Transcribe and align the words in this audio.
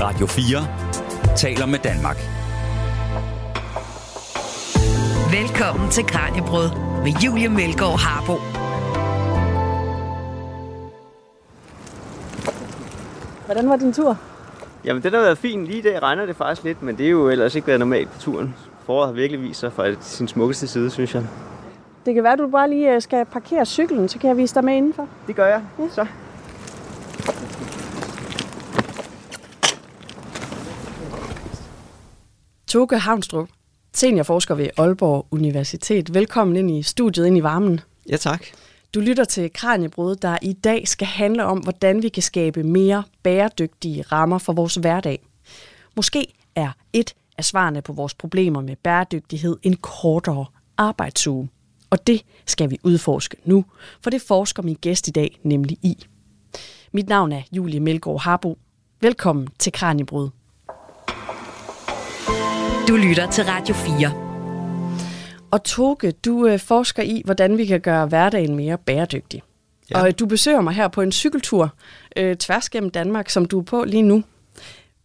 Radio 0.00 0.26
4 0.26 1.36
taler 1.36 1.66
med 1.66 1.78
Danmark. 1.78 2.16
Velkommen 5.38 5.90
til 5.90 6.04
Kranjebrød 6.06 6.70
med 7.04 7.12
Julie 7.24 7.48
Melgaard 7.48 7.98
Harbo. 7.98 8.34
Hvordan 13.46 13.68
var 13.68 13.76
din 13.76 13.92
tur? 13.92 14.18
Jamen, 14.84 15.02
den 15.02 15.12
har 15.12 15.20
været 15.20 15.38
fin. 15.38 15.64
Lige 15.64 15.78
i 15.78 15.82
dag 15.82 16.02
regner 16.02 16.26
det 16.26 16.36
faktisk 16.36 16.64
lidt, 16.64 16.82
men 16.82 16.98
det 16.98 17.06
er 17.06 17.10
jo 17.10 17.28
ellers 17.28 17.54
ikke 17.54 17.66
været 17.66 17.78
normalt 17.78 18.10
på 18.12 18.20
turen. 18.20 18.54
Foråret 18.86 19.06
har 19.06 19.14
virkelig 19.14 19.42
vist 19.42 19.60
sig 19.60 19.72
fra 19.72 19.94
sin 20.00 20.28
smukkeste 20.28 20.66
side, 20.66 20.90
synes 20.90 21.14
jeg. 21.14 21.22
Det 22.06 22.14
kan 22.14 22.22
være, 22.22 22.32
at 22.32 22.38
du 22.38 22.48
bare 22.48 22.70
lige 22.70 22.94
øh, 22.94 23.02
skal 23.02 23.24
parkere 23.24 23.66
cyklen, 23.66 24.08
så 24.08 24.18
kan 24.18 24.28
jeg 24.28 24.36
vise 24.36 24.54
dig 24.54 24.64
med 24.64 24.76
indenfor. 24.76 25.08
Det 25.26 25.36
gør 25.36 25.46
jeg. 25.46 25.62
Ja. 25.78 25.84
Så. 25.90 26.06
Toge 32.68 32.98
Havnstrup, 32.98 33.48
seniorforsker 33.94 34.54
ved 34.54 34.68
Aalborg 34.76 35.26
Universitet. 35.30 36.14
Velkommen 36.14 36.56
ind 36.56 36.70
i 36.70 36.82
studiet, 36.82 37.26
ind 37.26 37.38
i 37.38 37.42
varmen. 37.42 37.80
Ja, 38.10 38.16
tak. 38.16 38.44
Du 38.94 39.00
lytter 39.00 39.24
til 39.24 39.52
Kranjebrud, 39.52 40.16
der 40.16 40.38
i 40.42 40.52
dag 40.52 40.88
skal 40.88 41.06
handle 41.06 41.44
om, 41.44 41.58
hvordan 41.58 42.02
vi 42.02 42.08
kan 42.08 42.22
skabe 42.22 42.62
mere 42.62 43.04
bæredygtige 43.22 44.02
rammer 44.02 44.38
for 44.38 44.52
vores 44.52 44.74
hverdag. 44.74 45.22
Måske 45.96 46.26
er 46.54 46.70
et 46.92 47.14
af 47.38 47.44
svarene 47.44 47.82
på 47.82 47.92
vores 47.92 48.14
problemer 48.14 48.60
med 48.60 48.76
bæredygtighed 48.76 49.56
en 49.62 49.76
kortere 49.76 50.46
arbejdsuge. 50.76 51.48
Og 51.90 52.06
det 52.06 52.22
skal 52.46 52.70
vi 52.70 52.78
udforske 52.82 53.36
nu, 53.44 53.64
for 54.02 54.10
det 54.10 54.22
forsker 54.22 54.62
min 54.62 54.78
gæst 54.80 55.08
i 55.08 55.10
dag 55.10 55.38
nemlig 55.42 55.78
i. 55.82 56.06
Mit 56.92 57.08
navn 57.08 57.32
er 57.32 57.42
Julie 57.52 57.80
Melgaard 57.80 58.20
Harbo. 58.20 58.58
Velkommen 59.00 59.48
til 59.58 59.72
Kranjebrud. 59.72 60.28
Du 62.88 62.96
lytter 62.96 63.30
til 63.30 63.44
Radio 63.44 63.74
4. 63.74 64.12
Og 65.50 65.64
Toge, 65.64 66.12
du 66.12 66.46
øh, 66.46 66.58
forsker 66.58 67.02
i, 67.02 67.22
hvordan 67.24 67.58
vi 67.58 67.66
kan 67.66 67.80
gøre 67.80 68.06
hverdagen 68.06 68.56
mere 68.56 68.78
bæredygtig. 68.78 69.42
Ja. 69.90 70.00
Og 70.00 70.08
øh, 70.08 70.14
du 70.18 70.26
besøger 70.26 70.60
mig 70.60 70.74
her 70.74 70.88
på 70.88 71.00
en 71.00 71.12
cykeltur 71.12 71.74
øh, 72.16 72.36
tværs 72.36 72.68
gennem 72.70 72.90
Danmark, 72.90 73.30
som 73.30 73.44
du 73.44 73.58
er 73.58 73.62
på 73.62 73.84
lige 73.84 74.02
nu. 74.02 74.24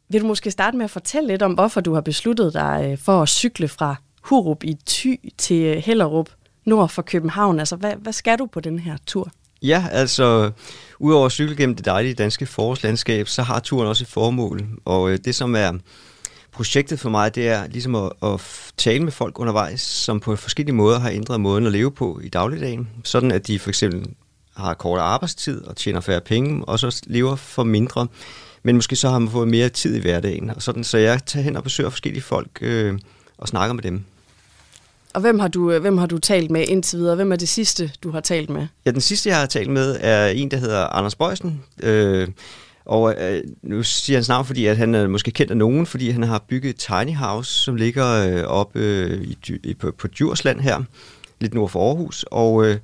Vil 0.09 0.21
du 0.21 0.27
måske 0.27 0.51
starte 0.51 0.77
med 0.77 0.83
at 0.83 0.91
fortælle 0.91 1.27
lidt 1.27 1.41
om, 1.41 1.53
hvorfor 1.53 1.81
du 1.81 1.93
har 1.93 2.01
besluttet 2.01 2.53
dig 2.53 2.87
øh, 2.91 2.97
for 2.97 3.21
at 3.21 3.29
cykle 3.29 3.67
fra 3.67 3.95
Hurup 4.21 4.63
i 4.63 4.77
Thy 4.87 5.19
til 5.37 5.81
Hellerup 5.81 6.29
nord 6.65 6.89
for 6.89 7.01
København? 7.01 7.59
Altså, 7.59 7.75
hvad, 7.75 7.93
hvad 7.97 8.13
skal 8.13 8.39
du 8.39 8.45
på 8.45 8.59
den 8.59 8.79
her 8.79 8.97
tur? 9.05 9.31
Ja, 9.61 9.85
altså, 9.91 10.51
udover 10.99 11.25
at 11.25 11.31
cykle 11.31 11.55
gennem 11.55 11.75
det 11.75 11.85
dejlige 11.85 12.13
danske 12.13 12.45
forårslandskab, 12.45 13.27
så 13.27 13.41
har 13.41 13.59
turen 13.59 13.87
også 13.87 14.03
et 14.03 14.07
formål. 14.07 14.67
Og 14.85 15.11
øh, 15.11 15.19
det, 15.25 15.35
som 15.35 15.55
er 15.55 15.71
projektet 16.53 16.99
for 16.99 17.09
mig, 17.09 17.35
det 17.35 17.47
er 17.47 17.67
ligesom 17.67 17.95
at, 17.95 18.11
at 18.23 18.41
tale 18.77 19.03
med 19.03 19.11
folk 19.11 19.39
undervejs, 19.39 19.81
som 19.81 20.19
på 20.19 20.35
forskellige 20.35 20.75
måder 20.75 20.99
har 20.99 21.09
ændret 21.09 21.41
måden 21.41 21.65
at 21.65 21.71
leve 21.71 21.91
på 21.91 22.19
i 22.23 22.29
dagligdagen. 22.29 22.89
Sådan 23.03 23.31
at 23.31 23.47
de 23.47 23.59
for 23.59 23.69
eksempel 23.69 24.05
har 24.55 24.73
kortere 24.73 25.05
arbejdstid 25.05 25.63
og 25.63 25.75
tjener 25.75 25.99
færre 25.99 26.21
penge, 26.21 26.65
og 26.65 26.79
så 26.79 27.01
lever 27.07 27.35
for 27.35 27.63
mindre. 27.63 28.07
Men 28.63 28.75
måske 28.75 28.95
så 28.95 29.09
har 29.09 29.19
man 29.19 29.29
fået 29.29 29.47
mere 29.47 29.69
tid 29.69 29.95
i 29.95 29.99
hverdagen. 29.99 30.49
Og 30.49 30.61
sådan, 30.61 30.83
så 30.83 30.97
jeg 30.97 31.25
tager 31.25 31.43
hen 31.43 31.55
og 31.55 31.63
besøger 31.63 31.89
forskellige 31.89 32.23
folk 32.23 32.49
øh, 32.61 32.99
og 33.37 33.47
snakker 33.47 33.73
med 33.73 33.83
dem. 33.83 34.03
Og 35.13 35.21
hvem 35.21 35.39
har, 35.39 35.47
du, 35.47 35.71
øh, 35.71 35.81
hvem 35.81 35.97
har 35.97 36.05
du 36.05 36.17
talt 36.17 36.51
med 36.51 36.65
indtil 36.67 36.99
videre? 36.99 37.15
Hvem 37.15 37.31
er 37.31 37.35
det 37.35 37.49
sidste, 37.49 37.91
du 38.03 38.11
har 38.11 38.19
talt 38.19 38.49
med? 38.49 38.67
Ja, 38.85 38.91
den 38.91 39.01
sidste, 39.01 39.29
jeg 39.29 39.39
har 39.39 39.45
talt 39.45 39.69
med, 39.69 39.97
er 40.01 40.27
en, 40.27 40.51
der 40.51 40.57
hedder 40.57 40.87
Anders 40.87 41.15
Bøjsen. 41.15 41.63
Øh, 41.83 42.27
og 42.85 43.15
øh, 43.19 43.43
nu 43.61 43.83
siger 43.83 44.15
han 44.15 44.17
hans 44.17 44.29
navn, 44.29 44.45
fordi 44.45 44.65
at 44.65 44.77
han 44.77 44.95
er 44.95 45.07
måske 45.07 45.31
kendt 45.31 45.51
af 45.51 45.57
nogen, 45.57 45.85
fordi 45.85 46.09
han 46.09 46.23
har 46.23 46.45
bygget 46.47 46.69
et 46.69 46.75
tiny 46.75 47.15
house, 47.15 47.51
som 47.51 47.75
ligger 47.75 48.07
øh, 48.07 48.43
oppe 48.43 48.79
øh, 48.79 49.21
i, 49.21 49.37
i, 49.63 49.73
på, 49.73 49.91
på 49.97 50.07
Djursland 50.07 50.59
her, 50.59 50.83
lidt 51.39 51.53
nord 51.53 51.69
for 51.69 51.87
Aarhus. 51.89 52.25
Og 52.31 52.65
øh, 52.65 52.77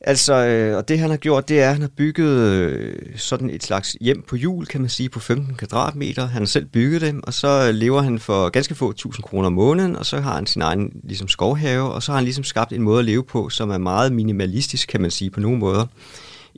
altså, 0.00 0.34
øh, 0.34 0.76
og 0.76 0.88
det 0.88 0.98
han 0.98 1.10
har 1.10 1.16
gjort, 1.16 1.48
det 1.48 1.60
er, 1.60 1.66
at 1.66 1.72
han 1.72 1.82
har 1.82 1.90
bygget 1.96 2.38
øh, 2.38 2.94
sådan 3.16 3.50
et 3.50 3.64
slags 3.64 3.96
hjem 4.00 4.22
på 4.22 4.36
jul, 4.36 4.66
kan 4.66 4.80
man 4.80 4.90
sige, 4.90 5.08
på 5.08 5.20
15 5.20 5.54
kvadratmeter. 5.54 6.26
Han 6.26 6.42
har 6.42 6.46
selv 6.46 6.66
bygget 6.66 7.00
det, 7.00 7.20
og 7.22 7.34
så 7.34 7.68
øh, 7.68 7.74
lever 7.74 8.02
han 8.02 8.18
for 8.18 8.48
ganske 8.48 8.74
få 8.74 8.92
tusind 8.92 9.24
kroner 9.24 9.46
om 9.46 9.52
måneden, 9.52 9.96
og 9.96 10.06
så 10.06 10.20
har 10.20 10.34
han 10.34 10.46
sin 10.46 10.62
egen 10.62 10.92
ligesom, 11.04 11.28
skovhave, 11.28 11.92
og 11.92 12.02
så 12.02 12.12
har 12.12 12.16
han 12.16 12.24
ligesom 12.24 12.44
skabt 12.44 12.72
en 12.72 12.82
måde 12.82 12.98
at 12.98 13.04
leve 13.04 13.24
på, 13.24 13.48
som 13.48 13.70
er 13.70 13.78
meget 13.78 14.12
minimalistisk, 14.12 14.88
kan 14.88 15.00
man 15.00 15.10
sige, 15.10 15.30
på 15.30 15.40
nogle 15.40 15.58
måder 15.58 15.86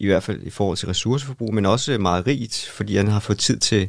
i 0.00 0.06
hvert 0.06 0.22
fald 0.22 0.42
i 0.42 0.50
forhold 0.50 0.76
til 0.76 0.88
ressourceforbrug, 0.88 1.54
men 1.54 1.66
også 1.66 1.98
meget 1.98 2.26
rigt, 2.26 2.70
fordi 2.74 2.96
han 2.96 3.08
har 3.08 3.20
fået 3.20 3.38
tid 3.38 3.58
til 3.58 3.88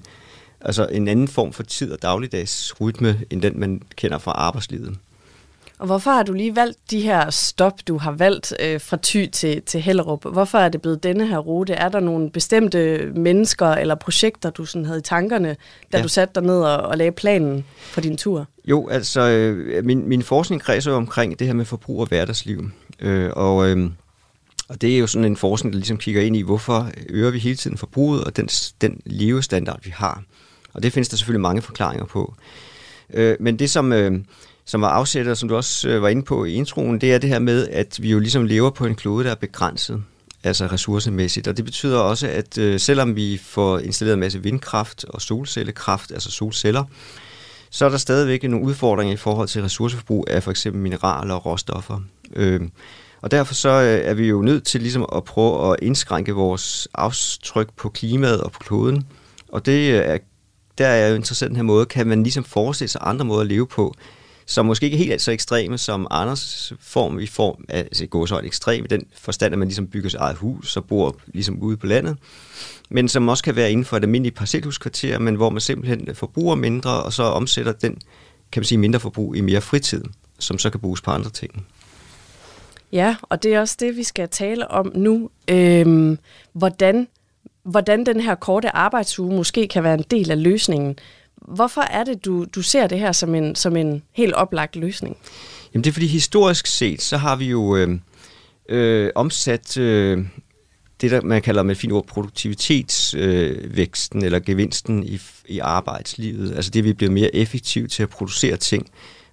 altså 0.61 0.87
en 0.91 1.07
anden 1.07 1.27
form 1.27 1.53
for 1.53 1.63
tid 1.63 1.91
og 1.91 2.01
dagligdags 2.01 2.81
rytme, 2.81 3.19
end 3.29 3.41
den 3.41 3.59
man 3.59 3.81
kender 3.95 4.17
fra 4.17 4.31
arbejdslivet. 4.31 4.97
Og 5.79 5.85
hvorfor 5.85 6.11
har 6.11 6.23
du 6.23 6.33
lige 6.33 6.55
valgt 6.55 6.77
de 6.91 7.01
her 7.01 7.29
stop, 7.29 7.73
du 7.87 7.97
har 7.97 8.11
valgt 8.11 8.53
øh, 8.59 8.81
fra 8.81 8.97
Thy 9.03 9.27
til, 9.27 9.61
til 9.61 9.81
Hellerup? 9.81 10.25
Hvorfor 10.31 10.57
er 10.57 10.69
det 10.69 10.81
blevet 10.81 11.03
denne 11.03 11.27
her 11.27 11.37
rute? 11.37 11.73
Er 11.73 11.89
der 11.89 11.99
nogle 11.99 12.29
bestemte 12.29 13.11
mennesker 13.15 13.67
eller 13.67 13.95
projekter, 13.95 14.49
du 14.49 14.65
sådan 14.65 14.85
havde 14.85 14.99
i 14.99 15.01
tankerne, 15.01 15.55
da 15.91 15.97
ja. 15.97 16.03
du 16.03 16.07
satte 16.07 16.33
dig 16.35 16.43
ned 16.43 16.61
og, 16.61 16.77
og 16.77 16.97
lagde 16.97 17.11
planen 17.11 17.65
for 17.81 18.01
din 18.01 18.17
tur? 18.17 18.47
Jo, 18.65 18.87
altså 18.87 19.21
øh, 19.21 19.85
min, 19.85 20.09
min 20.09 20.23
forskning 20.23 20.61
kredser 20.61 20.91
jo 20.91 20.97
omkring 20.97 21.39
det 21.39 21.47
her 21.47 21.53
med 21.53 21.65
forbrug 21.65 21.99
og 21.99 22.07
hverdagsliv. 22.07 22.69
Øh, 22.99 23.29
og 23.35 23.69
øh, 23.69 23.89
og 24.69 24.81
det 24.81 24.95
er 24.95 24.99
jo 24.99 25.07
sådan 25.07 25.25
en 25.25 25.37
forskning, 25.37 25.73
der 25.73 25.79
ligesom 25.79 25.97
kigger 25.97 26.21
ind 26.21 26.35
i, 26.35 26.41
hvorfor 26.41 26.91
øger 27.09 27.31
vi 27.31 27.39
hele 27.39 27.55
tiden 27.55 27.77
forbruget 27.77 28.23
og 28.23 28.35
den, 28.35 28.47
den 28.81 29.01
levestandard, 29.05 29.79
vi 29.83 29.89
har. 29.89 30.23
Og 30.73 30.83
det 30.83 30.93
findes 30.93 31.09
der 31.09 31.17
selvfølgelig 31.17 31.41
mange 31.41 31.61
forklaringer 31.61 32.05
på. 32.05 32.33
Øh, 33.13 33.35
men 33.39 33.59
det, 33.59 33.69
som, 33.69 33.93
øh, 33.93 34.19
som 34.65 34.81
var 34.81 34.89
afsættet, 34.89 35.37
som 35.37 35.49
du 35.49 35.55
også 35.55 35.89
øh, 35.89 36.01
var 36.01 36.09
inde 36.09 36.23
på 36.23 36.45
i 36.45 36.53
introen, 36.53 37.01
det 37.01 37.13
er 37.13 37.17
det 37.17 37.29
her 37.29 37.39
med, 37.39 37.67
at 37.67 37.97
vi 38.01 38.11
jo 38.11 38.19
ligesom 38.19 38.45
lever 38.45 38.69
på 38.69 38.85
en 38.85 38.95
klode, 38.95 39.23
der 39.23 39.31
er 39.31 39.35
begrænset, 39.35 40.03
altså 40.43 40.65
ressourcemæssigt. 40.65 41.47
Og 41.47 41.57
det 41.57 41.65
betyder 41.65 41.99
også, 41.99 42.27
at 42.27 42.57
øh, 42.57 42.79
selvom 42.79 43.15
vi 43.15 43.37
får 43.43 43.79
installeret 43.79 44.13
en 44.13 44.19
masse 44.19 44.43
vindkraft 44.43 45.05
og 45.05 45.21
solcellekraft, 45.21 46.11
altså 46.11 46.31
solceller, 46.31 46.83
så 47.69 47.85
er 47.85 47.89
der 47.89 47.97
stadigvæk 47.97 48.43
nogle 48.43 48.65
udfordringer 48.65 49.13
i 49.13 49.17
forhold 49.17 49.47
til 49.47 49.61
ressourceforbrug 49.61 50.25
af 50.27 50.43
for 50.43 50.51
eksempel 50.51 50.81
mineraler 50.81 51.33
og 51.33 51.45
råstoffer. 51.45 51.99
Øh, 52.35 52.61
og 53.21 53.31
derfor 53.31 53.53
så 53.53 53.69
øh, 53.69 54.09
er 54.09 54.13
vi 54.13 54.27
jo 54.27 54.41
nødt 54.41 54.63
til 54.63 54.81
ligesom 54.81 55.05
at 55.15 55.23
prøve 55.23 55.73
at 55.73 55.79
indskrænke 55.81 56.33
vores 56.33 56.87
aftryk 56.93 57.69
på 57.77 57.89
klimaet 57.89 58.41
og 58.41 58.51
på 58.51 58.59
kloden. 58.59 59.07
Og 59.47 59.65
det 59.65 59.93
øh, 59.93 59.99
er, 59.99 60.17
der 60.77 60.87
er 60.87 61.09
jo 61.09 61.15
interessant 61.15 61.49
den 61.49 61.55
her 61.55 61.63
måde, 61.63 61.85
kan 61.85 62.07
man 62.07 62.23
ligesom 62.23 62.43
forestille 62.43 62.89
sig 62.89 63.01
andre 63.03 63.25
måder 63.25 63.41
at 63.41 63.47
leve 63.47 63.67
på, 63.67 63.93
som 64.45 64.65
måske 64.65 64.85
ikke 64.85 64.95
er 64.95 65.03
helt 65.03 65.21
så 65.21 65.31
ekstreme 65.31 65.77
som 65.77 66.07
Anders 66.11 66.73
form 66.79 67.17
altså 67.17 67.23
i 67.23 67.35
form 67.35 67.65
af, 67.69 67.79
altså 67.79 68.05
går 68.05 68.25
så 68.25 68.39
ekstrem 68.43 68.83
i 68.83 68.87
den 68.87 69.03
forstand, 69.17 69.53
at 69.53 69.59
man 69.59 69.67
ligesom 69.67 69.87
bygger 69.87 70.09
sit 70.09 70.19
eget 70.19 70.37
hus 70.37 70.77
og 70.77 70.85
bor 70.85 71.15
ligesom 71.27 71.59
ude 71.59 71.77
på 71.77 71.87
landet, 71.87 72.17
men 72.89 73.09
som 73.09 73.29
også 73.29 73.43
kan 73.43 73.55
være 73.55 73.71
inden 73.71 73.85
for 73.85 73.97
et 73.97 74.03
almindeligt 74.03 74.35
parcelhuskvarter, 74.35 75.19
men 75.19 75.35
hvor 75.35 75.49
man 75.49 75.61
simpelthen 75.61 76.15
forbruger 76.15 76.55
mindre, 76.55 77.03
og 77.03 77.13
så 77.13 77.23
omsætter 77.23 77.71
den, 77.71 77.97
kan 78.51 78.59
man 78.59 78.65
sige, 78.65 78.77
mindre 78.77 78.99
forbrug 78.99 79.35
i 79.35 79.41
mere 79.41 79.61
fritid, 79.61 80.03
som 80.39 80.57
så 80.57 80.69
kan 80.69 80.79
bruges 80.79 81.01
på 81.01 81.11
andre 81.11 81.29
ting. 81.29 81.65
Ja, 82.91 83.15
og 83.21 83.43
det 83.43 83.53
er 83.53 83.59
også 83.59 83.75
det, 83.79 83.97
vi 83.97 84.03
skal 84.03 84.29
tale 84.29 84.71
om 84.71 84.91
nu. 84.95 85.29
Øhm, 85.49 86.17
hvordan, 86.53 87.07
hvordan 87.63 88.05
den 88.05 88.19
her 88.19 88.35
korte 88.35 88.75
arbejdsuge 88.75 89.35
måske 89.35 89.67
kan 89.67 89.83
være 89.83 89.93
en 89.93 90.05
del 90.11 90.31
af 90.31 90.43
løsningen. 90.43 90.95
Hvorfor 91.35 91.81
er 91.81 92.03
det, 92.03 92.25
du, 92.25 92.45
du 92.55 92.61
ser 92.61 92.87
det 92.87 92.99
her 92.99 93.11
som 93.11 93.35
en, 93.35 93.55
som 93.55 93.75
en 93.75 94.03
helt 94.11 94.33
oplagt 94.33 94.75
løsning? 94.75 95.17
Jamen 95.73 95.83
det 95.83 95.89
er 95.89 95.93
fordi 95.93 96.07
historisk 96.07 96.67
set, 96.67 97.01
så 97.01 97.17
har 97.17 97.35
vi 97.35 97.45
jo 97.45 97.75
øh, 97.75 97.99
øh, 98.69 99.09
omsat 99.15 99.77
øh, 99.77 100.25
det, 101.01 101.11
der 101.11 101.21
man 101.21 101.41
kalder 101.41 101.63
med 101.63 101.75
fint 101.75 101.93
ord 101.93 102.07
produktivitetsvæksten 102.07 104.19
øh, 104.19 104.25
eller 104.25 104.39
gevinsten 104.39 105.03
i, 105.03 105.19
i 105.47 105.59
arbejdslivet. 105.59 106.55
Altså 106.55 106.71
det, 106.71 106.83
vi 106.83 106.93
bliver 106.93 107.11
mere 107.11 107.35
effektive 107.35 107.87
til 107.87 108.03
at 108.03 108.09
producere 108.09 108.57
ting 108.57 108.89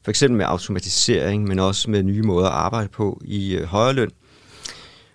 for 0.07 0.11
eksempel 0.11 0.37
med 0.39 0.47
automatisering, 0.49 1.45
men 1.45 1.59
også 1.59 1.91
med 1.91 2.03
nye 2.03 2.23
måder 2.23 2.47
at 2.47 2.53
arbejde 2.53 2.89
på 2.89 3.21
i 3.25 3.55
øh, 3.55 3.65
højere 3.65 3.93
løn. 3.93 4.11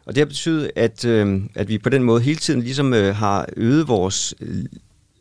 Og 0.06 0.16
det 0.16 0.22
har 0.22 0.26
betydet, 0.26 0.72
at, 0.76 1.06
øh, 1.06 1.42
at 1.56 1.68
vi 1.70 1.78
på 1.78 1.90
den 1.90 2.04
måde 2.04 2.22
hele 2.22 2.40
tiden 2.40 2.62
ligesom 2.62 2.94
øh, 2.94 3.16
har 3.16 3.46
øget 3.58 3.88
vores 3.88 4.34
øh, 4.42 4.66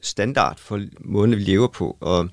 standard 0.01 0.59
for 0.59 0.81
måden, 1.01 1.31
vi 1.31 1.37
lever 1.37 1.69
på. 1.69 1.97
Og 2.01 2.29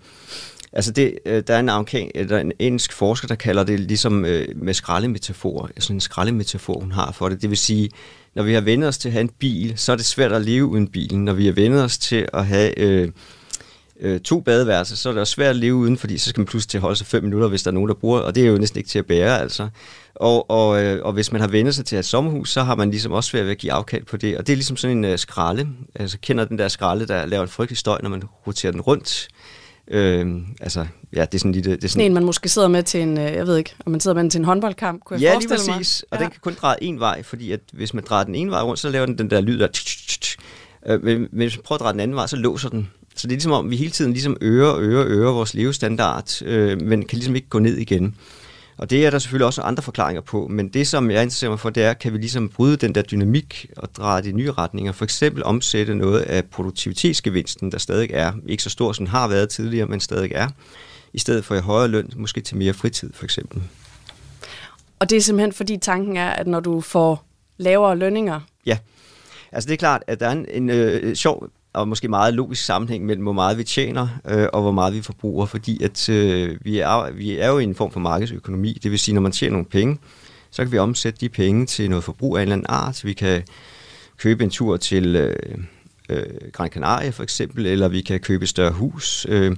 altså 0.73 0.91
det, 0.91 1.19
øh, 1.25 1.43
der 1.47 1.55
er 1.55 1.59
en, 1.59 1.69
amerikan, 1.69 2.11
eller 2.15 2.37
en 2.37 2.51
engelsk 2.59 2.93
forsker, 2.93 3.27
der 3.27 3.35
kalder 3.35 3.63
det 3.63 3.79
ligesom 3.79 4.25
øh, 4.25 4.47
med 4.55 4.73
skraldemetafor, 4.73 5.69
altså 5.75 5.93
en 5.93 5.99
skraldemetafor, 5.99 6.79
hun 6.79 6.91
har 6.91 7.11
for 7.11 7.29
det. 7.29 7.41
Det 7.41 7.49
vil 7.49 7.57
sige, 7.57 7.89
når 8.35 8.43
vi 8.43 8.53
har 8.53 8.61
vendt 8.61 8.85
os 8.85 8.97
til 8.97 9.09
at 9.09 9.13
have 9.13 9.21
en 9.21 9.31
bil, 9.39 9.73
så 9.75 9.91
er 9.91 9.95
det 9.95 10.05
svært 10.05 10.31
at 10.31 10.41
leve 10.41 10.65
uden 10.65 10.87
bilen. 10.87 11.25
Når 11.25 11.33
vi 11.33 11.45
har 11.45 11.53
vendt 11.53 11.77
os 11.77 11.97
til 11.97 12.29
at 12.33 12.45
have... 12.45 12.79
Øh, 12.79 13.11
øh, 13.99 14.19
to 14.19 14.39
badeværelser, 14.39 14.95
så 14.95 15.09
er 15.09 15.13
det 15.13 15.19
også 15.19 15.33
svært 15.33 15.49
at 15.49 15.55
leve 15.55 15.75
uden, 15.75 15.97
fordi 15.97 16.17
så 16.17 16.29
skal 16.29 16.41
man 16.41 16.47
pludselig 16.47 16.69
til 16.69 16.77
at 16.77 16.81
holde 16.81 16.95
sig 16.95 17.07
fem 17.07 17.23
minutter, 17.23 17.47
hvis 17.47 17.63
der 17.63 17.71
er 17.71 17.73
nogen, 17.73 17.89
der 17.89 17.95
bruger, 17.95 18.19
og 18.19 18.35
det 18.35 18.43
er 18.43 18.47
jo 18.47 18.57
næsten 18.57 18.77
ikke 18.77 18.89
til 18.89 18.99
at 18.99 19.05
bære, 19.05 19.41
altså. 19.41 19.69
Og, 20.15 20.49
og, 20.49 20.83
øh, 20.83 21.05
og 21.05 21.13
hvis 21.13 21.31
man 21.31 21.41
har 21.41 21.47
vendt 21.47 21.75
sig 21.75 21.85
til 21.85 21.97
et 21.97 22.05
sommerhus, 22.05 22.51
så 22.51 22.63
har 22.63 22.75
man 22.75 22.89
ligesom 22.89 23.11
også 23.11 23.29
svært 23.29 23.45
ved 23.45 23.51
at 23.51 23.57
give 23.57 23.71
afkald 23.71 24.05
på 24.05 24.17
det. 24.17 24.37
Og 24.37 24.47
det 24.47 24.53
er 24.53 24.57
ligesom 24.57 24.77
sådan 24.77 25.05
en 25.05 25.11
uh, 25.11 25.17
skralde. 25.17 25.67
Altså 25.95 26.17
kender 26.21 26.45
den 26.45 26.59
der 26.59 26.67
skralde, 26.67 27.07
der 27.07 27.25
laver 27.25 27.43
en 27.43 27.49
frygtelig 27.49 27.77
støj, 27.77 27.99
når 28.03 28.09
man 28.09 28.23
roterer 28.47 28.71
den 28.71 28.81
rundt. 28.81 29.27
Øh, 29.91 30.35
altså, 30.61 30.85
ja, 31.13 31.21
det 31.21 31.33
er 31.33 31.39
sådan 31.39 31.51
lidt... 31.51 31.65
Det 31.65 31.83
er 31.83 31.87
sådan 31.87 32.05
en, 32.05 32.13
man 32.13 32.23
måske 32.23 32.49
sidder 32.49 32.67
med 32.67 32.83
til 32.83 33.01
en, 33.01 33.17
øh, 33.17 33.23
jeg 33.23 33.47
ved 33.47 33.57
ikke, 33.57 33.75
om 33.85 33.91
man 33.91 34.01
sidder 34.01 34.15
med 34.15 34.23
den 34.23 34.29
til 34.29 34.39
en 34.39 34.45
håndboldkamp, 34.45 35.03
kunne 35.03 35.21
jeg 35.21 35.21
ja, 35.21 35.33
forestille 35.33 35.63
lige 35.63 35.77
præcis. 35.77 36.05
Mig. 36.11 36.13
Og 36.13 36.19
ja. 36.19 36.23
den 36.23 36.31
kan 36.31 36.39
kun 36.41 36.53
dreje 36.61 36.77
en 36.81 36.99
vej, 36.99 37.23
fordi 37.23 37.51
at 37.51 37.59
hvis 37.73 37.93
man 37.93 38.03
drejer 38.09 38.23
den 38.23 38.35
ene 38.35 38.51
vej 38.51 38.61
rundt, 38.61 38.79
så 38.79 38.89
laver 38.89 39.05
den 39.05 39.17
den 39.17 39.29
der 39.29 39.41
lyd 39.41 39.59
der... 39.59 39.67
Øh, 40.85 41.03
men 41.03 41.27
hvis 41.31 41.57
man 41.57 41.63
prøver 41.63 41.77
at 41.77 41.81
dreje 41.81 41.93
den 41.93 41.99
anden 41.99 42.15
vej, 42.15 42.27
så 42.27 42.35
låser 42.35 42.69
den. 42.69 42.89
Så 43.17 43.27
det 43.27 43.33
er 43.33 43.35
ligesom 43.35 43.51
om, 43.51 43.69
vi 43.69 43.75
hele 43.75 43.91
tiden 43.91 44.13
ligesom 44.13 44.37
øger 44.41 44.67
og 44.67 44.81
øger 44.81 45.05
øger 45.07 45.31
vores 45.31 45.53
levestandard, 45.53 46.41
øh, 46.41 46.81
men 46.81 47.05
kan 47.05 47.17
ligesom 47.17 47.35
ikke 47.35 47.49
gå 47.49 47.59
ned 47.59 47.77
igen. 47.77 48.15
Og 48.77 48.89
det 48.89 49.05
er 49.05 49.09
der 49.09 49.19
selvfølgelig 49.19 49.45
også 49.45 49.61
andre 49.61 49.83
forklaringer 49.83 50.21
på, 50.21 50.47
men 50.47 50.67
det 50.67 50.87
som 50.87 51.11
jeg 51.11 51.23
interesserer 51.23 51.51
mig 51.51 51.59
for, 51.59 51.69
det 51.69 51.83
er, 51.83 51.93
kan 51.93 52.13
vi 52.13 52.17
ligesom 52.17 52.49
bryde 52.49 52.77
den 52.77 52.95
der 52.95 53.01
dynamik 53.01 53.65
og 53.77 53.89
dreje 53.97 54.21
de 54.21 54.31
nye 54.31 54.51
retninger. 54.51 54.91
For 54.91 55.03
eksempel 55.03 55.43
omsætte 55.43 55.95
noget 55.95 56.19
af 56.19 56.45
produktivitetsgevinsten, 56.45 57.71
der 57.71 57.77
stadig 57.77 58.09
er, 58.13 58.33
ikke 58.45 58.63
så 58.63 58.69
stor 58.69 58.91
som 58.93 59.05
den 59.05 59.11
har 59.11 59.27
været 59.27 59.49
tidligere, 59.49 59.87
men 59.87 59.99
stadig 59.99 60.31
er, 60.35 60.47
i 61.13 61.19
stedet 61.19 61.45
for 61.45 61.55
i 61.55 61.59
højere 61.59 61.87
løn, 61.87 62.09
måske 62.15 62.41
til 62.41 62.57
mere 62.57 62.73
fritid 62.73 63.13
for 63.13 63.23
eksempel. 63.23 63.61
Og 64.99 65.09
det 65.09 65.15
er 65.15 65.21
simpelthen 65.21 65.53
fordi 65.53 65.77
tanken 65.77 66.17
er, 66.17 66.29
at 66.29 66.47
når 66.47 66.59
du 66.59 66.81
får 66.81 67.25
lavere 67.57 67.97
lønninger? 67.97 68.39
Ja, 68.65 68.77
altså 69.51 69.67
det 69.67 69.73
er 69.73 69.77
klart, 69.77 70.03
at 70.07 70.19
der 70.19 70.27
er 70.27 70.31
en, 70.31 70.45
en 70.49 70.69
øh, 70.69 71.15
sjov 71.15 71.49
og 71.73 71.87
måske 71.87 72.07
meget 72.07 72.33
logisk 72.33 72.65
sammenhæng 72.65 73.05
mellem, 73.05 73.23
hvor 73.23 73.33
meget 73.33 73.57
vi 73.57 73.63
tjener 73.63 74.07
øh, 74.27 74.47
og 74.53 74.61
hvor 74.61 74.71
meget 74.71 74.93
vi 74.93 75.01
forbruger, 75.01 75.45
fordi 75.45 75.83
at 75.83 76.09
øh, 76.09 76.57
vi, 76.61 76.79
er, 76.79 77.11
vi 77.11 77.37
er 77.37 77.49
jo 77.49 77.59
i 77.59 77.63
en 77.63 77.75
form 77.75 77.91
for 77.91 77.99
markedsøkonomi. 77.99 78.79
Det 78.83 78.91
vil 78.91 78.99
sige, 78.99 79.15
når 79.15 79.21
man 79.21 79.31
tjener 79.31 79.51
nogle 79.51 79.65
penge, 79.65 79.97
så 80.51 80.63
kan 80.63 80.71
vi 80.71 80.77
omsætte 80.77 81.19
de 81.19 81.29
penge 81.29 81.65
til 81.65 81.89
noget 81.89 82.03
forbrug 82.03 82.37
af 82.37 82.41
en 82.41 82.43
eller 82.43 82.55
anden 82.55 82.65
art. 82.69 83.05
Vi 83.05 83.13
kan 83.13 83.43
købe 84.17 84.43
en 84.43 84.49
tur 84.49 84.77
til 84.77 85.15
øh, 85.15 85.35
øh, 86.09 86.23
Gran 86.53 86.69
Canaria 86.69 87.09
for 87.09 87.23
eksempel, 87.23 87.65
eller 87.65 87.87
vi 87.87 88.01
kan 88.01 88.19
købe 88.19 88.43
et 88.43 88.49
større 88.49 88.71
hus. 88.71 89.25
Øh, 89.29 89.55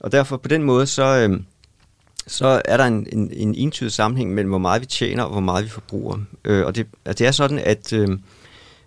og 0.00 0.12
derfor 0.12 0.36
på 0.36 0.48
den 0.48 0.62
måde, 0.62 0.86
så, 0.86 1.28
øh, 1.28 1.40
så 2.26 2.62
er 2.64 2.76
der 2.76 2.84
en, 2.84 3.06
en, 3.12 3.30
en 3.32 3.54
entydig 3.54 3.92
sammenhæng 3.92 4.34
mellem, 4.34 4.50
hvor 4.50 4.58
meget 4.58 4.80
vi 4.80 4.86
tjener 4.86 5.22
og 5.22 5.30
hvor 5.30 5.40
meget 5.40 5.64
vi 5.64 5.70
forbruger. 5.70 6.18
Øh, 6.44 6.66
og 6.66 6.76
det, 6.76 6.86
at 7.04 7.18
det 7.18 7.26
er 7.26 7.30
sådan, 7.32 7.58
at... 7.58 7.92
Øh, 7.92 8.08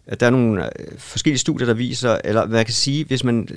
at 0.08 0.20
der 0.20 0.26
er 0.26 0.30
nogle 0.30 0.66
øh, 0.66 1.00
forskellige 1.00 1.40
studier, 1.40 1.66
der 1.66 1.74
viser, 1.74 2.18
eller 2.24 2.46
hvad 2.46 2.60
jeg 2.60 2.66
kan 2.66 2.76
sige, 2.76 3.06
hvis 3.06 3.24
man 3.24 3.48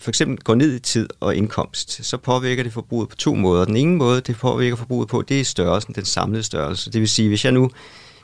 for 0.00 0.08
eksempel 0.10 0.38
går 0.38 0.54
ned 0.54 0.74
i 0.74 0.78
tid 0.78 1.08
og 1.20 1.36
indkomst, 1.36 2.04
så 2.04 2.16
påvirker 2.16 2.62
det 2.62 2.72
forbruget 2.72 3.08
på 3.08 3.16
to 3.16 3.34
måder. 3.34 3.64
Den 3.64 3.76
ene 3.76 3.96
måde, 3.96 4.20
det 4.20 4.36
påvirker 4.36 4.76
forbruget 4.76 5.08
på, 5.08 5.22
det 5.22 5.40
er 5.40 5.44
størrelsen, 5.44 5.94
den 5.94 6.04
samlede 6.04 6.42
størrelse. 6.42 6.92
Det 6.92 7.00
vil 7.00 7.08
sige, 7.08 7.28
hvis 7.28 7.44
jeg 7.44 7.52
nu 7.52 7.70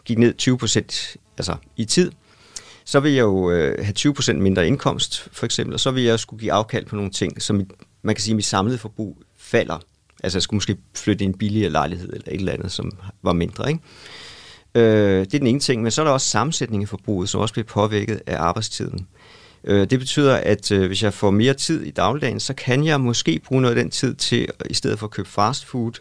gik 0.05 0.19
ned 0.19 0.35
20 0.35 0.59
altså 1.39 1.57
i 1.77 1.85
tid, 1.85 2.13
så 2.85 3.01
vil 3.01 3.13
jeg 3.13 3.21
jo 3.21 3.51
øh, 3.51 3.85
have 3.85 3.93
20 3.93 4.15
mindre 4.35 4.67
indkomst, 4.67 5.29
for 5.33 5.47
eksempel, 5.47 5.75
og 5.75 5.81
så 5.81 5.91
vil 5.91 6.03
jeg 6.03 6.21
skulle 6.21 6.41
give 6.41 6.53
afkald 6.53 6.87
på 6.87 6.97
nogle 6.97 7.11
ting, 7.11 7.43
som 7.43 7.71
man 8.03 8.15
kan 8.15 8.23
sige, 8.23 8.33
at 8.33 8.37
mit 8.37 8.45
samlede 8.45 8.79
forbrug 8.79 9.23
falder. 9.39 9.79
Altså 10.23 10.39
jeg 10.39 10.43
skulle 10.43 10.57
måske 10.57 10.77
flytte 10.95 11.25
i 11.25 11.27
en 11.27 11.39
billigere 11.39 11.71
lejlighed 11.71 12.13
eller 12.13 12.29
et 12.29 12.35
eller 12.35 12.53
andet, 12.53 12.73
som 12.73 12.93
var 13.23 13.33
mindre, 13.33 13.69
ikke? 13.69 13.81
Øh, 14.75 15.21
det 15.21 15.35
er 15.35 15.39
den 15.39 15.47
ene 15.47 15.61
ting, 15.61 15.83
men 15.83 15.91
så 15.91 16.03
er 16.03 16.05
der 16.05 16.13
også 16.13 16.29
sammensætning 16.29 16.83
i 16.83 16.87
forbruget, 16.87 17.29
som 17.29 17.41
også 17.41 17.55
bliver 17.55 17.67
påvirket 17.67 18.21
af 18.27 18.37
arbejdstiden. 18.39 19.07
Øh, 19.65 19.91
det 19.91 19.99
betyder, 19.99 20.37
at 20.37 20.73
øh, 20.73 20.87
hvis 20.87 21.03
jeg 21.03 21.15
får 21.15 21.31
mere 21.31 21.55
tid 21.55 21.83
i 21.83 21.91
dagligdagen, 21.91 22.41
så 22.41 22.55
kan 22.55 22.85
jeg 22.85 23.01
måske 23.01 23.41
bruge 23.45 23.63
noget 23.63 23.77
af 23.77 23.83
den 23.83 23.91
tid 23.91 24.15
til, 24.15 24.49
i 24.71 24.75
stedet 24.75 24.99
for 24.99 25.07
at 25.07 25.11
købe 25.11 25.29
fast 25.29 25.65
food, 25.65 25.93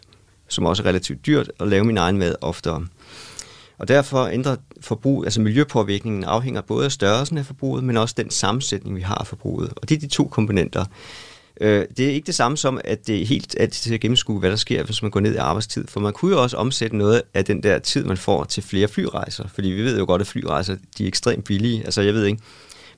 som 0.48 0.66
også 0.66 0.82
er 0.82 0.86
relativt 0.86 1.26
dyrt, 1.26 1.50
at 1.60 1.68
lave 1.68 1.84
min 1.84 1.98
egen 1.98 2.18
mad 2.18 2.34
oftere. 2.40 2.86
Og 3.78 3.88
derfor 3.88 4.26
ændrer 4.26 4.56
forbrug, 4.80 5.24
altså 5.24 5.40
miljøpåvirkningen 5.40 6.24
afhænger 6.24 6.60
både 6.60 6.84
af 6.84 6.92
størrelsen 6.92 7.38
af 7.38 7.46
forbruget, 7.46 7.84
men 7.84 7.96
også 7.96 8.14
den 8.18 8.30
sammensætning, 8.30 8.96
vi 8.96 9.00
har 9.00 9.14
af 9.14 9.26
forbruget. 9.26 9.72
Og 9.76 9.88
det 9.88 9.96
er 9.96 10.00
de 10.00 10.06
to 10.06 10.24
komponenter. 10.24 10.84
Øh, 11.60 11.86
det 11.96 12.06
er 12.06 12.10
ikke 12.10 12.26
det 12.26 12.34
samme 12.34 12.56
som, 12.56 12.80
at 12.84 13.06
det 13.06 13.22
er 13.22 13.26
helt 13.26 13.54
at 13.54 13.70
til 13.70 13.94
at 13.94 14.00
gennemskue, 14.00 14.38
hvad 14.38 14.50
der 14.50 14.56
sker, 14.56 14.82
hvis 14.82 15.02
man 15.02 15.10
går 15.10 15.20
ned 15.20 15.34
i 15.34 15.36
arbejdstid. 15.36 15.86
For 15.88 16.00
man 16.00 16.12
kunne 16.12 16.32
jo 16.32 16.42
også 16.42 16.56
omsætte 16.56 16.96
noget 16.96 17.22
af 17.34 17.44
den 17.44 17.62
der 17.62 17.78
tid, 17.78 18.04
man 18.04 18.16
får 18.16 18.44
til 18.44 18.62
flere 18.62 18.88
flyrejser. 18.88 19.48
Fordi 19.54 19.68
vi 19.68 19.82
ved 19.82 19.98
jo 19.98 20.04
godt, 20.04 20.20
at 20.20 20.26
flyrejser 20.26 20.76
de 20.98 21.04
er 21.04 21.08
ekstremt 21.08 21.44
billige. 21.44 21.84
Altså 21.84 22.02
jeg 22.02 22.14
ved 22.14 22.24
ikke, 22.24 22.42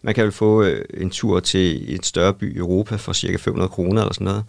man 0.02 0.14
kan 0.14 0.24
jo 0.24 0.30
få 0.30 0.62
øh, 0.62 0.84
en 0.94 1.10
tur 1.10 1.40
til 1.40 1.94
et 1.94 2.06
større 2.06 2.34
by 2.34 2.54
i 2.54 2.58
Europa 2.58 2.96
for 2.96 3.12
cirka 3.12 3.36
500 3.36 3.68
kroner 3.68 4.00
eller 4.00 4.14
sådan 4.14 4.24
noget. 4.24 4.44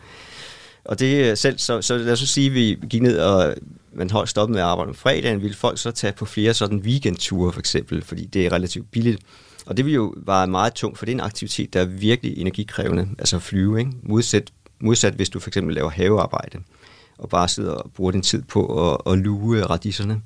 Og 0.86 1.00
det 1.00 1.32
øh, 1.32 1.38
selv, 1.38 1.58
så, 1.58 1.82
så 1.82 1.98
lad 1.98 2.14
os 2.14 2.20
sige, 2.20 2.48
at 2.48 2.54
vi 2.54 2.78
gik 2.90 3.02
ned 3.02 3.20
og 3.20 3.56
man 3.94 4.10
holdt 4.10 4.30
stoppet 4.30 4.54
med 4.54 4.62
at 4.62 4.68
arbejde 4.68 4.90
om 4.90 4.96
fredagen, 4.96 5.42
ville 5.42 5.56
folk 5.56 5.80
så 5.80 5.92
tage 5.92 6.14
på 6.14 6.26
flere 6.26 6.54
sådan 6.54 6.78
weekendture 6.78 7.54
for 7.54 7.60
eksempel, 7.60 8.02
fordi 8.02 8.26
det 8.26 8.46
er 8.46 8.52
relativt 8.52 8.92
billigt. 8.92 9.22
Og 9.72 9.78
det 9.78 9.86
vil 9.86 9.94
jo 9.94 10.14
være 10.18 10.48
meget 10.48 10.74
tungt, 10.74 10.98
for 10.98 11.06
det 11.06 11.12
er 11.12 11.16
en 11.16 11.20
aktivitet, 11.20 11.74
der 11.74 11.82
er 11.82 11.86
virkelig 11.86 12.38
energikrævende, 12.38 13.08
altså 13.20 13.36
at 13.36 13.42
flyve, 13.42 13.80
ikke? 13.80 13.92
Modsat, 14.04 14.52
modsat 14.82 15.14
hvis 15.14 15.30
du 15.30 15.40
for 15.40 15.50
eksempel 15.50 15.76
laver 15.76 15.90
havearbejde, 15.90 16.60
og 17.18 17.30
bare 17.30 17.48
sidder 17.48 17.72
og 17.72 17.92
bruger 17.92 18.12
din 18.12 18.22
tid 18.22 18.42
på 18.42 18.92
at, 18.92 19.14
at 19.14 19.20
luge 19.20 19.66
radiserne. 19.66 20.22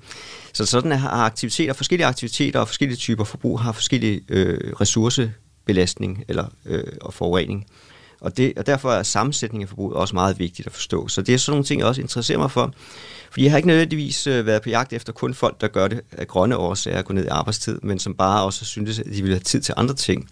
Så 0.54 0.66
sådan 0.66 0.92
er 0.92 1.10
aktiviteter, 1.10 1.74
forskellige 1.74 2.08
aktiviteter 2.08 2.60
og 2.60 2.68
forskellige 2.68 2.98
typer 2.98 3.24
forbrug 3.24 3.60
har 3.60 3.72
forskellige 3.72 4.22
øh, 4.30 4.74
ressourcebelastning 4.82 6.24
eller, 6.28 6.46
øh, 6.66 6.84
og 7.02 7.14
forurening. 7.14 7.66
Og, 8.22 8.38
det, 8.38 8.54
og 8.58 8.66
derfor 8.66 8.92
er 8.92 9.04
sammensætningen 9.04 9.64
af 9.64 9.70
forbruget 9.70 9.96
også 9.96 10.16
meget 10.16 10.40
vigtigt 10.40 10.66
at 10.68 10.74
forstå. 10.74 11.08
Så 11.08 11.22
det 11.22 11.34
er 11.34 11.38
sådan 11.38 11.52
nogle 11.52 11.66
ting, 11.66 11.80
jeg 11.80 11.88
også 11.88 12.02
interesserer 12.02 12.38
mig 12.38 12.52
for. 12.52 12.74
Fordi 13.36 13.44
jeg 13.44 13.52
har 13.52 13.58
ikke 13.58 13.68
nødvendigvis 13.68 14.28
øh, 14.28 14.46
været 14.46 14.62
på 14.62 14.70
jagt 14.70 14.94
efter 14.94 15.14
kun 15.14 15.34
folk, 15.34 15.62
der 15.62 15.68
gør 15.68 15.88
det 15.88 16.02
af 16.12 16.28
grønne 16.28 16.58
årsager 16.58 16.98
at 16.98 17.06
gå 17.06 17.14
ned 17.14 17.26
i 17.26 17.28
arbejdstid, 17.28 17.80
men 17.84 18.00
som 18.00 18.14
bare 18.14 18.44
også 18.44 18.66
synes, 18.66 19.00
at 19.00 19.06
de 19.06 19.22
vil 19.22 19.32
have 19.32 19.40
tid 19.40 19.62
til 19.62 19.74
andre 19.78 19.94
ting. 19.94 20.30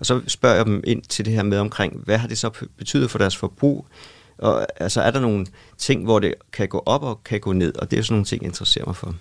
Og 0.00 0.06
så 0.06 0.20
spørger 0.26 0.56
jeg 0.56 0.66
dem 0.66 0.82
ind 0.86 1.02
til 1.02 1.24
det 1.24 1.32
her 1.32 1.42
med 1.42 1.58
omkring, 1.58 2.00
hvad 2.04 2.18
har 2.18 2.28
det 2.28 2.38
så 2.38 2.50
betydet 2.78 3.10
for 3.10 3.18
deres 3.18 3.36
forbrug? 3.36 3.86
Og 4.38 4.66
altså 4.82 5.00
er 5.00 5.10
der 5.10 5.20
nogle 5.20 5.46
ting, 5.78 6.04
hvor 6.04 6.18
det 6.18 6.34
kan 6.52 6.68
gå 6.68 6.82
op 6.86 7.02
og 7.02 7.24
kan 7.24 7.40
gå 7.40 7.52
ned? 7.52 7.76
Og 7.76 7.90
det 7.90 7.98
er 7.98 8.02
sådan 8.02 8.14
nogle 8.14 8.24
ting, 8.24 8.42
jeg 8.42 8.48
interesserer 8.48 8.86
mig 8.86 8.96
for. 8.96 9.14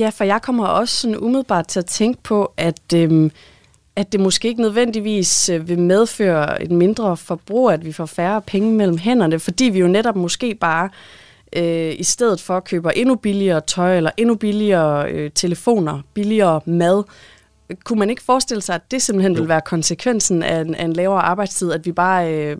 Ja, 0.00 0.08
for 0.08 0.24
jeg 0.24 0.42
kommer 0.42 0.66
også 0.66 0.96
sådan 0.96 1.16
umiddelbart 1.16 1.66
til 1.66 1.78
at 1.78 1.86
tænke 1.86 2.22
på, 2.22 2.52
at, 2.56 2.92
øhm, 2.94 3.30
at 3.96 4.12
det 4.12 4.20
måske 4.20 4.48
ikke 4.48 4.62
nødvendigvis 4.62 5.48
øh, 5.48 5.68
vil 5.68 5.78
medføre 5.78 6.62
et 6.62 6.70
mindre 6.70 7.16
forbrug, 7.16 7.70
at 7.70 7.84
vi 7.84 7.92
får 7.92 8.06
færre 8.06 8.42
penge 8.42 8.72
mellem 8.72 8.98
hænderne, 8.98 9.40
fordi 9.40 9.64
vi 9.64 9.78
jo 9.78 9.86
netop 9.86 10.16
måske 10.16 10.54
bare 10.54 10.90
øh, 11.56 11.94
i 11.98 12.04
stedet 12.04 12.40
for 12.40 12.60
køber 12.60 12.90
endnu 12.90 13.14
billigere 13.14 13.60
tøj, 13.60 13.96
eller 13.96 14.10
endnu 14.16 14.34
billigere 14.34 15.10
øh, 15.10 15.30
telefoner, 15.34 16.00
billigere 16.14 16.60
mad. 16.66 17.02
Kunne 17.84 17.98
man 17.98 18.10
ikke 18.10 18.22
forestille 18.22 18.62
sig, 18.62 18.74
at 18.74 18.90
det 18.90 19.02
simpelthen 19.02 19.32
jo. 19.32 19.40
vil 19.40 19.48
være 19.48 19.60
konsekvensen 19.60 20.42
af 20.42 20.60
en, 20.60 20.74
af 20.74 20.84
en 20.84 20.92
lavere 20.92 21.22
arbejdstid, 21.22 21.72
at 21.72 21.86
vi 21.86 21.92
bare 21.92 22.34
øh, 22.34 22.56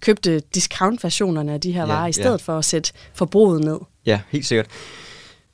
købte 0.00 0.40
discount-versionerne 0.40 1.52
af 1.52 1.60
de 1.60 1.72
her 1.72 1.80
ja, 1.80 1.86
varer, 1.86 2.06
i 2.06 2.12
stedet 2.12 2.30
ja. 2.48 2.52
for 2.52 2.58
at 2.58 2.64
sætte 2.64 2.92
forbruget 3.14 3.64
ned? 3.64 3.78
Ja, 4.06 4.20
helt 4.30 4.46
sikkert. 4.46 4.66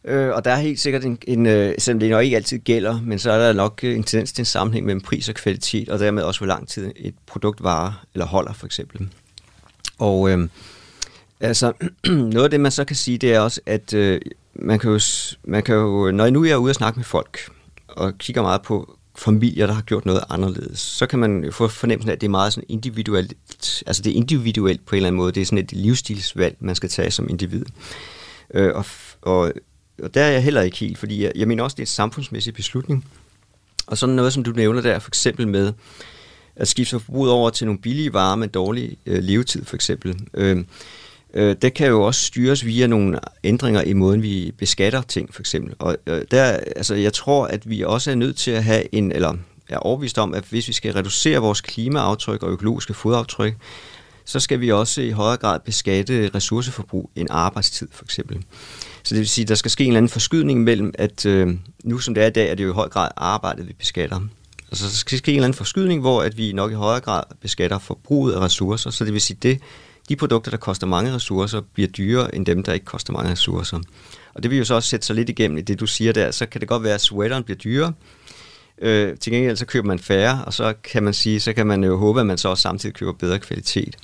Øh, 0.05 0.35
og 0.35 0.45
der 0.45 0.51
er 0.51 0.57
helt 0.57 0.81
sikkert 0.81 1.05
en, 1.05 1.19
en 1.27 1.47
øh, 1.47 1.75
selvom 1.79 2.01
det 2.01 2.11
nok 2.11 2.25
ikke 2.25 2.37
altid 2.37 2.59
gælder, 2.59 3.01
men 3.01 3.19
så 3.19 3.33
er 3.33 3.47
der 3.47 3.53
nok 3.53 3.85
en 3.85 4.05
tendens 4.05 4.33
til 4.33 4.43
en 4.43 4.47
sammenhæng 4.47 4.87
mellem 4.87 5.01
pris 5.01 5.29
og 5.29 5.35
kvalitet, 5.35 5.89
og 5.89 5.99
dermed 5.99 6.23
også 6.23 6.41
hvor 6.41 6.47
lang 6.47 6.69
tid 6.69 6.93
et 6.97 7.15
produkt 7.27 7.63
varer 7.63 8.05
eller 8.15 8.27
holder 8.27 8.53
for 8.53 8.67
eksempel. 8.67 9.09
Og 9.99 10.31
øh, 10.31 10.49
Altså, 11.43 11.73
noget 12.35 12.45
af 12.45 12.51
det, 12.51 12.61
man 12.61 12.73
så 12.73 12.85
kan 12.85 12.97
sige, 12.97 13.19
det 13.19 13.35
er 13.35 13.41
også, 13.41 13.61
at 13.67 13.95
øh, 13.95 14.21
man, 14.55 14.79
kan 14.79 14.91
jo, 14.91 15.01
man 15.45 15.63
kan 15.63 15.75
jo, 15.75 16.11
når 16.11 16.25
jeg 16.25 16.31
nu 16.31 16.45
er 16.45 16.57
ude 16.57 16.71
og 16.71 16.75
snakke 16.75 16.99
med 16.99 17.05
folk, 17.05 17.39
og 17.89 18.19
kigger 18.19 18.43
meget 18.43 18.63
på 18.63 18.99
familier, 19.17 19.67
der 19.67 19.75
har 19.75 19.83
gjort 19.83 20.07
noget 20.07 20.25
anderledes, 20.31 20.79
så 20.79 21.07
kan 21.07 21.19
man 21.19 21.53
få 21.53 21.69
fornemmelsen 21.69 22.09
af, 22.11 22.13
at 22.13 22.21
det 22.21 22.27
er 22.27 22.31
meget 22.31 22.53
sådan 22.53 22.67
individuelt, 22.69 23.35
altså 23.87 24.03
det 24.03 24.13
er 24.13 24.17
individuelt 24.17 24.87
på 24.87 24.95
en 24.95 24.97
eller 24.97 25.07
anden 25.07 25.17
måde, 25.17 25.33
det 25.33 25.41
er 25.41 25.45
sådan 25.45 25.59
et 25.59 25.73
livsstilsvalg, 25.73 26.57
man 26.61 26.75
skal 26.75 26.89
tage 26.89 27.11
som 27.11 27.29
individ. 27.29 27.65
Øh, 28.55 28.75
og, 28.75 28.85
og, 29.23 29.53
og 30.03 30.15
der 30.15 30.23
er 30.23 30.31
jeg 30.31 30.43
heller 30.43 30.63
ikke 30.63 30.77
helt, 30.77 30.99
fordi 30.99 31.25
jeg, 31.25 31.33
jeg 31.35 31.49
mener 31.49 31.65
også, 31.65 31.75
det 31.75 31.81
er 31.81 31.87
en 31.87 31.87
samfundsmæssig 31.87 32.55
beslutning. 32.55 33.07
Og 33.87 33.99
sådan 33.99 34.15
noget, 34.15 34.33
som 34.33 34.43
du 34.43 34.51
nævner 34.51 34.81
der, 34.81 34.99
for 34.99 35.11
eksempel 35.11 35.49
med 35.49 35.73
at 36.57 36.69
skifte 36.69 37.01
forbruget 37.01 37.33
over 37.33 37.51
til 37.51 37.67
nogle 37.67 37.81
billige 37.81 38.13
varer 38.13 38.37
med 38.37 38.49
dårlig 38.49 38.97
øh, 39.07 39.23
levetid, 39.23 39.65
for 39.65 39.77
eksempel. 39.77 40.21
Øh, 40.35 40.65
øh, 41.35 41.57
det 41.63 41.75
kan 41.75 41.89
jo 41.89 42.03
også 42.03 42.21
styres 42.21 42.67
via 42.67 42.87
nogle 42.87 43.19
ændringer 43.45 43.83
i 43.83 43.93
måden, 43.93 44.23
vi 44.23 44.53
beskatter 44.59 45.03
ting, 45.03 45.35
for 45.35 45.43
eksempel. 45.43 45.75
Og 45.79 45.97
øh, 46.07 46.23
der, 46.31 46.45
altså, 46.45 46.95
jeg 46.95 47.13
tror, 47.13 47.47
at 47.47 47.71
vi 47.71 47.83
også 47.83 48.11
er 48.11 48.15
nødt 48.15 48.37
til 48.37 48.51
at 48.51 48.65
have 48.65 48.95
en, 48.95 49.13
eller 49.13 49.35
er 49.69 49.79
overbevist 49.79 50.19
om, 50.19 50.35
at 50.35 50.45
hvis 50.51 50.69
vi 50.69 50.73
skal 50.73 50.93
reducere 50.93 51.39
vores 51.39 51.61
klimaaftryk 51.61 52.43
og 52.43 52.51
økologiske 52.51 52.95
fodaftryk, 52.95 53.55
så 54.25 54.41
skal 54.41 54.61
vi 54.61 54.73
også 54.73 55.01
i 55.01 55.11
højere 55.11 55.37
grad 55.37 55.61
beskatte 55.61 56.31
ressourceforbrug 56.35 57.11
end 57.17 57.29
arbejdstid, 57.31 57.89
for 57.93 58.05
eksempel. 58.05 58.45
Så 59.03 59.15
det 59.15 59.19
vil 59.19 59.29
sige, 59.29 59.43
at 59.43 59.49
der 59.49 59.55
skal 59.55 59.71
ske 59.71 59.85
en 59.85 59.91
eller 59.91 59.99
anden 59.99 60.11
forskydning 60.11 60.65
mellem, 60.65 60.95
at 60.95 61.27
øh, 61.27 61.55
nu 61.85 61.99
som 61.99 62.15
det 62.15 62.23
er 62.23 62.27
i 62.27 62.31
dag, 62.31 62.51
er 62.51 62.55
det 62.55 62.65
jo 62.65 62.71
i 62.71 62.75
høj 62.75 62.89
grad 62.89 63.09
arbejdet, 63.17 63.69
vi 63.69 63.73
beskatter. 63.73 64.21
Altså, 64.71 64.85
der 64.85 64.91
skal 64.91 65.19
ske 65.19 65.33
en 65.33 65.37
eller 65.37 65.45
anden 65.45 65.57
forskydning, 65.57 66.01
hvor 66.01 66.23
at 66.23 66.37
vi 66.37 66.53
nok 66.53 66.73
i 66.73 66.75
højere 66.75 67.01
grad 67.01 67.23
beskatter 67.41 67.79
forbruget 67.79 68.35
af 68.35 68.41
ressourcer, 68.41 68.91
så 68.91 69.05
det 69.05 69.13
vil 69.13 69.21
sige, 69.21 69.39
det 69.43 69.61
de 70.09 70.17
produkter, 70.17 70.51
der 70.51 70.59
koster 70.59 70.87
mange 70.87 71.15
ressourcer, 71.15 71.61
bliver 71.75 71.89
dyrere 71.89 72.35
end 72.35 72.47
dem, 72.47 72.63
der 72.63 72.73
ikke 72.73 72.87
koster 72.87 73.13
mange 73.13 73.31
ressourcer. 73.31 73.81
Og 74.35 74.43
det 74.43 74.51
vil 74.51 74.59
jo 74.59 74.65
så 74.65 74.75
også 74.75 74.89
sætte 74.89 75.07
sig 75.07 75.17
lidt 75.17 75.29
igennem 75.29 75.59
i 75.59 75.61
det, 75.61 75.81
du 75.81 75.87
siger 75.87 76.13
der. 76.13 76.31
Så 76.31 76.47
kan 76.47 76.61
det 76.61 76.69
godt 76.69 76.83
være, 76.83 76.95
at 76.95 77.01
sweateren 77.01 77.45
bliver 77.45 77.59
dyrere. 77.59 77.93
Øh, 78.79 79.17
til 79.19 79.33
gengæld 79.33 79.57
så 79.57 79.67
køber 79.67 79.87
man 79.87 79.99
færre, 79.99 80.45
og 80.45 80.53
så 80.55 80.75
kan 80.85 81.03
man 81.03 81.15
sige, 81.15 81.41
så 81.41 81.53
kan 81.53 81.67
man 81.67 81.85
jo 81.85 81.97
håbe, 81.97 82.21
at 82.21 82.27
man 82.27 82.39
så 82.39 82.49
også 82.49 82.63
samtidig 82.63 82.95
køber 82.95 83.13
bedre 83.13 83.39
kvalitet. 83.39 83.97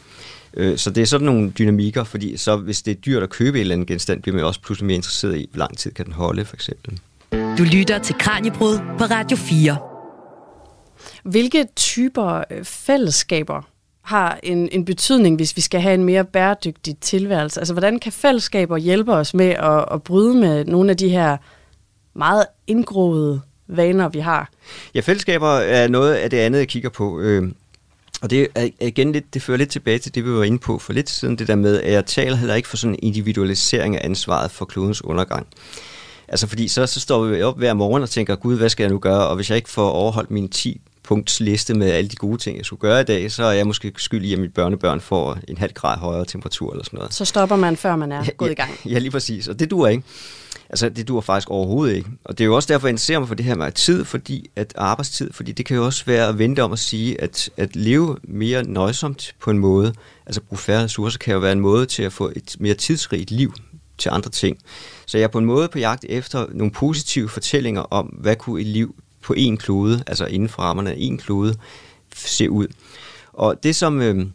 Øh, 0.54 0.78
så 0.78 0.90
det 0.90 1.02
er 1.02 1.06
sådan 1.06 1.24
nogle 1.24 1.50
dynamikker, 1.50 2.04
fordi 2.04 2.36
så 2.36 2.56
hvis 2.56 2.82
det 2.82 2.90
er 2.90 3.00
dyrt 3.00 3.22
at 3.22 3.30
købe 3.30 3.58
en 3.58 3.60
eller 3.60 3.74
anden 3.74 3.86
genstand, 3.86 4.22
bliver 4.22 4.36
man 4.36 4.44
også 4.44 4.60
pludselig 4.60 4.86
mere 4.86 4.96
interesseret 4.96 5.36
i, 5.36 5.48
hvor 5.52 5.58
lang 5.58 5.78
tid 5.78 5.92
kan 5.92 6.04
den 6.04 6.12
holde, 6.12 6.44
for 6.44 6.56
eksempel. 6.56 7.00
Du 7.32 7.62
lytter 7.72 7.98
til 7.98 8.14
Kranjebrud 8.18 8.78
på 8.98 9.04
Radio 9.04 9.36
4. 9.36 9.78
Hvilke 11.24 11.66
typer 11.76 12.44
øh, 12.50 12.64
fællesskaber 12.64 13.62
har 14.08 14.38
en, 14.42 14.68
en 14.72 14.84
betydning, 14.84 15.36
hvis 15.36 15.56
vi 15.56 15.60
skal 15.60 15.80
have 15.80 15.94
en 15.94 16.04
mere 16.04 16.24
bæredygtig 16.24 16.98
tilværelse? 17.00 17.60
Altså, 17.60 17.74
hvordan 17.74 17.98
kan 17.98 18.12
fællesskaber 18.12 18.76
hjælpe 18.76 19.12
os 19.12 19.34
med 19.34 19.46
at, 19.46 19.84
at 19.92 20.02
bryde 20.02 20.34
med 20.34 20.64
nogle 20.64 20.90
af 20.90 20.96
de 20.96 21.08
her 21.08 21.36
meget 22.14 22.46
indgroede 22.66 23.40
vaner, 23.66 24.08
vi 24.08 24.18
har? 24.18 24.50
Ja, 24.94 25.00
fællesskaber 25.00 25.48
er 25.48 25.88
noget 25.88 26.14
af 26.14 26.30
det 26.30 26.36
andet, 26.36 26.58
jeg 26.58 26.68
kigger 26.68 26.90
på. 26.90 27.20
Øh, 27.20 27.52
og 28.22 28.30
det 28.30 28.48
er 28.54 28.68
igen 28.80 29.12
lidt, 29.12 29.34
det 29.34 29.42
fører 29.42 29.58
lidt 29.58 29.70
tilbage 29.70 29.98
til 29.98 30.14
det, 30.14 30.24
vi 30.24 30.30
var 30.30 30.44
inde 30.44 30.58
på 30.58 30.78
for 30.78 30.92
lidt 30.92 31.10
siden, 31.10 31.38
det 31.38 31.48
der 31.48 31.56
med, 31.56 31.80
at 31.82 31.92
jeg 31.92 32.06
taler 32.06 32.36
heller 32.36 32.54
ikke 32.54 32.68
for 32.68 32.76
sådan 32.76 32.94
en 32.94 32.98
individualisering 33.02 33.96
af 33.96 34.00
ansvaret 34.04 34.50
for 34.50 34.64
klodens 34.64 35.04
undergang. 35.04 35.46
Altså 36.28 36.46
fordi 36.46 36.68
så, 36.68 36.86
så 36.86 37.00
står 37.00 37.24
vi 37.24 37.42
op 37.42 37.58
hver 37.58 37.74
morgen 37.74 38.02
og 38.02 38.10
tænker, 38.10 38.36
gud, 38.36 38.56
hvad 38.56 38.68
skal 38.68 38.84
jeg 38.84 38.90
nu 38.90 38.98
gøre? 38.98 39.28
Og 39.28 39.36
hvis 39.36 39.50
jeg 39.50 39.56
ikke 39.56 39.70
får 39.70 39.90
overholdt 39.90 40.30
mine 40.30 40.48
10 40.48 40.80
punkts 41.08 41.40
liste 41.40 41.74
med 41.74 41.90
alle 41.90 42.10
de 42.10 42.16
gode 42.16 42.38
ting, 42.38 42.56
jeg 42.56 42.64
skulle 42.64 42.80
gøre 42.80 43.00
i 43.00 43.04
dag, 43.04 43.32
så 43.32 43.44
er 43.44 43.52
jeg 43.52 43.66
måske 43.66 43.92
skyld 43.96 44.24
i, 44.24 44.32
at 44.32 44.38
mit 44.38 44.54
børnebørn 44.54 45.00
får 45.00 45.38
en 45.48 45.58
halv 45.58 45.72
grad 45.72 45.98
højere 45.98 46.24
temperatur 46.24 46.72
eller 46.72 46.84
sådan 46.84 46.96
noget. 46.96 47.14
Så 47.14 47.24
stopper 47.24 47.56
man, 47.56 47.76
før 47.76 47.96
man 47.96 48.12
er 48.12 48.24
gået 48.36 48.48
ja, 48.48 48.52
i 48.52 48.54
gang. 48.54 48.70
Ja, 48.86 48.98
lige 48.98 49.10
præcis. 49.10 49.48
Og 49.48 49.58
det 49.58 49.70
duer 49.70 49.88
ikke. 49.88 50.02
Altså, 50.70 50.88
det 50.88 51.08
duer 51.08 51.20
faktisk 51.20 51.50
overhovedet 51.50 51.96
ikke. 51.96 52.10
Og 52.24 52.38
det 52.38 52.44
er 52.44 52.46
jo 52.46 52.56
også 52.56 52.72
derfor, 52.72 52.86
jeg 52.86 52.92
interesserer 52.92 53.18
mig 53.18 53.28
for 53.28 53.34
det 53.34 53.44
her 53.44 53.54
med 53.54 53.72
tid, 53.72 54.04
fordi 54.04 54.50
at 54.56 54.72
arbejdstid, 54.76 55.32
fordi 55.32 55.52
det 55.52 55.66
kan 55.66 55.76
jo 55.76 55.84
også 55.84 56.04
være 56.04 56.28
at 56.28 56.38
vente 56.38 56.62
om 56.62 56.72
at 56.72 56.78
sige, 56.78 57.20
at, 57.20 57.50
at 57.56 57.76
leve 57.76 58.16
mere 58.22 58.62
nøjsomt 58.62 59.34
på 59.40 59.50
en 59.50 59.58
måde, 59.58 59.94
altså 60.26 60.40
bruge 60.40 60.58
færre 60.58 60.84
ressourcer, 60.84 61.18
kan 61.18 61.34
jo 61.34 61.40
være 61.40 61.52
en 61.52 61.60
måde 61.60 61.86
til 61.86 62.02
at 62.02 62.12
få 62.12 62.32
et 62.36 62.56
mere 62.60 62.74
tidsrigt 62.74 63.30
liv 63.30 63.52
til 63.98 64.10
andre 64.12 64.30
ting. 64.30 64.58
Så 65.06 65.18
jeg 65.18 65.24
er 65.24 65.28
på 65.28 65.38
en 65.38 65.44
måde 65.44 65.68
på 65.68 65.78
jagt 65.78 66.04
efter 66.08 66.46
nogle 66.50 66.72
positive 66.72 67.28
fortællinger 67.28 67.82
om, 67.82 68.06
hvad 68.06 68.36
kunne 68.36 68.60
et 68.60 68.66
liv 68.66 68.94
på 69.28 69.34
en 69.36 69.56
klode, 69.56 70.02
altså 70.06 70.26
inden 70.26 70.48
for 70.48 70.62
rammerne 70.62 70.90
af 70.90 70.94
en 70.98 71.18
klode, 71.18 71.54
se 72.14 72.50
ud. 72.50 72.66
Og 73.32 73.62
det 73.62 73.76
som, 73.76 74.00
øh, 74.00 74.26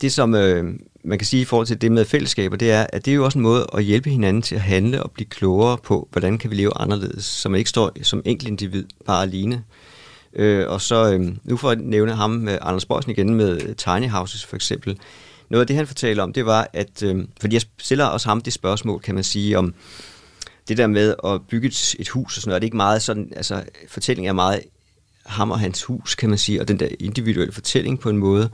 det 0.00 0.12
som 0.12 0.34
øh, 0.34 0.64
man 1.04 1.18
kan 1.18 1.26
sige 1.26 1.40
i 1.40 1.44
forhold 1.44 1.66
til 1.66 1.80
det 1.80 1.92
med 1.92 2.04
fællesskaber, 2.04 2.56
det 2.56 2.70
er, 2.70 2.86
at 2.92 3.04
det 3.04 3.10
er 3.10 3.14
jo 3.14 3.24
også 3.24 3.38
en 3.38 3.42
måde 3.42 3.66
at 3.74 3.84
hjælpe 3.84 4.10
hinanden 4.10 4.42
til 4.42 4.54
at 4.54 4.60
handle 4.60 5.02
og 5.02 5.10
blive 5.10 5.26
klogere 5.26 5.78
på, 5.78 6.08
hvordan 6.12 6.38
kan 6.38 6.50
vi 6.50 6.56
leve 6.56 6.78
anderledes, 6.80 7.24
så 7.24 7.48
man 7.48 7.58
ikke 7.58 7.70
står 7.70 7.92
som 8.02 8.22
enkelt 8.24 8.48
individ 8.48 8.84
bare 9.06 9.22
alene. 9.22 9.64
Øh, 10.36 10.68
og 10.68 10.80
så, 10.80 11.12
øh, 11.12 11.36
nu 11.44 11.56
for 11.56 11.70
at 11.70 11.80
nævne 11.80 12.14
ham 12.14 12.30
med 12.30 12.58
Anders 12.62 12.86
Borgsen 12.86 13.10
igen 13.10 13.34
med 13.34 13.62
øh, 13.62 13.76
Tiny 13.76 14.08
Houses 14.08 14.44
for 14.44 14.56
eksempel. 14.56 14.98
Noget 15.48 15.60
af 15.60 15.66
det, 15.66 15.76
han 15.76 15.86
fortalte 15.86 16.20
om, 16.20 16.32
det 16.32 16.46
var, 16.46 16.68
at, 16.72 17.02
øh, 17.02 17.24
fordi 17.40 17.54
jeg 17.54 17.62
stiller 17.78 18.04
også 18.04 18.28
ham 18.28 18.40
det 18.40 18.52
spørgsmål, 18.52 19.00
kan 19.00 19.14
man 19.14 19.24
sige, 19.24 19.58
om 19.58 19.74
det 20.68 20.76
der 20.76 20.86
med 20.86 21.14
at 21.24 21.40
bygge 21.48 21.68
et, 21.68 21.94
et 21.98 22.08
hus 22.08 22.36
og 22.36 22.42
sådan 22.42 22.48
noget, 22.50 22.56
er 22.56 22.60
det 22.60 22.66
ikke 22.66 22.76
meget 22.76 23.02
sådan, 23.02 23.32
altså 23.36 23.62
fortællingen 23.88 24.28
er 24.28 24.32
meget 24.32 24.60
ham 25.26 25.50
og 25.50 25.60
hans 25.60 25.82
hus, 25.82 26.14
kan 26.14 26.28
man 26.28 26.38
sige, 26.38 26.60
og 26.60 26.68
den 26.68 26.80
der 26.80 26.88
individuelle 27.00 27.52
fortælling 27.52 28.00
på 28.00 28.10
en 28.10 28.16
måde. 28.16 28.50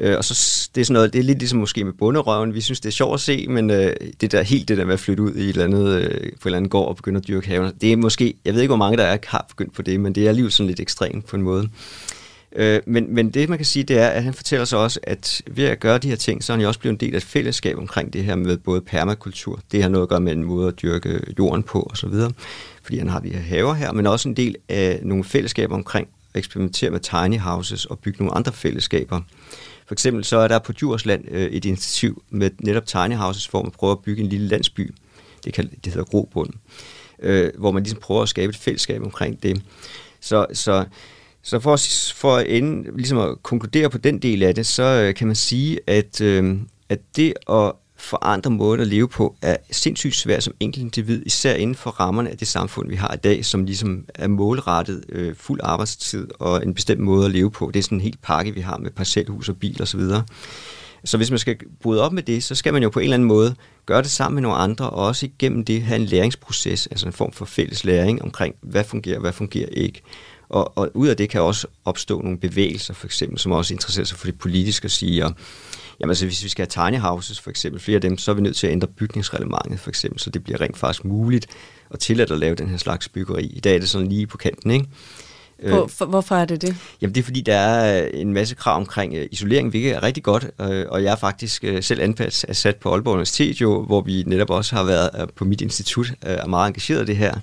Øh, 0.00 0.16
og 0.18 0.24
så 0.24 0.34
det 0.74 0.80
er 0.80 0.84
sådan 0.84 0.94
noget, 0.94 1.12
det 1.12 1.18
er 1.18 1.22
lidt 1.22 1.38
ligesom 1.38 1.58
måske 1.58 1.84
med 1.84 1.92
bunderøven. 1.92 2.54
Vi 2.54 2.60
synes, 2.60 2.80
det 2.80 2.88
er 2.88 2.92
sjovt 2.92 3.14
at 3.14 3.20
se, 3.20 3.46
men 3.48 3.70
øh, 3.70 3.92
det 4.20 4.32
der 4.32 4.42
helt 4.42 4.68
det 4.68 4.78
der 4.78 4.84
med 4.84 4.94
at 4.94 5.00
flytte 5.00 5.22
ud 5.22 5.34
i 5.34 5.42
et 5.42 5.48
eller 5.48 5.64
andet, 5.64 5.88
øh, 5.88 6.10
på 6.10 6.18
et 6.18 6.46
eller 6.46 6.56
andet 6.56 6.70
gård 6.70 6.88
og 6.88 6.96
begynde 6.96 7.18
at 7.18 7.28
dyrke 7.28 7.48
haven, 7.48 7.72
det 7.80 7.92
er 7.92 7.96
måske, 7.96 8.34
jeg 8.44 8.54
ved 8.54 8.60
ikke, 8.60 8.70
hvor 8.70 8.76
mange 8.76 8.96
der 8.96 9.04
er, 9.04 9.18
har 9.26 9.46
begyndt 9.48 9.74
på 9.74 9.82
det, 9.82 10.00
men 10.00 10.14
det 10.14 10.24
er 10.24 10.28
alligevel 10.28 10.52
sådan 10.52 10.66
lidt 10.66 10.80
ekstremt 10.80 11.26
på 11.26 11.36
en 11.36 11.42
måde. 11.42 11.62
Øh, 11.62 11.68
Øh, 12.56 12.80
men, 12.86 13.14
men 13.14 13.30
det, 13.30 13.48
man 13.48 13.58
kan 13.58 13.64
sige, 13.64 13.82
det 13.82 13.98
er, 13.98 14.08
at 14.08 14.24
han 14.24 14.34
fortæller 14.34 14.64
så 14.64 14.76
også, 14.76 15.00
at 15.02 15.42
ved 15.46 15.64
at 15.64 15.80
gøre 15.80 15.98
de 15.98 16.08
her 16.08 16.16
ting, 16.16 16.44
så 16.44 16.52
er 16.52 16.56
han 16.56 16.62
jo 16.62 16.68
også 16.68 16.80
blevet 16.80 16.92
en 16.92 17.00
del 17.00 17.14
af 17.14 17.18
et 17.18 17.24
fællesskab 17.24 17.78
omkring 17.78 18.12
det 18.12 18.24
her 18.24 18.36
med 18.36 18.56
både 18.56 18.80
permakultur. 18.80 19.60
Det 19.72 19.82
har 19.82 19.88
noget 19.88 20.02
at 20.02 20.08
gøre 20.08 20.20
med 20.20 20.32
en 20.32 20.44
måde 20.44 20.68
at 20.68 20.82
dyrke 20.82 21.20
jorden 21.38 21.62
på 21.62 21.90
osv., 21.92 22.14
fordi 22.82 22.98
han 22.98 23.08
har 23.08 23.20
de 23.20 23.28
her 23.28 23.40
haver 23.40 23.74
her, 23.74 23.92
men 23.92 24.06
også 24.06 24.28
en 24.28 24.36
del 24.36 24.56
af 24.68 25.00
nogle 25.02 25.24
fællesskaber 25.24 25.74
omkring 25.74 26.08
at 26.34 26.38
eksperimentere 26.38 26.90
med 26.90 27.00
tiny 27.00 27.38
houses 27.38 27.84
og 27.84 27.98
bygge 27.98 28.18
nogle 28.18 28.34
andre 28.34 28.52
fællesskaber. 28.52 29.20
For 29.86 29.94
eksempel 29.94 30.24
så 30.24 30.36
er 30.36 30.48
der 30.48 30.58
på 30.58 30.72
Djursland 30.72 31.24
øh, 31.30 31.46
et 31.46 31.64
initiativ 31.64 32.22
med 32.30 32.50
netop 32.58 32.86
tiny 32.86 33.14
houses, 33.14 33.46
hvor 33.46 33.62
man 33.62 33.70
prøver 33.70 33.92
at 33.92 34.00
bygge 34.00 34.22
en 34.22 34.28
lille 34.28 34.48
landsby. 34.48 34.94
Det, 35.44 35.52
kan, 35.52 35.70
det 35.84 35.92
hedder 35.92 36.04
Grobund. 36.04 36.50
Øh, 37.22 37.50
hvor 37.58 37.72
man 37.72 37.82
ligesom 37.82 38.00
prøver 38.00 38.22
at 38.22 38.28
skabe 38.28 38.50
et 38.50 38.56
fællesskab 38.56 39.02
omkring 39.02 39.42
det. 39.42 39.62
Så, 40.20 40.46
så, 40.52 40.84
så 41.42 41.60
for, 41.60 41.78
for 42.14 42.36
at 42.36 42.46
ende, 42.48 42.96
ligesom 42.96 43.18
at 43.18 43.42
konkludere 43.42 43.90
på 43.90 43.98
den 43.98 44.18
del 44.18 44.42
af 44.42 44.54
det, 44.54 44.66
så 44.66 44.82
øh, 44.82 45.14
kan 45.14 45.26
man 45.26 45.36
sige, 45.36 45.80
at, 45.86 46.20
øh, 46.20 46.56
at 46.88 46.98
det 47.16 47.34
at 47.50 47.72
forandre 48.02 48.50
måden 48.50 48.80
at 48.80 48.86
leve 48.86 49.08
på 49.08 49.36
er 49.42 49.56
sindssygt 49.70 50.14
svært 50.14 50.42
som 50.42 50.54
enkelt 50.60 50.82
individ, 50.82 51.22
især 51.26 51.54
inden 51.54 51.76
for 51.76 51.90
rammerne 51.90 52.30
af 52.30 52.38
det 52.38 52.48
samfund, 52.48 52.88
vi 52.88 52.96
har 52.96 53.14
i 53.14 53.16
dag, 53.16 53.44
som 53.44 53.64
ligesom 53.64 54.04
er 54.14 54.28
målrettet 54.28 55.04
øh, 55.08 55.34
fuld 55.36 55.60
arbejdstid 55.62 56.28
og 56.38 56.62
en 56.66 56.74
bestemt 56.74 57.00
måde 57.00 57.24
at 57.26 57.30
leve 57.32 57.50
på. 57.50 57.70
Det 57.74 57.78
er 57.78 57.82
sådan 57.82 57.98
en 57.98 58.02
helt 58.02 58.22
pakke, 58.22 58.54
vi 58.54 58.60
har 58.60 58.78
med 58.78 58.90
parcelhus 58.90 59.48
og 59.48 59.56
bil 59.56 59.82
osv. 59.82 59.86
Så, 59.86 59.96
videre. 59.96 60.24
så 61.04 61.16
hvis 61.16 61.30
man 61.30 61.38
skal 61.38 61.56
bryde 61.80 62.02
op 62.02 62.12
med 62.12 62.22
det, 62.22 62.44
så 62.44 62.54
skal 62.54 62.72
man 62.72 62.82
jo 62.82 62.90
på 62.90 62.98
en 62.98 63.04
eller 63.04 63.14
anden 63.14 63.28
måde 63.28 63.54
gøre 63.86 64.02
det 64.02 64.10
sammen 64.10 64.34
med 64.34 64.42
nogle 64.42 64.56
andre, 64.56 64.90
og 64.90 65.06
også 65.06 65.26
igennem 65.26 65.64
det 65.64 65.82
have 65.82 66.00
en 66.00 66.06
læringsproces, 66.06 66.86
altså 66.86 67.06
en 67.06 67.12
form 67.12 67.32
for 67.32 67.44
fælles 67.44 67.84
læring 67.84 68.22
omkring, 68.22 68.54
hvad 68.60 68.84
fungerer, 68.84 69.18
hvad 69.18 69.32
fungerer 69.32 69.68
ikke. 69.68 70.02
Og, 70.52 70.78
og 70.78 70.90
ud 70.94 71.08
af 71.08 71.16
det 71.16 71.30
kan 71.30 71.40
også 71.40 71.66
opstå 71.84 72.20
nogle 72.20 72.38
bevægelser, 72.38 72.94
for 72.94 73.06
eksempel, 73.06 73.38
som 73.38 73.52
også 73.52 73.74
interesserer 73.74 74.06
sig 74.06 74.18
for 74.18 74.26
det 74.26 74.38
politiske 74.38 74.86
og 74.86 74.90
siger, 74.90 75.30
Jamen 76.00 76.10
altså, 76.10 76.26
hvis 76.26 76.44
vi 76.44 76.48
skal 76.48 76.68
have 76.72 76.90
tiny 76.90 76.98
houses 77.00 77.40
for 77.40 77.50
eksempel, 77.50 77.80
flere 77.80 77.94
af 77.94 78.00
dem, 78.00 78.18
så 78.18 78.30
er 78.30 78.34
vi 78.34 78.40
nødt 78.40 78.56
til 78.56 78.66
at 78.66 78.72
ændre 78.72 78.88
bygningsreglementet 78.88 79.80
for 79.80 79.90
eksempel, 79.90 80.20
så 80.20 80.30
det 80.30 80.44
bliver 80.44 80.60
rent 80.60 80.78
faktisk 80.78 81.04
muligt 81.04 81.46
og 81.90 82.00
tilladt 82.00 82.30
at 82.30 82.38
lave 82.38 82.54
den 82.54 82.68
her 82.68 82.76
slags 82.76 83.08
byggeri. 83.08 83.46
I 83.46 83.60
dag 83.60 83.74
er 83.74 83.78
det 83.78 83.88
sådan 83.88 84.08
lige 84.08 84.26
på 84.26 84.36
kanten, 84.36 84.70
ikke? 84.70 84.86
Hvor, 85.68 85.86
for, 85.86 86.04
hvorfor 86.04 86.34
er 86.34 86.44
det 86.44 86.62
det? 86.62 86.76
Jamen 87.02 87.14
det 87.14 87.20
er 87.20 87.24
fordi, 87.24 87.40
der 87.40 87.56
er 87.56 88.08
en 88.14 88.32
masse 88.32 88.54
krav 88.54 88.76
omkring 88.76 89.12
uh, 89.12 89.22
isolering, 89.30 89.70
hvilket 89.70 89.92
er 89.92 90.02
rigtig 90.02 90.22
godt, 90.22 90.50
og 90.88 91.02
jeg 91.02 91.12
er 91.12 91.16
faktisk 91.16 91.64
uh, 91.72 91.80
selv 91.80 92.00
ansat 92.48 92.76
på 92.76 92.92
Aalborg 92.92 93.12
Universitet, 93.12 93.60
jo, 93.60 93.84
hvor 93.84 94.00
vi 94.00 94.24
netop 94.26 94.50
også 94.50 94.76
har 94.76 94.84
været 94.84 95.30
på 95.36 95.44
mit 95.44 95.60
institut 95.60 96.12
er 96.22 96.46
meget 96.46 96.68
engageret 96.68 97.02
i 97.02 97.06
det 97.06 97.16
her. 97.16 97.34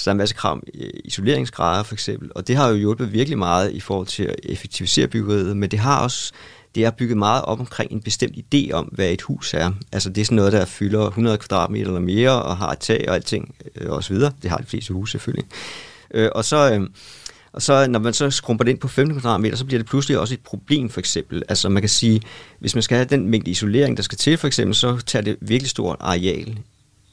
Så 0.00 0.04
der 0.04 0.10
er 0.10 0.14
en 0.14 0.18
masse 0.18 0.34
krav 0.34 0.52
om 0.52 0.62
øh, 0.74 0.90
isoleringsgrader 1.04 1.82
for 1.82 1.94
eksempel, 1.94 2.30
og 2.34 2.48
det 2.48 2.56
har 2.56 2.68
jo 2.68 2.74
hjulpet 2.74 3.12
virkelig 3.12 3.38
meget 3.38 3.72
i 3.72 3.80
forhold 3.80 4.06
til 4.06 4.22
at 4.22 4.36
effektivisere 4.42 5.06
byggeriet, 5.06 5.56
men 5.56 5.70
det 5.70 5.78
har 5.78 6.02
også 6.02 6.32
det 6.74 6.84
er 6.84 6.90
bygget 6.90 7.18
meget 7.18 7.44
op 7.44 7.60
omkring 7.60 7.92
en 7.92 8.00
bestemt 8.00 8.36
idé 8.36 8.72
om, 8.72 8.84
hvad 8.84 9.08
et 9.08 9.22
hus 9.22 9.54
er. 9.54 9.72
Altså 9.92 10.10
det 10.10 10.20
er 10.20 10.24
sådan 10.24 10.36
noget, 10.36 10.52
der 10.52 10.64
fylder 10.64 11.06
100 11.06 11.38
kvadratmeter 11.38 11.86
eller 11.86 12.00
mere, 12.00 12.42
og 12.42 12.56
har 12.56 12.72
et 12.72 12.78
tag 12.78 13.04
og 13.08 13.14
alting, 13.14 13.54
øh, 13.76 13.90
og 13.90 14.04
så 14.04 14.14
videre. 14.14 14.32
Det 14.42 14.50
har 14.50 14.56
de 14.56 14.66
fleste 14.66 14.92
huse 14.92 15.10
selvfølgelig. 15.10 15.44
Øh, 16.14 16.28
og 16.34 16.44
så... 16.44 16.72
Øh, 16.72 16.88
og 17.52 17.62
så 17.62 17.86
når 17.88 17.98
man 17.98 18.12
så 18.12 18.30
skrumper 18.30 18.64
det 18.64 18.70
ind 18.70 18.78
på 18.78 18.88
15 18.88 19.20
kvadratmeter, 19.20 19.56
så 19.56 19.64
bliver 19.64 19.78
det 19.78 19.86
pludselig 19.88 20.18
også 20.18 20.34
et 20.34 20.40
problem 20.40 20.90
for 20.90 21.00
eksempel. 21.00 21.42
Altså 21.48 21.68
man 21.68 21.82
kan 21.82 21.88
sige, 21.88 22.22
hvis 22.58 22.74
man 22.74 22.82
skal 22.82 22.96
have 22.96 23.04
den 23.04 23.28
mængde 23.28 23.50
isolering, 23.50 23.96
der 23.96 24.02
skal 24.02 24.18
til 24.18 24.36
for 24.36 24.46
eksempel, 24.46 24.74
så 24.74 24.98
tager 25.06 25.22
det 25.22 25.36
virkelig 25.40 25.70
stort 25.70 25.96
areal 26.00 26.58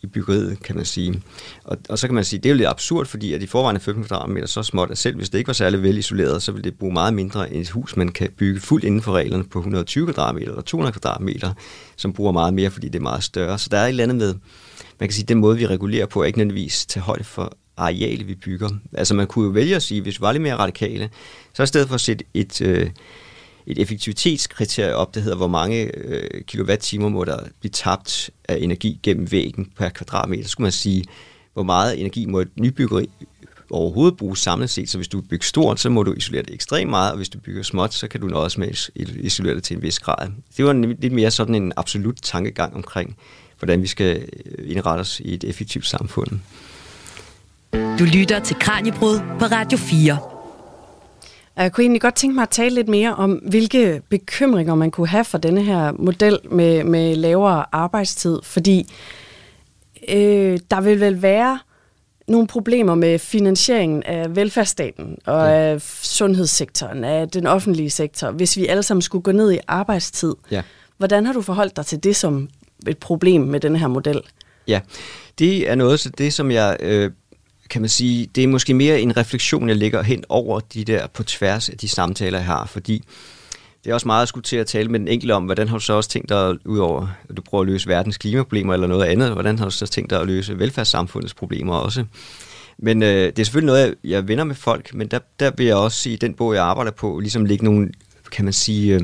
i 0.01 0.08
byggeriet, 0.08 0.63
kan 0.63 0.75
man 0.75 0.86
sige. 0.86 1.22
Og, 1.63 1.77
og 1.89 2.00
så 2.00 2.08
kan 2.08 2.16
man 2.16 2.24
sige, 2.24 2.39
det 2.39 2.46
er 2.46 2.54
jo 2.54 2.58
lidt 2.58 2.70
absurd, 2.70 3.06
fordi 3.06 3.34
at 3.34 3.44
i 3.44 3.48
forvejen 3.48 3.75
er 3.75 3.80
15 3.80 4.04
kvadratmeter 4.04 4.48
så 4.48 4.63
småt, 4.63 4.92
at 4.92 4.98
selv 4.98 5.16
hvis 5.16 5.30
det 5.30 5.38
ikke 5.38 5.48
var 5.48 5.54
særlig 5.54 5.84
vel 5.84 5.98
isoleret, 5.98 6.44
så 6.44 6.51
ville 6.51 6.63
det 6.63 6.77
bruge 6.80 6.94
meget 6.94 7.13
mindre 7.13 7.54
end 7.54 7.62
et 7.62 7.70
hus, 7.70 7.98
man 7.98 8.10
kan 8.10 8.30
bygge 8.38 8.60
fuldt 8.60 8.86
inden 8.86 9.01
for 9.01 9.12
reglerne 9.12 9.44
på 9.44 9.60
120 9.60 10.06
kvadratmeter 10.06 10.50
eller 10.51 10.62
200 10.62 10.94
kvadratmeter, 10.94 11.54
som 11.96 12.13
bruger 12.13 12.32
meget 12.32 12.54
mere, 12.54 12.70
fordi 12.70 12.88
det 12.88 13.00
er 13.00 13.04
meget 13.04 13.24
større. 13.24 13.58
Så 13.58 13.70
der 13.72 13.77
er 13.77 13.84
et 13.84 13.89
eller 13.89 14.04
andet 14.04 14.18
med, 14.18 14.34
man 15.00 15.10
kan 15.10 15.13
sige, 15.13 15.25
den 15.25 15.38
måde, 15.38 15.58
vi 15.58 15.68
regulerer 15.68 16.06
på, 16.06 16.22
er 16.22 16.25
ikke 16.25 16.39
nødvendigvis 16.39 16.86
til 16.86 17.01
højde 17.01 17.24
for 17.24 17.58
areal, 17.77 18.27
vi 18.27 18.36
bygger. 18.36 18.70
Altså 18.94 19.13
man 19.13 19.27
kunne 19.27 19.46
jo 19.46 19.51
vælge 19.51 19.75
at 19.75 19.84
sige, 19.84 20.01
hvis 20.01 20.20
vi 20.20 20.22
var 20.22 20.32
lidt 20.32 20.44
mere 20.44 20.56
radikale, 20.56 21.10
så 21.54 21.63
i 21.63 21.68
stedet 21.68 21.88
for 21.88 21.96
at 21.96 22.01
sætte 22.01 22.25
et, 22.34 22.62
øh, 22.62 22.89
et 23.68 23.80
effektivitetskriterie 23.80 24.96
op, 24.96 25.16
der 25.16 25.22
hedder, 25.22 25.38
hvor 25.38 25.48
mange 25.48 25.98
øh, 25.98 26.42
kilowatt-timer 26.44 27.10
må 27.10 27.24
der 27.24 27.40
blive 27.60 27.72
tabt 27.72 28.30
af 28.48 28.58
energi 28.62 29.00
gennem 29.04 29.32
væggen 29.32 29.72
per 29.78 29.90
kvadratmeter. 29.90 30.44
Så 30.44 30.50
skulle 30.50 30.66
man 30.66 30.72
sige, 30.72 31.04
hvor 31.54 31.64
meget 31.64 32.00
energi 32.00 32.26
må 32.26 32.40
et 32.40 32.50
nybyggeri 32.60 33.10
overhovedet 33.72 34.18
bruge 34.18 34.38
samlet 34.38 34.70
set. 34.70 34.90
Så 34.90 34.98
hvis 34.98 35.08
du 35.08 35.22
bygger 35.22 35.44
stort, 35.44 35.80
så 35.80 35.90
må 35.90 36.04
du 36.04 36.14
isolere 36.14 36.44
det 36.44 36.54
ekstremt 36.54 36.90
meget, 36.90 37.12
og 37.12 37.18
hvis 37.18 37.30
du 37.30 37.40
bygger 37.40 37.64
småt, 37.64 37.94
så 37.94 38.08
kan 38.08 38.22
du 38.22 38.28
nøjes 38.28 38.58
med 38.58 38.68
at 38.68 38.90
isolere 39.00 39.56
det 39.56 39.64
til 39.64 39.76
en 39.76 39.82
vis 39.82 40.00
grad. 40.00 40.28
Det 40.58 40.66
var 40.66 40.72
en, 40.72 40.96
lidt 41.00 41.14
mere 41.14 41.32
sådan 41.32 41.56
en 41.56 41.74
absolut 41.78 42.18
tankegang 42.24 42.76
omkring, 42.76 43.18
hvordan 43.60 43.82
vi 43.82 43.88
skal 43.88 44.30
øh, 44.46 44.72
indrette 44.72 45.02
os 45.02 45.20
i 45.20 45.34
et 45.34 45.44
effektivt 45.44 45.88
samfund. 45.88 46.30
Du 47.74 48.04
lytter 48.04 48.40
til 48.40 48.56
Kranjebrud 48.60 49.20
på 49.40 49.46
Radio 49.46 49.78
4. 49.78 50.37
Og 51.58 51.64
jeg 51.64 51.72
kunne 51.72 51.84
egentlig 51.84 52.02
godt 52.02 52.16
tænke 52.16 52.36
mig 52.36 52.42
at 52.42 52.50
tale 52.50 52.76
lidt 52.76 52.88
mere 52.88 53.16
om, 53.16 53.32
hvilke 53.32 54.02
bekymringer 54.10 54.76
man 54.76 54.92
kunne 54.92 55.08
have 55.08 55.26
for 55.26 55.38
denne 55.38 55.64
her 55.64 55.92
model 55.92 56.40
med, 56.52 56.84
med 56.84 57.16
lavere 57.16 57.66
arbejdstid, 57.72 58.40
fordi 58.44 58.94
øh, 60.10 60.60
der 60.72 60.82
vil 60.82 61.00
vel 61.00 61.22
være 61.22 61.60
nogle 62.28 62.48
problemer 62.48 62.96
med 62.96 63.20
finansieringen 63.20 64.04
af 64.04 64.36
velfærdsstaten 64.36 65.18
og 65.26 65.48
ja. 65.48 65.54
af 65.54 65.82
sundhedssektoren, 66.02 67.04
af 67.04 67.30
den 67.30 67.48
offentlige 67.48 67.90
sektor, 67.90 68.32
hvis 68.32 68.58
vi 68.58 68.66
alle 68.66 68.84
sammen 68.84 69.02
skulle 69.02 69.24
gå 69.24 69.32
ned 69.32 69.52
i 69.52 69.60
arbejdstid. 69.68 70.36
Ja. 70.52 70.62
Hvordan 70.98 71.26
har 71.26 71.34
du 71.34 71.42
forholdt 71.42 71.76
dig 71.76 71.86
til 71.86 72.04
det 72.04 72.16
som 72.16 72.50
et 72.88 72.98
problem 72.98 73.42
med 73.42 73.60
den 73.60 73.76
her 73.76 73.88
model? 73.88 74.22
Ja, 74.68 74.82
det 75.40 75.70
er 75.70 75.76
noget 75.76 76.00
så 76.00 76.10
det, 76.10 76.34
som 76.34 76.52
jeg 76.52 76.78
øh, 76.80 77.12
kan 77.70 77.82
man 77.82 77.90
sige, 77.90 78.28
det 78.36 78.44
er 78.44 78.48
måske 78.48 78.74
mere 78.74 79.02
en 79.02 79.18
refleksion, 79.18 79.70
jeg 79.70 79.78
lægger 79.78 80.02
hen 80.02 80.24
over 80.30 80.60
de 80.60 80.84
der 80.84 81.08
på 81.08 81.24
tværs 81.24 81.70
af 81.70 81.78
de 81.78 81.88
samtaler, 81.88 82.38
jeg 82.38 82.46
har, 82.46 82.66
fordi 82.66 83.04
det 83.84 83.90
er 83.90 83.94
også 83.94 84.08
meget 84.08 84.22
at 84.22 84.28
skulle 84.28 84.44
til 84.44 84.58
at 84.58 84.68
tale 84.68 84.90
med 84.90 85.00
den 85.00 85.08
enkelte 85.08 85.32
om, 85.32 85.44
hvordan 85.44 85.68
har 85.68 85.78
du 85.78 85.84
så 85.84 85.94
også 85.94 86.10
tænkt 86.10 86.30
dig, 86.30 86.68
udover 86.68 87.08
at 87.30 87.38
du 87.38 87.42
prøver 87.42 87.62
at 87.62 87.68
løse 87.68 87.88
verdens 87.88 88.18
klimaproblemer 88.18 88.74
eller 88.74 88.88
noget 88.88 89.06
andet, 89.06 89.32
hvordan 89.32 89.58
har 89.58 89.66
du 89.66 89.72
så 89.72 89.88
tænkt 89.88 90.10
dig 90.10 90.22
at 90.22 90.28
løse 90.28 90.60
velfærdssamfundets 90.60 91.34
problemer 91.34 91.76
også? 91.76 92.06
Men 92.78 93.04
øh, 93.04 93.26
det 93.26 93.40
er 93.40 93.44
selvfølgelig 93.44 93.66
noget, 93.66 93.88
jeg, 93.88 93.96
jeg 94.04 94.28
vender 94.28 94.44
med 94.44 94.56
folk, 94.56 94.94
men 94.94 95.08
der, 95.08 95.20
der 95.40 95.52
vil 95.58 95.66
jeg 95.66 95.76
også 95.76 96.10
i 96.10 96.16
den 96.16 96.34
bog, 96.34 96.54
jeg 96.54 96.64
arbejder 96.64 96.92
på, 96.92 97.20
ligesom 97.20 97.46
lægge 97.46 97.66
nogle, 97.66 97.90
kan 98.32 98.46
man 98.46 98.54
sige, 98.54 98.96
øh, 98.96 99.02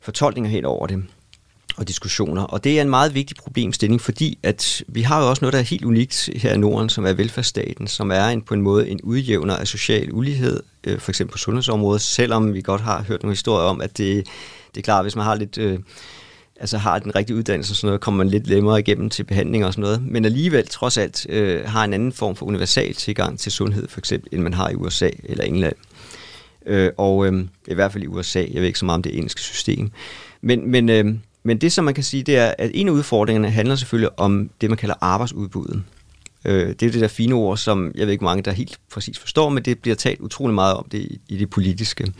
fortolkninger 0.00 0.50
helt 0.50 0.66
over 0.66 0.86
det 0.86 1.04
og 1.76 1.88
diskussioner. 1.88 2.42
Og 2.42 2.64
det 2.64 2.78
er 2.78 2.82
en 2.82 2.90
meget 2.90 3.14
vigtig 3.14 3.36
problemstilling, 3.36 4.00
fordi 4.00 4.38
at 4.42 4.82
vi 4.88 5.02
har 5.02 5.22
jo 5.22 5.28
også 5.30 5.44
noget, 5.44 5.52
der 5.52 5.58
er 5.58 5.62
helt 5.62 5.84
unikt 5.84 6.30
her 6.36 6.52
i 6.52 6.58
Norden, 6.58 6.88
som 6.88 7.06
er 7.06 7.12
velfærdsstaten, 7.12 7.86
som 7.86 8.10
er 8.10 8.26
en, 8.26 8.42
på 8.42 8.54
en 8.54 8.60
måde 8.60 8.88
en 8.88 9.00
udjævner 9.02 9.56
af 9.56 9.68
social 9.68 10.12
ulighed, 10.12 10.62
øh, 10.84 10.98
for 10.98 11.10
eksempel 11.10 11.32
på 11.32 11.38
sundhedsområdet, 11.38 12.02
selvom 12.02 12.54
vi 12.54 12.60
godt 12.60 12.80
har 12.80 13.02
hørt 13.02 13.22
nogle 13.22 13.32
historier 13.32 13.68
om, 13.68 13.80
at 13.80 13.98
det, 13.98 14.26
det 14.74 14.80
er 14.80 14.82
klart, 14.82 15.04
hvis 15.04 15.16
man 15.16 15.24
har 15.24 15.34
lidt... 15.34 15.58
Øh, 15.58 15.78
altså 16.60 16.78
har 16.78 16.98
den 16.98 17.14
rigtige 17.16 17.36
uddannelse 17.36 17.72
og 17.72 17.76
sådan 17.76 17.88
noget, 17.88 18.00
kommer 18.00 18.18
man 18.18 18.28
lidt 18.28 18.46
længere 18.46 18.80
igennem 18.80 19.10
til 19.10 19.24
behandling 19.24 19.64
og 19.64 19.72
sådan 19.72 19.82
noget. 19.82 20.02
Men 20.06 20.24
alligevel, 20.24 20.66
trods 20.66 20.98
alt, 20.98 21.26
øh, 21.28 21.64
har 21.68 21.84
en 21.84 21.92
anden 21.92 22.12
form 22.12 22.36
for 22.36 22.46
universal 22.46 22.94
tilgang 22.94 23.38
til 23.38 23.52
sundhed, 23.52 23.88
for 23.88 24.00
eksempel, 24.00 24.28
end 24.32 24.42
man 24.42 24.54
har 24.54 24.68
i 24.68 24.74
USA 24.74 25.10
eller 25.24 25.44
England. 25.44 25.76
Øh, 26.66 26.90
og 26.96 27.26
øh, 27.26 27.44
i 27.68 27.74
hvert 27.74 27.92
fald 27.92 28.04
i 28.04 28.06
USA, 28.06 28.38
jeg 28.38 28.60
ved 28.60 28.66
ikke 28.66 28.78
så 28.78 28.84
meget 28.84 28.96
om 28.96 29.02
det 29.02 29.14
engelske 29.14 29.40
system. 29.40 29.90
Men, 30.40 30.70
men 30.70 30.88
øh, 30.88 31.14
men 31.44 31.58
det, 31.58 31.72
som 31.72 31.84
man 31.84 31.94
kan 31.94 32.04
sige, 32.04 32.22
det 32.22 32.36
er, 32.36 32.54
at 32.58 32.70
en 32.74 32.88
af 32.88 32.92
udfordringerne 32.92 33.50
handler 33.50 33.76
selvfølgelig 33.76 34.18
om 34.20 34.50
det, 34.60 34.70
man 34.70 34.76
kalder 34.76 34.94
arbejdsudbuddet. 35.00 35.82
Øh, 36.44 36.68
det 36.68 36.82
er 36.82 36.90
det 36.90 37.00
der 37.00 37.08
fine 37.08 37.34
ord, 37.34 37.56
som 37.56 37.92
jeg 37.94 38.06
ved 38.06 38.12
ikke 38.12 38.24
mange, 38.24 38.42
der 38.42 38.52
helt 38.52 38.80
præcis 38.92 39.18
forstår, 39.18 39.48
men 39.48 39.64
det 39.64 39.78
bliver 39.78 39.94
talt 39.94 40.20
utrolig 40.20 40.54
meget 40.54 40.74
om 40.74 40.86
det 40.92 41.18
i, 41.28 41.36
det 41.38 41.50
politiske. 41.50 42.12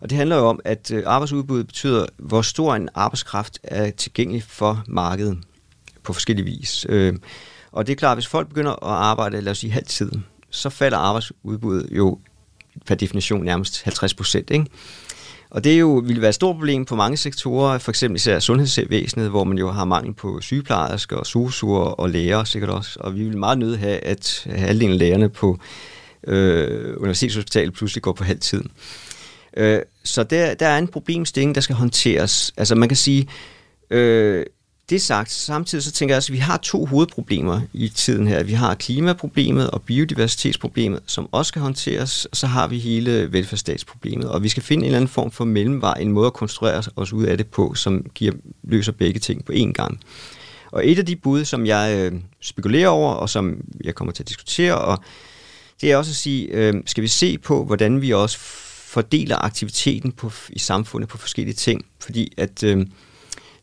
Og 0.00 0.10
det 0.10 0.18
handler 0.18 0.36
jo 0.36 0.46
om, 0.46 0.60
at 0.64 0.90
øh, 0.90 1.02
arbejdsudbuddet 1.06 1.66
betyder, 1.66 2.06
hvor 2.16 2.42
stor 2.42 2.74
en 2.74 2.88
arbejdskraft 2.94 3.58
er 3.62 3.90
tilgængelig 3.90 4.42
for 4.42 4.84
markedet 4.86 5.38
på 6.02 6.12
forskellige 6.12 6.44
vis. 6.44 6.86
Øh, 6.88 7.14
og 7.72 7.86
det 7.86 7.92
er 7.92 7.96
klart, 7.96 8.12
at 8.12 8.16
hvis 8.16 8.26
folk 8.26 8.48
begynder 8.48 8.70
at 8.70 8.78
arbejde, 8.82 9.40
lad 9.40 9.50
os 9.50 9.58
sige 9.58 9.72
halvtid, 9.72 10.10
så 10.50 10.70
falder 10.70 10.98
arbejdsudbuddet 10.98 11.88
jo 11.90 12.18
per 12.86 12.94
definition 12.94 13.44
nærmest 13.44 13.82
50 13.82 14.14
procent. 14.14 14.50
Ikke? 14.50 14.66
Og 15.52 15.64
det 15.64 15.72
er 15.74 15.78
jo, 15.78 16.02
vil 16.06 16.20
være 16.20 16.28
et 16.28 16.34
stort 16.34 16.56
problem 16.56 16.84
på 16.84 16.96
mange 16.96 17.16
sektorer, 17.16 17.78
for 17.78 17.90
eksempel 17.90 18.16
især 18.16 18.38
sundhedsvæsenet, 18.38 19.30
hvor 19.30 19.44
man 19.44 19.58
jo 19.58 19.70
har 19.70 19.84
mangel 19.84 20.14
på 20.14 20.40
sygeplejersker 20.40 21.16
og 21.16 21.26
sosuer 21.26 21.84
og 21.84 22.10
læger 22.10 22.44
sikkert 22.44 22.70
også. 22.70 22.98
Og 23.00 23.14
vi 23.14 23.24
vil 23.24 23.38
meget 23.38 23.58
nødt 23.58 23.78
have, 23.78 23.98
at 23.98 24.46
halvdelen 24.50 24.92
af 24.92 24.98
lægerne 24.98 25.28
på 25.28 25.58
øh, 26.26 26.96
universitetshospitalet 26.96 27.74
pludselig 27.74 28.02
går 28.02 28.12
på 28.12 28.24
halv 28.24 28.40
tid. 28.40 28.62
Øh, 29.56 29.80
så 30.04 30.22
der, 30.22 30.54
der 30.54 30.66
er 30.66 30.78
en 30.78 30.88
problemstilling, 30.88 31.54
der 31.54 31.60
skal 31.60 31.76
håndteres. 31.76 32.52
Altså 32.56 32.74
man 32.74 32.88
kan 32.88 32.96
sige, 32.96 33.28
øh, 33.90 34.46
det 34.90 35.02
sagt, 35.02 35.30
samtidig 35.30 35.84
så 35.84 35.92
tænker 35.92 36.14
jeg 36.14 36.16
også, 36.16 36.32
at 36.32 36.34
vi 36.34 36.38
har 36.38 36.56
to 36.56 36.86
hovedproblemer 36.86 37.60
i 37.72 37.88
tiden 37.88 38.26
her. 38.26 38.42
Vi 38.42 38.52
har 38.52 38.74
klimaproblemet 38.74 39.70
og 39.70 39.82
biodiversitetsproblemet, 39.82 41.00
som 41.06 41.28
også 41.32 41.48
skal 41.48 41.62
håndteres, 41.62 42.24
og 42.24 42.36
så 42.36 42.46
har 42.46 42.68
vi 42.68 42.78
hele 42.78 43.32
velfærdsstatsproblemet. 43.32 44.28
Og 44.28 44.42
vi 44.42 44.48
skal 44.48 44.62
finde 44.62 44.82
en 44.82 44.86
eller 44.86 44.96
anden 44.96 45.08
form 45.08 45.30
for 45.30 45.44
mellemvej, 45.44 45.94
en 46.00 46.12
måde 46.12 46.26
at 46.26 46.32
konstruere 46.32 46.82
os 46.96 47.12
ud 47.12 47.24
af 47.24 47.36
det 47.36 47.46
på, 47.46 47.74
som 47.74 48.06
giver, 48.14 48.32
løser 48.62 48.92
begge 48.92 49.20
ting 49.20 49.44
på 49.44 49.52
én 49.52 49.72
gang. 49.72 50.00
Og 50.72 50.88
et 50.88 50.98
af 50.98 51.06
de 51.06 51.16
bud, 51.16 51.44
som 51.44 51.66
jeg 51.66 51.96
øh, 51.98 52.20
spekulerer 52.40 52.88
over, 52.88 53.12
og 53.12 53.30
som 53.30 53.60
jeg 53.84 53.94
kommer 53.94 54.12
til 54.12 54.22
at 54.22 54.28
diskutere, 54.28 54.78
og 54.78 54.98
det 55.80 55.92
er 55.92 55.96
også 55.96 56.10
at 56.10 56.16
sige, 56.16 56.46
øh, 56.46 56.74
skal 56.86 57.02
vi 57.02 57.08
se 57.08 57.38
på, 57.38 57.64
hvordan 57.64 58.02
vi 58.02 58.10
også 58.10 58.38
fordeler 58.38 59.44
aktiviteten 59.44 60.12
på, 60.12 60.32
i 60.50 60.58
samfundet 60.58 61.08
på 61.08 61.18
forskellige 61.18 61.54
ting. 61.54 61.84
Fordi 62.00 62.32
at... 62.36 62.62
Øh, 62.62 62.86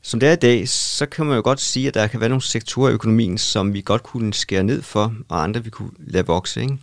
som 0.02 0.20
det 0.20 0.30
er 0.30 0.34
i 0.34 0.36
dag, 0.36 0.70
så 0.70 1.06
kan 1.06 1.26
man 1.26 1.36
jo 1.36 1.42
godt 1.42 1.62
sige, 1.62 1.88
at 1.88 1.94
der 1.94 2.08
kan 2.08 2.20
være 2.20 2.30
nogle 2.30 2.42
sektorer 2.42 2.90
i 2.90 2.94
økonomien, 2.94 3.38
som 3.38 3.74
vi 3.74 3.82
godt 3.82 4.04
kunne 4.04 4.34
skære 4.34 4.64
ned 4.64 4.82
for, 4.82 5.14
og 5.30 5.44
andre 5.44 5.64
vi 5.64 5.70
kunne 5.70 5.92
lade 6.00 6.26
vokse. 6.28 6.62
Ikke? 6.62 6.78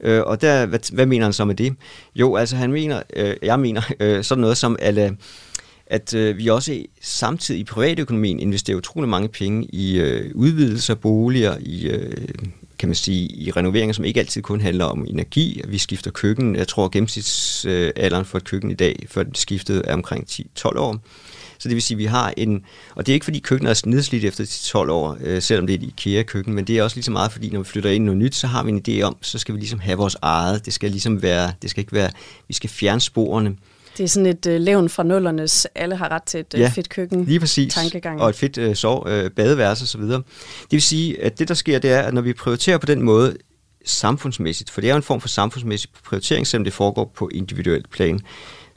Øh, 0.00 0.22
og 0.22 0.40
der, 0.40 0.66
hvad, 0.66 0.92
hvad 0.92 1.06
mener 1.06 1.26
han 1.26 1.32
så 1.32 1.44
med 1.44 1.54
det? 1.54 1.74
Jo, 2.14 2.36
altså 2.36 2.56
han 2.56 2.72
mener, 2.72 3.02
øh, 3.16 3.36
jeg 3.42 3.60
mener 3.60 3.82
øh, 4.00 4.24
sådan 4.24 4.40
noget 4.40 4.56
som, 4.56 4.76
at, 4.78 4.98
øh, 4.98 5.12
at 5.86 6.14
øh, 6.14 6.38
vi 6.38 6.46
også 6.46 6.82
samtidig 7.00 7.60
i 7.60 7.64
privatøkonomien 7.64 8.40
investerer 8.40 8.76
utrolig 8.76 9.08
mange 9.08 9.28
penge 9.28 9.64
i 9.64 9.98
øh, 9.98 10.30
udvidelser 10.34 10.94
af 10.94 11.00
boliger, 11.00 11.56
i 11.60 11.88
øh, 11.88 12.28
kan 12.78 12.88
man 12.88 12.96
sige, 12.96 13.28
i 13.28 13.50
renoveringer, 13.50 13.92
som 13.92 14.04
ikke 14.04 14.20
altid 14.20 14.42
kun 14.42 14.60
handler 14.60 14.84
om 14.84 15.06
energi. 15.08 15.62
Vi 15.68 15.78
skifter 15.78 16.10
køkken. 16.10 16.56
Jeg 16.56 16.68
tror, 16.68 16.88
gennemsnitsalderen 16.88 18.24
for 18.24 18.38
et 18.38 18.44
køkken 18.44 18.70
i 18.70 18.74
dag, 18.74 19.06
før 19.08 19.22
det 19.22 19.38
skiftede, 19.38 19.82
er 19.84 19.94
omkring 19.94 20.26
10-12 20.30 20.78
år. 20.78 21.00
Så 21.58 21.68
det 21.68 21.74
vil 21.74 21.82
sige, 21.82 21.94
at 21.94 21.98
vi 21.98 22.04
har 22.04 22.34
en, 22.36 22.64
og 22.94 23.06
det 23.06 23.12
er 23.12 23.14
ikke 23.14 23.24
fordi 23.24 23.38
køkkenet 23.38 23.70
er 23.70 23.88
nedslidt 23.88 24.24
efter 24.24 24.44
de 24.44 24.50
12 24.50 24.90
år, 24.90 25.16
øh, 25.20 25.42
selvom 25.42 25.66
det 25.66 25.74
er 25.74 25.78
et 25.78 25.82
IKEA-køkken, 25.82 26.54
men 26.54 26.64
det 26.64 26.78
er 26.78 26.82
også 26.82 26.96
lige 26.96 27.04
så 27.04 27.10
meget, 27.10 27.32
fordi 27.32 27.50
når 27.50 27.58
vi 27.58 27.64
flytter 27.64 27.90
ind 27.90 28.02
i 28.02 28.06
noget 28.06 28.18
nyt, 28.18 28.34
så 28.34 28.46
har 28.46 28.62
vi 28.62 28.70
en 28.70 28.82
idé 28.88 29.02
om, 29.02 29.16
så 29.20 29.38
skal 29.38 29.54
vi 29.54 29.60
ligesom 29.60 29.78
have 29.78 29.98
vores 29.98 30.16
eget. 30.22 30.66
Det 30.66 30.72
skal 30.72 30.90
ligesom 30.90 31.22
være, 31.22 31.52
det 31.62 31.70
skal 31.70 31.80
ikke 31.80 31.92
være, 31.92 32.10
vi 32.48 32.54
skal 32.54 32.70
fjerne 32.70 33.00
sporene. 33.00 33.56
Det 33.98 34.04
er 34.04 34.08
sådan 34.08 34.26
et 34.26 34.46
øh, 34.46 34.60
levn 34.60 34.88
fra 34.88 35.02
nullernes, 35.02 35.66
alle 35.74 35.96
har 35.96 36.08
ret 36.08 36.22
til 36.22 36.40
et 36.40 36.54
øh, 36.54 36.60
ja, 36.60 36.68
fedt 36.68 36.88
køkken. 36.88 37.24
lige 37.24 37.40
præcis. 37.40 37.74
Tankegang. 37.74 38.20
Og 38.20 38.28
et 38.28 38.34
fedt 38.34 38.58
øh, 38.58 38.74
sov, 38.76 39.06
øh, 39.08 39.30
badeværelse 39.30 39.82
osv. 39.82 40.00
Det 40.00 40.24
vil 40.70 40.82
sige, 40.82 41.22
at 41.22 41.38
det 41.38 41.48
der 41.48 41.54
sker, 41.54 41.78
det 41.78 41.90
er, 41.90 42.02
at 42.02 42.14
når 42.14 42.20
vi 42.20 42.32
prioriterer 42.32 42.78
på 42.78 42.86
den 42.86 43.02
måde, 43.02 43.36
samfundsmæssigt, 43.84 44.70
for 44.70 44.80
det 44.80 44.88
er 44.88 44.94
jo 44.94 44.96
en 44.96 45.02
form 45.02 45.20
for 45.20 45.28
samfundsmæssig 45.28 45.90
prioritering, 46.04 46.46
selvom 46.46 46.64
det 46.64 46.72
foregår 46.72 47.12
på 47.16 47.28
individuelt 47.32 47.90
plan, 47.90 48.20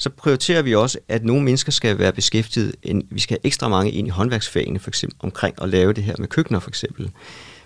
så 0.02 0.10
prioriterer 0.10 0.62
vi 0.62 0.76
også, 0.76 1.00
at 1.08 1.26
nogle 1.26 1.44
mennesker 1.44 1.72
skal 1.72 2.00
være 2.00 2.14
beskæftiget. 2.14 2.76
En, 2.84 3.04
vi 3.12 3.20
skal 3.20 3.34
have 3.34 3.46
ekstra 3.46 3.68
mange 3.68 3.92
ind 3.92 4.08
i 4.08 4.10
håndværksfagene, 4.10 4.80
for 4.80 4.90
eksempel 4.90 5.18
omkring 5.20 5.56
at 5.62 5.70
lave 5.70 5.94
det 5.94 6.04
her 6.04 6.16
med 6.20 6.28
køkkener 6.28 6.60
for 6.60 6.70
eksempel. 6.70 7.12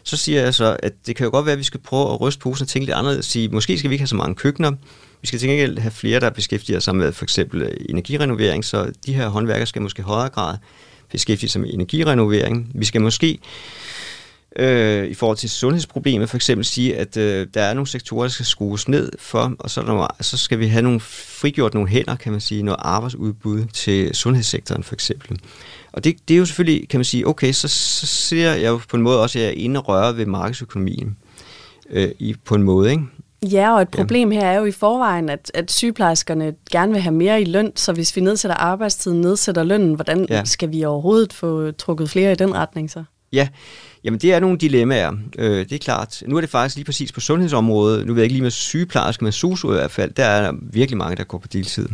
Så 0.04 0.18
siger 0.18 0.42
jeg 0.42 0.54
så, 0.54 0.78
at 0.84 0.94
det 1.08 1.16
kan 1.16 1.24
jo 1.24 1.32
godt 1.32 1.46
være, 1.46 1.54
at 1.54 1.60
vi 1.60 1.64
skal 1.64 1.80
prøve 1.80 2.14
at 2.14 2.22
ryste 2.22 2.40
posen 2.40 2.64
og 2.64 2.68
tænke 2.68 2.86
lidt 2.86 2.98
anderledes. 2.98 3.26
Sige, 3.26 3.50
måske 3.50 3.78
skal 3.78 3.90
vi 3.90 3.94
ikke 3.94 4.02
have 4.02 4.08
så 4.08 4.16
mange 4.16 4.36
køkkener. 4.36 4.72
Vi 5.22 5.28
skal 5.28 5.40
til 5.40 5.50
gengæld 5.50 5.78
have 5.78 5.92
flere, 5.92 6.20
der 6.20 6.30
beskæftiger 6.30 6.80
sig 6.80 6.96
med 6.96 7.12
for 7.12 7.26
eksempel 7.26 7.62
øh, 7.62 7.72
energirenovering, 7.90 8.66
så 8.66 8.92
de 9.06 9.14
her 9.14 9.28
håndværkere 9.28 9.66
skal 9.66 9.82
måske 9.82 10.00
i 10.00 10.04
højere 10.04 10.30
grad 10.30 10.58
beskæftige 11.12 11.50
sig 11.50 11.62
med 11.62 11.70
energirenovering. 11.74 12.72
Vi 12.76 12.86
skal 12.86 13.02
måske 13.02 13.40
øh, 14.56 15.08
i 15.08 15.14
forhold 15.14 15.38
til 15.38 15.50
sundhedsproblemet, 15.50 16.30
for 16.30 16.38
eksempel 16.38 16.66
sige, 16.66 16.98
at 16.98 17.18
øh, 17.18 17.48
der 17.54 17.62
er 17.62 17.74
nogle 17.74 17.88
sektorer, 17.88 18.24
der 18.24 18.30
skal 18.30 18.46
skrues 18.46 18.88
ned 18.88 19.12
for, 19.20 19.56
og 19.60 19.70
så, 19.70 19.82
nogle, 19.82 20.08
så 20.22 20.38
skal 20.38 20.60
vi 20.60 20.68
have 20.68 20.82
nogle 20.82 21.00
frigjort 21.00 21.74
nogle 21.74 21.90
hænder, 21.90 22.16
kan 22.16 22.32
man 22.32 22.42
sige, 22.42 22.64
noget 22.64 22.80
arbejdsudbud 22.82 23.66
til 23.66 24.16
sundhedssektoren 24.16 24.84
for 24.84 24.94
eksempel. 24.94 25.40
Og 25.92 26.04
det, 26.04 26.16
det 26.28 26.34
er 26.34 26.38
jo 26.38 26.46
selvfølgelig, 26.46 26.90
kan 26.90 26.98
man 26.98 27.06
sige, 27.06 27.28
okay, 27.28 27.52
så, 27.52 27.68
så 27.68 28.06
ser 28.06 28.54
jeg 28.54 28.68
jo 28.68 28.80
på 28.90 28.98
en 28.98 29.04
måde 29.04 29.22
også, 29.22 29.40
at 29.40 29.44
jeg 29.44 29.50
er 29.50 29.56
inde 29.56 29.80
og 29.80 29.88
røre 29.88 30.18
ved 30.18 30.26
markedsøkonomien 30.26 31.18
øh, 31.90 32.12
i, 32.20 32.36
på 32.46 32.56
en 32.56 32.64
måde, 32.64 32.92
ikke? 32.92 33.04
Ja, 33.52 33.76
og 33.76 33.82
et 33.82 33.90
problem 33.90 34.32
her 34.32 34.46
er 34.46 34.60
jo 34.60 34.66
i 34.66 34.72
forvejen, 34.72 35.30
at, 35.30 35.52
at 35.54 35.72
sygeplejerskerne 35.72 36.54
gerne 36.72 36.92
vil 36.92 37.02
have 37.02 37.16
mere 37.16 37.42
i 37.42 37.46
løn, 37.46 37.72
så 37.76 37.94
hvis 37.94 38.16
vi 38.16 38.22
nedsætter 38.22 38.56
arbejdstiden, 38.56 39.22
nedsætter 39.22 39.64
lønnen, 39.64 39.94
hvordan 39.94 40.28
ja. 40.30 40.46
skal 40.46 40.72
vi 40.72 40.84
overhovedet 40.84 41.34
få 41.34 41.72
trukket 41.72 42.10
flere 42.10 42.32
i 42.32 42.36
den 42.36 42.54
retning 42.54 42.92
så? 42.92 43.04
Ja, 43.34 43.48
Jamen 44.06 44.20
det 44.20 44.34
er 44.34 44.40
nogle 44.40 44.58
dilemmaer, 44.58 45.12
øh, 45.38 45.58
det 45.58 45.72
er 45.72 45.80
klart. 45.80 46.24
Nu 46.26 46.38
er 46.38 46.42
det 46.42 46.50
faktisk 46.50 46.76
lige 46.76 46.86
præcis 46.86 47.12
på 47.12 47.20
sundhedsområdet, 47.20 48.08
nu 48.08 48.14
ved 48.14 48.22
jeg 48.22 48.26
ikke 48.26 48.34
lige 48.34 48.44
med 48.44 48.52
sygeplejerske, 48.52 49.24
men 49.24 49.32
SOSU 49.34 49.72
i 49.72 49.76
hvert 49.76 49.92
fald, 49.92 50.12
der 50.12 50.26
er 50.26 50.42
der 50.42 50.58
virkelig 50.62 50.98
mange, 50.98 51.16
der 51.16 51.24
går 51.24 51.38
på 51.38 51.48
deltid. 51.48 51.90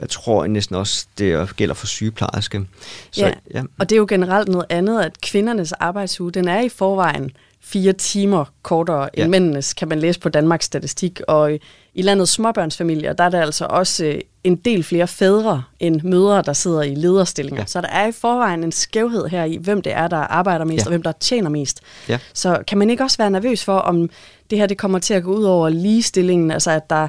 Jeg 0.00 0.08
tror 0.08 0.46
næsten 0.46 0.76
også, 0.76 1.06
det 1.18 1.56
gælder 1.56 1.74
for 1.74 1.86
sygeplejerske. 1.86 2.66
Så, 3.10 3.26
ja, 3.26 3.32
ja, 3.54 3.62
og 3.78 3.90
det 3.90 3.96
er 3.96 3.98
jo 3.98 4.06
generelt 4.08 4.48
noget 4.48 4.66
andet, 4.68 5.02
at 5.02 5.20
kvindernes 5.20 5.72
arbejdsuge, 5.72 6.32
den 6.32 6.48
er 6.48 6.60
i 6.60 6.68
forvejen 6.68 7.30
fire 7.60 7.92
timer 7.92 8.44
kortere 8.62 9.08
ja. 9.16 9.22
end 9.22 9.30
mændenes, 9.30 9.74
kan 9.74 9.88
man 9.88 9.98
læse 9.98 10.20
på 10.20 10.28
Danmarks 10.28 10.64
Statistik. 10.64 11.20
Og 11.28 11.58
i 11.94 12.02
landets 12.02 12.32
småbørnsfamilier, 12.32 13.12
der 13.12 13.24
er 13.24 13.28
der 13.28 13.40
altså 13.40 13.64
også 13.64 14.04
øh, 14.04 14.20
en 14.44 14.56
del 14.56 14.84
flere 14.84 15.06
fædre 15.06 15.62
end 15.80 16.00
mødre, 16.02 16.42
der 16.42 16.52
sidder 16.52 16.82
i 16.82 16.94
lederstillinger. 16.94 17.60
Ja. 17.62 17.66
Så 17.66 17.80
der 17.80 17.88
er 17.88 18.06
i 18.06 18.12
forvejen 18.12 18.64
en 18.64 18.72
skævhed 18.72 19.26
her 19.26 19.44
i, 19.44 19.56
hvem 19.56 19.82
det 19.82 19.92
er, 19.92 20.08
der 20.08 20.16
arbejder 20.16 20.64
mest, 20.64 20.84
ja. 20.84 20.86
og 20.86 20.90
hvem 20.90 21.02
der 21.02 21.12
tjener 21.12 21.50
mest. 21.50 21.80
Ja. 22.08 22.18
Så 22.32 22.62
kan 22.66 22.78
man 22.78 22.90
ikke 22.90 23.02
også 23.02 23.18
være 23.18 23.30
nervøs 23.30 23.64
for, 23.64 23.76
om 23.76 24.10
det 24.50 24.58
her 24.58 24.66
det 24.66 24.78
kommer 24.78 24.98
til 24.98 25.14
at 25.14 25.22
gå 25.22 25.34
ud 25.34 25.44
over 25.44 25.68
ligestillingen, 25.68 26.50
altså 26.50 26.70
at 26.70 26.90
der 26.90 27.08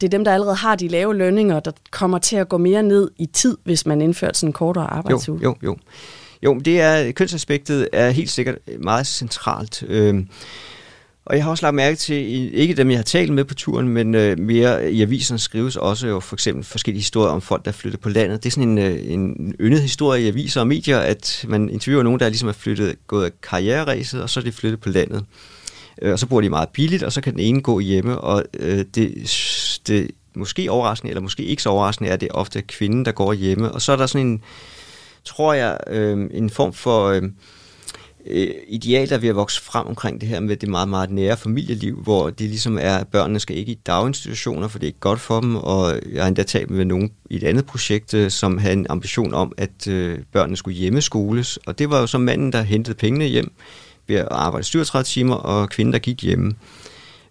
det 0.00 0.06
er 0.06 0.10
dem, 0.10 0.24
der 0.24 0.34
allerede 0.34 0.56
har 0.56 0.76
de 0.76 0.88
lave 0.88 1.16
lønninger, 1.16 1.60
der 1.60 1.72
kommer 1.90 2.18
til 2.18 2.36
at 2.36 2.48
gå 2.48 2.58
mere 2.58 2.82
ned 2.82 3.10
i 3.18 3.26
tid, 3.26 3.56
hvis 3.64 3.86
man 3.86 4.00
indfører 4.00 4.30
sådan 4.34 4.48
en 4.48 4.52
kortere 4.52 4.86
arbejdsuge. 4.90 5.40
Jo, 5.42 5.56
jo, 5.62 5.68
jo. 5.68 5.76
Jo, 6.42 6.58
det 6.58 6.80
er, 6.80 7.12
kønsaspektet 7.12 7.88
er 7.92 8.10
helt 8.10 8.30
sikkert 8.30 8.56
meget 8.80 9.06
centralt. 9.06 9.84
Øh, 9.88 10.24
og 11.26 11.36
jeg 11.36 11.44
har 11.44 11.50
også 11.50 11.66
lagt 11.66 11.74
mærke 11.74 11.96
til, 11.96 12.54
ikke 12.54 12.74
dem 12.74 12.90
jeg 12.90 12.98
har 12.98 13.02
talt 13.02 13.32
med 13.32 13.44
på 13.44 13.54
turen, 13.54 13.88
men 13.88 14.14
øh, 14.14 14.38
mere 14.38 14.92
i 14.92 15.02
aviserne 15.02 15.38
skrives 15.38 15.76
også 15.76 16.08
jo 16.08 16.20
for 16.20 16.36
eksempel 16.36 16.64
forskellige 16.64 17.00
historier 17.00 17.32
om 17.32 17.40
folk, 17.40 17.64
der 17.64 17.72
flytter 17.72 17.98
på 17.98 18.08
landet. 18.08 18.42
Det 18.42 18.48
er 18.48 18.50
sådan 18.50 18.68
en, 18.68 18.78
øh, 18.78 19.12
en 19.12 19.54
yndet 19.60 19.82
historie 19.82 20.22
i 20.22 20.28
aviser 20.28 20.60
og 20.60 20.66
medier, 20.66 20.98
at 20.98 21.44
man 21.48 21.68
interviewer 21.70 22.02
nogen, 22.02 22.20
der 22.20 22.28
ligesom 22.28 22.48
er 22.48 22.52
flyttet, 22.52 22.96
gået 23.06 23.24
af 23.24 23.30
karriereræset, 23.40 24.22
og 24.22 24.30
så 24.30 24.40
er 24.40 24.44
de 24.44 24.52
flyttet 24.52 24.80
på 24.80 24.88
landet. 24.88 25.24
Øh, 26.02 26.12
og 26.12 26.18
så 26.18 26.26
bor 26.26 26.40
de 26.40 26.48
meget 26.48 26.68
billigt, 26.68 27.02
og 27.02 27.12
så 27.12 27.20
kan 27.20 27.32
den 27.32 27.40
ene 27.40 27.62
gå 27.62 27.80
hjemme, 27.80 28.18
og 28.18 28.44
øh, 28.60 28.84
det, 28.94 29.80
det 29.86 30.10
måske 30.34 30.70
overraskende, 30.70 31.10
eller 31.10 31.22
måske 31.22 31.42
ikke 31.42 31.62
så 31.62 31.68
overraskende, 31.68 32.10
er, 32.10 32.14
at 32.14 32.20
det 32.20 32.28
er 32.30 32.34
ofte 32.34 32.62
kvinden, 32.62 33.04
der 33.04 33.12
går 33.12 33.32
hjemme. 33.32 33.72
Og 33.72 33.82
så 33.82 33.92
er 33.92 33.96
der 33.96 34.06
sådan 34.06 34.26
en, 34.26 34.42
tror 35.24 35.54
jeg, 35.54 35.78
øh, 35.86 36.30
en 36.30 36.50
form 36.50 36.72
for... 36.72 37.06
Øh, 37.08 37.22
øh, 38.26 38.54
ideal, 38.68 39.08
der 39.08 39.18
vi 39.18 39.26
har 39.26 39.34
vokset 39.34 39.62
frem 39.62 39.86
omkring 39.86 40.20
det 40.20 40.28
her 40.28 40.40
med 40.40 40.56
det 40.56 40.68
meget, 40.68 40.88
meget 40.88 41.10
nære 41.10 41.36
familieliv, 41.36 41.96
hvor 42.02 42.30
det 42.30 42.48
ligesom 42.48 42.78
er, 42.80 42.96
at 42.96 43.08
børnene 43.08 43.40
skal 43.40 43.56
ikke 43.56 43.72
i 43.72 43.78
daginstitutioner, 43.86 44.68
for 44.68 44.78
det 44.78 44.86
er 44.86 44.88
ikke 44.88 45.00
godt 45.00 45.20
for 45.20 45.40
dem, 45.40 45.56
og 45.56 46.00
jeg 46.12 46.22
har 46.22 46.28
endda 46.28 46.42
talt 46.42 46.70
med 46.70 46.84
nogen 46.84 47.10
i 47.30 47.36
et 47.36 47.44
andet 47.44 47.66
projekt, 47.66 48.14
øh, 48.14 48.30
som 48.30 48.58
havde 48.58 48.72
en 48.72 48.86
ambition 48.88 49.34
om, 49.34 49.52
at 49.56 49.88
øh, 49.88 50.18
børnene 50.32 50.56
skulle 50.56 50.78
hjemmeskoles, 50.78 51.56
og 51.66 51.78
det 51.78 51.90
var 51.90 52.00
jo 52.00 52.06
så 52.06 52.18
manden, 52.18 52.52
der 52.52 52.62
hentede 52.62 52.96
pengene 52.96 53.24
hjem 53.24 53.52
ved 54.06 54.16
at 54.16 54.28
arbejde 54.30 54.66
37 54.66 55.04
timer, 55.04 55.34
og 55.34 55.68
kvinden, 55.68 55.92
der 55.92 55.98
gik 55.98 56.22
hjemme. 56.22 56.54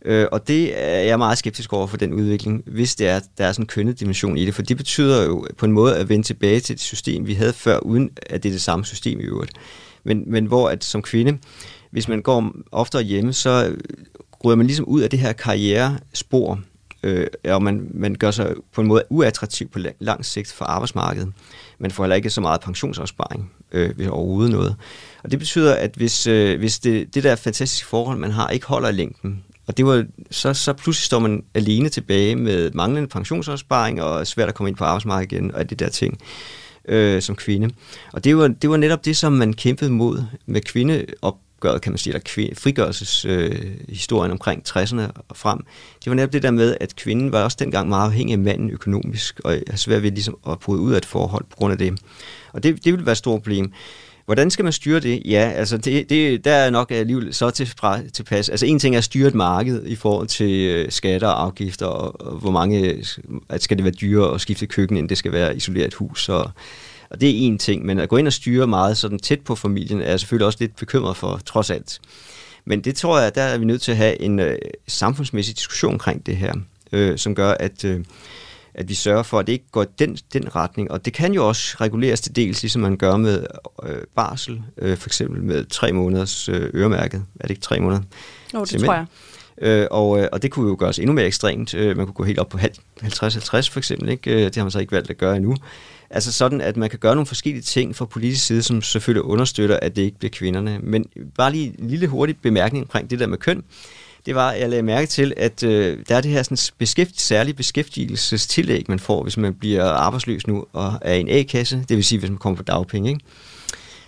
Øh, 0.06 0.28
og 0.32 0.48
det 0.48 0.84
er 0.84 1.00
jeg 1.00 1.18
meget 1.18 1.38
skeptisk 1.38 1.74
over 1.74 1.88
for 1.88 1.98
den 1.98 2.14
udvikling, 2.14 2.64
hvis 2.66 2.96
det 2.96 3.08
er, 3.08 3.20
der 3.38 3.46
er 3.46 3.52
sådan 3.52 3.64
en 3.64 3.68
kønnet 3.68 4.00
dimension 4.00 4.38
i 4.38 4.46
det, 4.46 4.56
for 4.56 4.62
det 4.62 4.78
betyder 4.78 5.26
jo 5.26 5.48
på 5.58 5.66
en 5.66 5.72
måde 5.72 5.98
at 5.98 6.10
vende 6.10 6.28
tilbage 6.28 6.60
til 6.60 6.76
det 6.76 6.82
system, 6.82 7.28
vi 7.28 7.34
havde 7.34 7.54
før, 7.54 7.80
uden 7.80 8.10
at 8.26 8.44
det 8.44 8.50
er 8.50 8.54
det 8.54 8.62
samme 8.62 8.86
system 8.86 9.20
i 9.20 9.24
øvrigt 9.24 9.52
men, 10.06 10.24
men 10.28 10.46
hvor 10.46 10.70
at 10.70 10.84
som 10.84 11.02
kvinde, 11.02 11.38
hvis 11.92 12.08
man 12.08 12.22
går 12.22 12.52
oftere 12.72 13.04
hjemme, 13.04 13.34
så 13.34 13.76
ryger 14.46 14.56
man 14.56 14.66
ligesom 14.66 14.86
ud 14.86 15.02
af 15.02 15.10
det 15.10 15.20
her 15.20 15.34
karrierespor, 15.34 16.60
øh, 17.04 17.28
og 17.50 17.64
man, 17.64 17.88
man 17.94 18.16
gør 18.16 18.32
sig 18.32 18.54
på 18.74 18.82
en 18.82 18.88
måde 18.88 19.04
uattraktiv 19.10 19.70
på 19.70 19.80
lang 20.00 20.26
sigt 20.26 20.52
for 20.52 20.66
arbejdsmarkedet. 20.66 21.34
Man 21.80 21.92
får 21.92 22.04
heller 22.04 22.16
ikke 22.16 22.30
så 22.30 22.42
meget 22.42 22.62
pensionsopsparing 22.62 23.52
øh, 23.72 24.00
ved 24.00 24.08
overhovedet 24.08 24.52
noget. 24.52 24.76
Og 25.24 25.32
det 25.32 25.40
betyder, 25.40 25.76
at 25.76 25.92
hvis, 25.96 26.28
øh, 26.28 26.60
hvis 26.60 26.80
det, 26.80 27.16
det 27.16 27.24
der 27.24 27.36
fantastiske 27.36 27.88
forhold, 27.88 28.18
man 28.18 28.32
har, 28.32 28.50
ikke 28.50 28.66
holder 28.66 28.90
i 28.90 28.92
længden, 28.92 29.44
og 29.68 29.78
det 29.78 29.86
var, 29.86 30.06
så, 30.32 30.54
så 30.54 30.74
pludselig 30.74 31.06
står 31.06 31.20
man 31.20 31.44
alene 31.54 31.90
tilbage 31.90 32.36
med 32.36 32.72
manglende 32.72 33.10
pensionsopsparing 33.10 34.02
og 34.02 34.28
svært 34.28 34.50
at 34.50 34.56
komme 34.56 34.70
ind 34.70 34.78
på 34.78 34.84
arbejdsmarkedet 34.84 35.32
igen 35.32 35.56
og 35.56 35.70
det 35.70 35.80
der 35.80 35.90
ting 35.90 36.18
øh, 36.88 37.22
som 37.22 37.36
kvinde. 37.36 37.70
Og 38.14 38.24
det 38.24 38.38
var, 38.38 38.48
det 38.48 38.70
var 38.70 38.78
netop 38.78 39.06
det, 39.06 39.18
som 39.18 39.34
man 39.34 39.54
kæmpede 39.54 39.92
mod 39.92 40.24
med 40.46 40.62
kvindeopgøret, 40.62 41.82
kan 41.82 41.92
man 41.92 41.98
sige, 41.98 42.14
eller 42.14 42.56
frigørelseshistorien 42.58 44.32
øh, 44.32 44.34
omkring 44.34 44.64
60'erne 44.70 45.02
og 45.30 45.38
frem. 45.38 45.60
Det 46.04 46.10
var 46.10 46.14
netop 46.16 46.34
det 46.34 46.44
der 46.44 46.52
med, 46.52 46.78
at 46.80 46.96
kvinden 46.96 47.32
var 47.32 47.44
også 47.44 47.58
dengang 47.60 47.90
meget 47.90 48.06
afhængig 48.06 48.34
af 48.34 48.40
manden 48.40 48.70
økonomisk, 48.70 49.40
og 49.44 49.58
har 49.70 49.78
svært 49.78 50.04
ved 50.04 50.12
ligesom 50.12 50.38
at 50.50 50.60
bryde 50.60 50.82
ud 50.82 50.94
af 50.94 50.98
et 50.98 51.06
forhold 51.06 51.46
på 51.50 51.56
grund 51.56 51.72
af 51.72 51.78
det. 51.78 52.00
Og 52.54 52.64
det, 52.64 52.86
det 52.86 52.94
ville 52.94 53.06
være 53.06 53.12
et 53.12 53.18
stort 53.18 53.42
problem. 53.42 53.72
Hvordan 54.26 54.52
skal 54.52 54.64
man 54.64 54.74
styre 54.74 55.00
det? 55.00 55.22
Ja, 55.26 55.52
altså 55.56 55.78
det, 55.78 56.10
det, 56.10 56.46
der 56.46 56.54
er 56.54 56.70
nok 56.70 56.92
alligevel 56.92 57.34
så 57.34 57.50
til, 57.50 57.68
fra, 57.78 58.00
tilpas. 58.14 58.50
Altså 58.50 58.66
en 58.66 58.80
ting 58.80 58.96
er 58.96 58.98
at 58.98 59.04
styre 59.04 59.28
et 59.28 59.36
marked 59.36 59.86
i 59.86 59.96
forhold 59.96 60.28
til 60.28 60.66
øh, 60.66 60.92
skatter 60.92 61.28
og 61.28 61.44
afgifter, 61.44 61.86
og, 61.86 62.22
og 62.22 62.38
hvor 62.38 62.52
mange, 62.52 62.80
øh, 62.80 63.04
at 63.50 63.64
skal 63.64 63.78
det 63.78 63.84
være 63.84 63.94
dyrere 63.94 64.34
at 64.34 64.42
skifte 64.42 64.68
køkken, 64.68 64.98
end 64.98 65.10
det 65.10 65.18
skal 65.18 65.32
være 65.32 65.56
isoleret 65.56 65.94
hus, 65.94 66.30
og, 66.30 66.52
og 67.10 67.22
det 67.22 67.30
er 67.30 67.34
en 67.38 67.58
ting. 67.58 67.86
Men 67.86 68.00
at 68.00 68.10
gå 68.10 68.18
ind 68.18 68.28
og 68.28 68.34
styre 68.34 68.68
meget 68.68 68.98
sådan 68.98 69.20
tæt 69.20 69.42
på 69.42 69.56
familien, 69.56 70.02
er 70.02 70.10
jeg 70.10 70.20
selvfølgelig 70.20 70.46
også 70.46 70.58
lidt 70.62 70.76
bekymret 70.76 71.18
for, 71.18 71.42
trods 71.46 71.70
alt. 71.70 72.00
Men 72.66 72.82
det 72.82 72.96
tror 72.96 73.20
jeg, 73.20 73.36
der 73.36 73.42
er 73.42 73.58
vi 73.58 73.66
nødt 73.66 73.82
til 73.82 73.92
at 73.92 73.98
have 73.98 74.22
en 74.22 74.40
øh, 74.40 74.58
samfundsmæssig 74.88 75.56
diskussion 75.56 75.94
omkring 75.94 76.26
det 76.26 76.38
her, 76.38 76.54
øh, 76.92 77.18
som 77.18 77.36
gør, 77.36 77.52
at... 77.52 77.86
Øh, 77.86 78.00
at 78.76 78.90
vi 78.90 78.94
sørger 78.94 79.24
for, 79.24 79.40
at 79.40 79.48
det 79.48 79.54
ikke 79.54 79.72
går 79.72 79.84
den, 79.84 80.18
den 80.34 80.56
retning. 80.56 80.92
Og 80.92 81.06
det 81.06 81.14
kan 81.14 81.34
jo 81.34 81.48
også 81.48 81.78
reguleres 81.82 82.22
til 82.22 82.36
dels, 82.36 82.62
ligesom 82.62 82.82
man 82.82 82.98
gør 82.98 83.18
med 83.18 83.46
øh, 83.84 83.98
barsel, 84.16 84.62
øh, 84.78 84.98
for 84.98 85.10
eksempel 85.10 85.44
med 85.44 85.66
tre 85.66 85.92
måneders 85.92 86.50
øh, 86.50 86.70
øremærket. 86.74 87.26
Er 87.40 87.48
det 87.48 87.50
ikke 87.50 87.62
tre 87.62 87.80
måneder? 87.80 88.02
Jo, 88.54 88.64
det 88.64 88.82
tror 88.82 88.94
jeg. 88.94 89.06
Øh, 89.62 89.88
og, 89.92 90.20
øh, 90.20 90.28
og 90.32 90.42
det 90.42 90.52
kunne 90.52 90.70
jo 90.70 90.76
gøres 90.80 91.00
endnu 91.00 91.14
mere 91.14 91.26
ekstremt. 91.26 91.74
Øh, 91.74 91.98
man 91.98 92.06
kunne 92.06 92.14
gå 92.14 92.24
helt 92.24 92.40
op 92.40 92.50
på 92.50 92.58
50-50 92.58 93.72
for 93.72 93.78
eksempel. 93.78 94.10
Ikke? 94.10 94.32
Øh, 94.32 94.44
det 94.44 94.56
har 94.56 94.64
man 94.64 94.72
så 94.72 94.80
ikke 94.80 94.92
valgt 94.92 95.10
at 95.10 95.18
gøre 95.18 95.36
endnu. 95.36 95.56
Altså 96.10 96.32
sådan, 96.32 96.62
at 96.62 96.78
man 96.78 96.90
kan 96.90 97.00
gøre 97.00 97.16
nogle 97.16 97.26
forskellige 97.26 97.62
ting 97.62 97.96
fra 97.96 98.06
politisk 98.06 98.46
side, 98.46 98.64
som 98.64 98.82
selvfølgelig 98.82 99.24
understøtter, 99.24 99.80
at 99.82 99.96
det 99.96 100.02
ikke 100.02 100.18
bliver 100.18 100.32
kvinderne. 100.32 100.80
Men 100.84 101.06
bare 101.38 101.52
lige 101.52 101.76
en 101.80 101.88
lille 101.90 102.08
hurtig 102.08 102.38
bemærkning 102.38 102.86
omkring 102.86 103.10
det 103.10 103.20
der 103.20 103.28
med 103.28 103.38
køn 103.38 103.64
det 104.26 104.36
var, 104.36 104.52
at 104.52 104.60
jeg 104.60 104.70
lagde 104.70 104.84
mærke 104.84 105.08
til, 105.08 105.34
at 105.38 105.64
øh, 105.64 105.98
der 106.10 106.16
er 106.16 106.22
det 106.22 106.32
her 106.32 106.44
sådan 106.44 106.58
beskæft, 106.78 107.22
særlige 107.22 107.56
beskæftigelsestillæg, 107.56 108.86
man 108.88 109.00
får, 109.00 109.24
hvis 109.24 109.38
man 109.38 109.54
bliver 109.54 109.84
arbejdsløs 109.84 110.48
nu 110.48 110.66
og 110.74 110.94
er 111.02 111.14
i 111.14 111.20
en 111.20 111.30
A-kasse, 111.30 111.86
det 111.90 111.98
vil 111.98 112.04
sige, 112.04 112.20
hvis 112.20 112.30
man 112.30 112.38
kommer 112.38 112.58
på 112.58 112.64
dagpenge. 112.64 113.10
Ikke? 113.10 113.26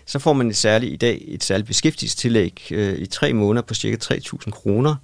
Så 0.05 0.19
får 0.19 0.33
man 0.33 0.49
et 0.49 0.57
særligt, 0.57 0.93
i 0.93 0.95
dag 0.95 1.23
et 1.27 1.43
særligt 1.43 1.67
beskæftigelsestillæg 1.67 2.67
øh, 2.71 2.97
i 2.97 3.05
tre 3.05 3.33
måneder 3.33 3.61
på 3.61 3.73
cirka 3.73 4.13
3.000 4.13 4.49
kroner 4.49 4.95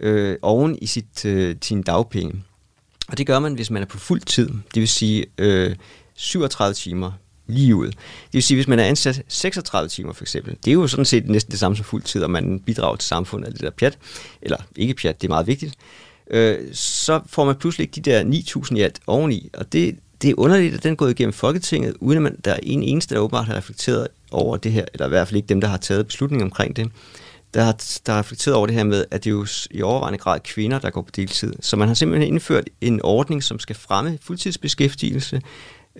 øh, 0.00 0.36
oven 0.42 0.78
i 0.82 0.86
sit, 0.86 1.24
øh, 1.24 1.56
sin 1.62 1.82
dagpenge. 1.82 2.42
Og 3.08 3.18
det 3.18 3.26
gør 3.26 3.38
man, 3.38 3.54
hvis 3.54 3.70
man 3.70 3.82
er 3.82 3.86
på 3.86 3.98
fuld 3.98 4.20
tid, 4.20 4.48
det 4.48 4.80
vil 4.80 4.88
sige 4.88 5.26
øh, 5.38 5.76
37 6.14 6.74
timer 6.74 7.12
lige 7.48 7.76
ud. 7.76 7.86
Det 7.86 7.96
vil 8.32 8.42
sige, 8.42 8.56
hvis 8.56 8.68
man 8.68 8.78
er 8.78 8.84
ansat 8.84 9.22
36 9.28 9.88
timer 9.88 10.12
for 10.12 10.24
eksempel, 10.24 10.56
det 10.64 10.70
er 10.70 10.74
jo 10.74 10.86
sådan 10.86 11.04
set 11.04 11.28
næsten 11.28 11.50
det 11.50 11.58
samme 11.58 11.76
som 11.76 11.84
fuldtid, 11.84 12.22
og 12.22 12.30
man 12.30 12.60
bidrager 12.66 12.96
til 12.96 13.08
samfundet 13.08 13.46
af 13.46 13.52
det 13.52 13.62
der 13.62 13.70
pjat, 13.70 13.98
eller 14.42 14.56
ikke 14.76 14.94
pjat, 14.94 15.22
det 15.22 15.26
er 15.26 15.32
meget 15.32 15.46
vigtigt, 15.46 15.74
øh, 16.30 16.58
så 16.72 17.20
får 17.26 17.44
man 17.44 17.54
pludselig 17.54 17.84
ikke 17.84 18.00
de 18.00 18.10
der 18.10 18.24
9.000 18.70 18.76
i 18.76 18.80
alt 18.80 19.00
oveni, 19.06 19.50
og 19.54 19.72
det, 19.72 19.98
det 20.22 20.30
er 20.30 20.34
underligt, 20.36 20.74
at 20.74 20.82
den 20.82 20.92
er 20.92 20.96
gået 20.96 21.10
igennem 21.10 21.32
Folketinget, 21.32 21.94
uden 22.00 22.16
at 22.16 22.22
man, 22.22 22.36
der 22.44 22.52
er 22.52 22.60
en 22.62 22.82
eneste, 22.82 23.14
der 23.14 23.20
åbenbart 23.20 23.46
har 23.46 23.54
reflekteret 23.54 24.08
over 24.30 24.56
det 24.56 24.72
her, 24.72 24.84
eller 24.92 25.06
i 25.06 25.08
hvert 25.08 25.28
fald 25.28 25.36
ikke 25.36 25.48
dem, 25.48 25.60
der 25.60 25.68
har 25.68 25.76
taget 25.76 26.06
beslutningen 26.06 26.44
omkring 26.44 26.76
det, 26.76 26.90
der 27.54 27.62
har, 27.62 28.00
der 28.06 28.12
har 28.12 28.18
reflekteret 28.18 28.56
over 28.56 28.66
det 28.66 28.76
her 28.76 28.84
med, 28.84 29.04
at 29.10 29.24
det 29.24 29.30
er 29.30 29.34
jo 29.34 29.46
i 29.70 29.82
overvejende 29.82 30.18
grad 30.18 30.40
kvinder, 30.40 30.78
der 30.78 30.90
går 30.90 31.02
på 31.02 31.10
deltid. 31.16 31.52
Så 31.60 31.76
man 31.76 31.88
har 31.88 31.94
simpelthen 31.94 32.32
indført 32.32 32.64
en 32.80 33.00
ordning, 33.04 33.42
som 33.42 33.58
skal 33.58 33.76
fremme 33.76 34.18
fuldtidsbeskæftigelse, 34.22 35.42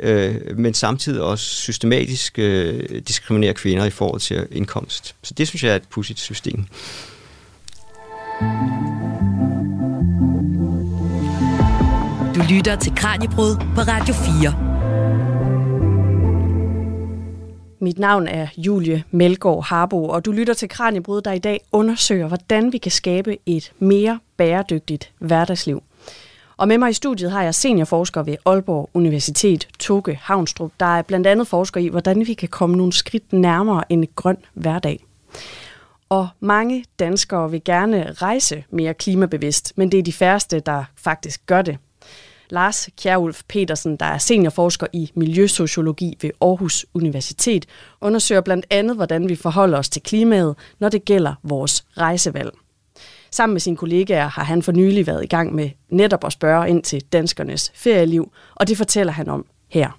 øh, 0.00 0.58
men 0.58 0.74
samtidig 0.74 1.22
også 1.22 1.44
systematisk 1.44 2.38
øh, 2.38 3.00
diskriminerer 3.08 3.52
kvinder 3.52 3.84
i 3.84 3.90
forhold 3.90 4.20
til 4.20 4.46
indkomst. 4.50 5.14
Så 5.22 5.34
det 5.34 5.48
synes 5.48 5.64
jeg 5.64 5.72
er 5.72 5.76
et 5.76 5.88
pudsigt 5.90 6.18
system. 6.18 6.64
Du 12.34 12.42
lytter 12.50 12.76
til 12.76 12.92
Kranjebrud 12.96 13.56
på 13.74 13.80
Radio 13.80 14.14
4. 14.14 14.68
Mit 17.80 17.98
navn 17.98 18.26
er 18.26 18.46
Julie 18.56 19.04
Melgaard 19.10 19.64
Harbo, 19.64 20.08
og 20.08 20.24
du 20.24 20.32
lytter 20.32 20.54
til 20.54 20.68
Kranjebrud, 20.68 21.20
der 21.20 21.32
i 21.32 21.38
dag 21.38 21.60
undersøger, 21.72 22.28
hvordan 22.28 22.72
vi 22.72 22.78
kan 22.78 22.92
skabe 22.92 23.38
et 23.46 23.72
mere 23.78 24.18
bæredygtigt 24.36 25.12
hverdagsliv. 25.18 25.82
Og 26.58 26.68
med 26.68 26.78
mig 26.78 26.90
i 26.90 26.92
studiet 26.92 27.30
har 27.30 27.42
jeg 27.42 27.54
seniorforsker 27.54 28.22
ved 28.22 28.36
Aalborg 28.46 28.90
Universitet, 28.94 29.68
Toge 29.78 30.18
Havnstrup, 30.22 30.72
der 30.80 30.86
er 30.86 31.02
blandt 31.02 31.26
andet 31.26 31.46
forsker 31.46 31.80
i, 31.80 31.88
hvordan 31.88 32.26
vi 32.26 32.34
kan 32.34 32.48
komme 32.48 32.76
nogle 32.76 32.92
skridt 32.92 33.32
nærmere 33.32 33.92
en 33.92 34.06
grøn 34.16 34.36
hverdag. 34.54 35.04
Og 36.08 36.28
mange 36.40 36.84
danskere 36.98 37.50
vil 37.50 37.64
gerne 37.64 38.12
rejse 38.12 38.64
mere 38.70 38.94
klimabevidst, 38.94 39.72
men 39.76 39.92
det 39.92 39.98
er 39.98 40.02
de 40.02 40.12
færreste, 40.12 40.60
der 40.60 40.84
faktisk 40.96 41.46
gør 41.46 41.62
det. 41.62 41.78
Lars 42.50 42.88
Kjærulf 42.96 43.42
Petersen, 43.48 43.96
der 43.96 44.06
er 44.06 44.18
seniorforsker 44.18 44.86
i 44.92 45.10
miljøsociologi 45.14 46.18
ved 46.22 46.30
Aarhus 46.40 46.86
Universitet, 46.94 47.66
undersøger 48.00 48.40
blandt 48.40 48.66
andet, 48.70 48.96
hvordan 48.96 49.28
vi 49.28 49.36
forholder 49.36 49.78
os 49.78 49.88
til 49.88 50.02
klimaet, 50.02 50.56
når 50.78 50.88
det 50.88 51.04
gælder 51.04 51.34
vores 51.42 51.84
rejsevalg. 51.96 52.50
Sammen 53.30 53.54
med 53.54 53.60
sine 53.60 53.76
kollegaer 53.76 54.26
har 54.26 54.44
han 54.44 54.62
for 54.62 54.72
nylig 54.72 55.06
været 55.06 55.24
i 55.24 55.26
gang 55.26 55.54
med 55.54 55.70
netop 55.88 56.24
at 56.24 56.32
spørge 56.32 56.68
ind 56.68 56.82
til 56.82 57.02
danskernes 57.12 57.72
ferieliv, 57.74 58.32
og 58.54 58.68
det 58.68 58.76
fortæller 58.76 59.12
han 59.12 59.28
om 59.28 59.46
her. 59.68 59.98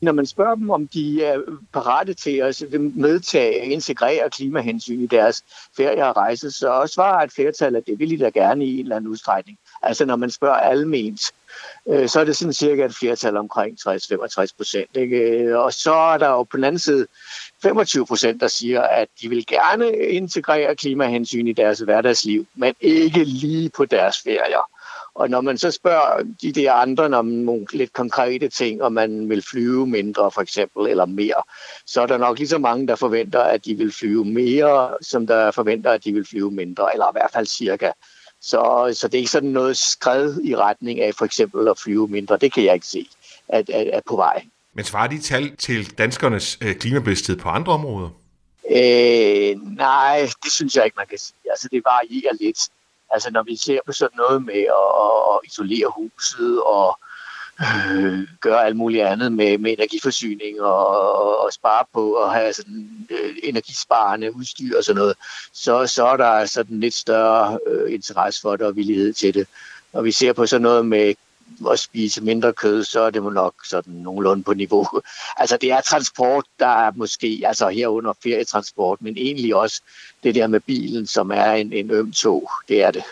Når 0.00 0.12
man 0.12 0.26
spørger 0.26 0.54
dem, 0.54 0.70
om 0.70 0.88
de 0.88 1.24
er 1.24 1.40
parate 1.72 2.14
til 2.14 2.36
at 2.36 2.64
medtage 2.94 3.60
og 3.60 3.66
integrere 3.66 4.30
klimahensyn 4.30 5.00
i 5.00 5.06
deres 5.06 5.44
ferie 5.76 6.06
og 6.06 6.16
rejse, 6.16 6.50
så 6.50 6.90
svarer 6.94 7.24
et 7.24 7.32
flertal, 7.32 7.76
at 7.76 7.86
det 7.86 7.98
vil 7.98 8.10
de 8.10 8.18
da 8.18 8.28
gerne 8.28 8.66
i 8.66 8.74
en 8.74 8.80
eller 8.80 8.96
anden 8.96 9.10
udstrækning. 9.10 9.58
Altså 9.82 10.04
når 10.04 10.16
man 10.16 10.30
spørger 10.30 10.54
alment, 10.54 11.32
øh, 11.88 12.08
så 12.08 12.20
er 12.20 12.24
det 12.24 12.36
sådan 12.36 12.52
cirka 12.52 12.84
et 12.84 12.94
flertal 12.94 13.36
omkring 13.36 13.78
60-65 13.88 14.46
procent. 14.56 14.96
Øh, 14.96 15.58
og 15.58 15.72
så 15.72 15.94
er 15.94 16.18
der 16.18 16.28
jo 16.28 16.42
på 16.42 16.56
den 16.56 16.64
anden 16.64 16.78
side 16.78 17.06
25 17.62 18.06
procent, 18.06 18.40
der 18.40 18.48
siger, 18.48 18.82
at 18.82 19.08
de 19.22 19.28
vil 19.28 19.46
gerne 19.46 19.96
integrere 19.96 20.76
klimahensyn 20.76 21.46
i 21.46 21.52
deres 21.52 21.78
hverdagsliv, 21.78 22.46
men 22.54 22.74
ikke 22.80 23.24
lige 23.24 23.70
på 23.76 23.84
deres 23.84 24.18
ferier. 24.18 24.70
Og 25.14 25.30
når 25.30 25.40
man 25.40 25.58
så 25.58 25.70
spørger 25.70 26.22
de 26.42 26.52
der 26.52 26.72
andre 26.72 27.04
om 27.04 27.26
nogle 27.26 27.66
lidt 27.72 27.92
konkrete 27.92 28.48
ting, 28.48 28.82
om 28.82 28.92
man 28.92 29.28
vil 29.28 29.42
flyve 29.42 29.86
mindre 29.86 30.30
for 30.30 30.40
eksempel, 30.40 30.86
eller 30.86 31.06
mere, 31.06 31.42
så 31.86 32.02
er 32.02 32.06
der 32.06 32.18
nok 32.18 32.38
lige 32.38 32.48
så 32.48 32.58
mange, 32.58 32.86
der 32.86 32.96
forventer, 32.96 33.40
at 33.40 33.64
de 33.64 33.74
vil 33.74 33.92
flyve 33.92 34.24
mere, 34.24 34.96
som 35.00 35.26
der 35.26 35.50
forventer, 35.50 35.90
at 35.90 36.04
de 36.04 36.12
vil 36.12 36.26
flyve 36.26 36.50
mindre, 36.50 36.92
eller 36.92 37.06
i 37.06 37.14
hvert 37.14 37.30
fald 37.32 37.46
cirka. 37.46 37.90
Så, 38.40 38.90
så 38.94 39.08
det 39.08 39.14
er 39.14 39.18
ikke 39.18 39.30
sådan 39.30 39.50
noget 39.50 39.76
skred 39.76 40.40
i 40.44 40.56
retning 40.56 41.00
af 41.00 41.14
for 41.14 41.24
eksempel 41.24 41.68
at 41.68 41.78
flyve 41.78 42.08
mindre. 42.08 42.36
Det 42.36 42.52
kan 42.52 42.64
jeg 42.64 42.74
ikke 42.74 42.86
se 42.86 43.08
at, 43.48 43.70
at, 43.70 43.86
at 43.86 44.02
på 44.04 44.16
vej. 44.16 44.46
Men 44.76 44.84
svarer 44.84 45.06
de 45.06 45.20
tal 45.20 45.56
til 45.56 45.98
danskernes 45.98 46.58
øh, 46.60 46.74
klimabevidsthed 46.74 47.36
på 47.36 47.48
andre 47.48 47.72
områder? 47.72 48.08
Øh, 48.70 49.76
nej, 49.76 50.28
det 50.44 50.52
synes 50.52 50.76
jeg 50.76 50.84
ikke, 50.84 50.94
man 50.96 51.06
kan 51.06 51.18
sige. 51.18 51.50
Altså, 51.50 51.68
det 51.72 51.82
varierer 51.84 52.34
lidt. 52.40 52.68
Altså, 53.10 53.30
når 53.30 53.42
vi 53.42 53.56
ser 53.56 53.78
på 53.86 53.92
sådan 53.92 54.16
noget 54.16 54.44
med 54.44 54.64
at, 54.82 54.88
at 55.32 55.40
isolere 55.44 55.92
huset 55.96 56.62
og 56.62 56.98
øh, 57.60 58.28
gøre 58.40 58.64
alt 58.66 58.76
muligt 58.76 59.04
andet 59.04 59.32
med, 59.32 59.58
med 59.58 59.72
energiforsyning 59.72 60.60
og, 60.60 60.86
og, 61.14 61.38
og 61.44 61.52
spare 61.52 61.84
på 61.94 62.14
at 62.14 62.32
have 62.32 62.52
sådan 62.52 63.06
øh, 63.10 63.36
energisparende 63.42 64.36
udstyr 64.36 64.76
og 64.76 64.84
sådan 64.84 65.00
noget, 65.00 65.16
så, 65.52 65.86
så 65.86 66.06
er 66.06 66.16
der 66.16 66.46
sådan 66.46 66.80
lidt 66.80 66.94
større 66.94 67.58
øh, 67.66 67.94
interesse 67.94 68.40
for 68.40 68.56
det 68.56 68.66
og 68.66 68.76
villighed 68.76 69.12
til 69.12 69.34
det. 69.34 69.46
Når 69.92 70.02
vi 70.02 70.12
ser 70.12 70.32
på 70.32 70.46
sådan 70.46 70.62
noget 70.62 70.86
med 70.86 71.14
at 71.72 71.78
spise 71.78 72.20
mindre 72.20 72.52
kød, 72.52 72.84
så 72.84 73.00
er 73.00 73.10
det 73.10 73.22
må 73.22 73.30
nok 73.30 73.54
sådan 73.64 73.92
nogenlunde 73.92 74.42
på 74.42 74.54
niveau. 74.54 74.86
Altså 75.40 75.56
det 75.56 75.72
er 75.72 75.80
transport, 75.80 76.44
der 76.58 76.86
er 76.86 76.92
måske, 76.94 77.42
altså 77.44 77.68
herunder 77.68 78.12
ferietransport, 78.22 79.02
men 79.02 79.16
egentlig 79.16 79.54
også 79.54 79.80
det 80.22 80.34
der 80.34 80.46
med 80.46 80.60
bilen, 80.60 81.06
som 81.06 81.30
er 81.30 81.52
en, 81.52 81.72
en 81.72 81.90
øm 81.90 82.12
tog, 82.12 82.50
det 82.68 82.82
er 82.82 82.90
det. 82.90 83.02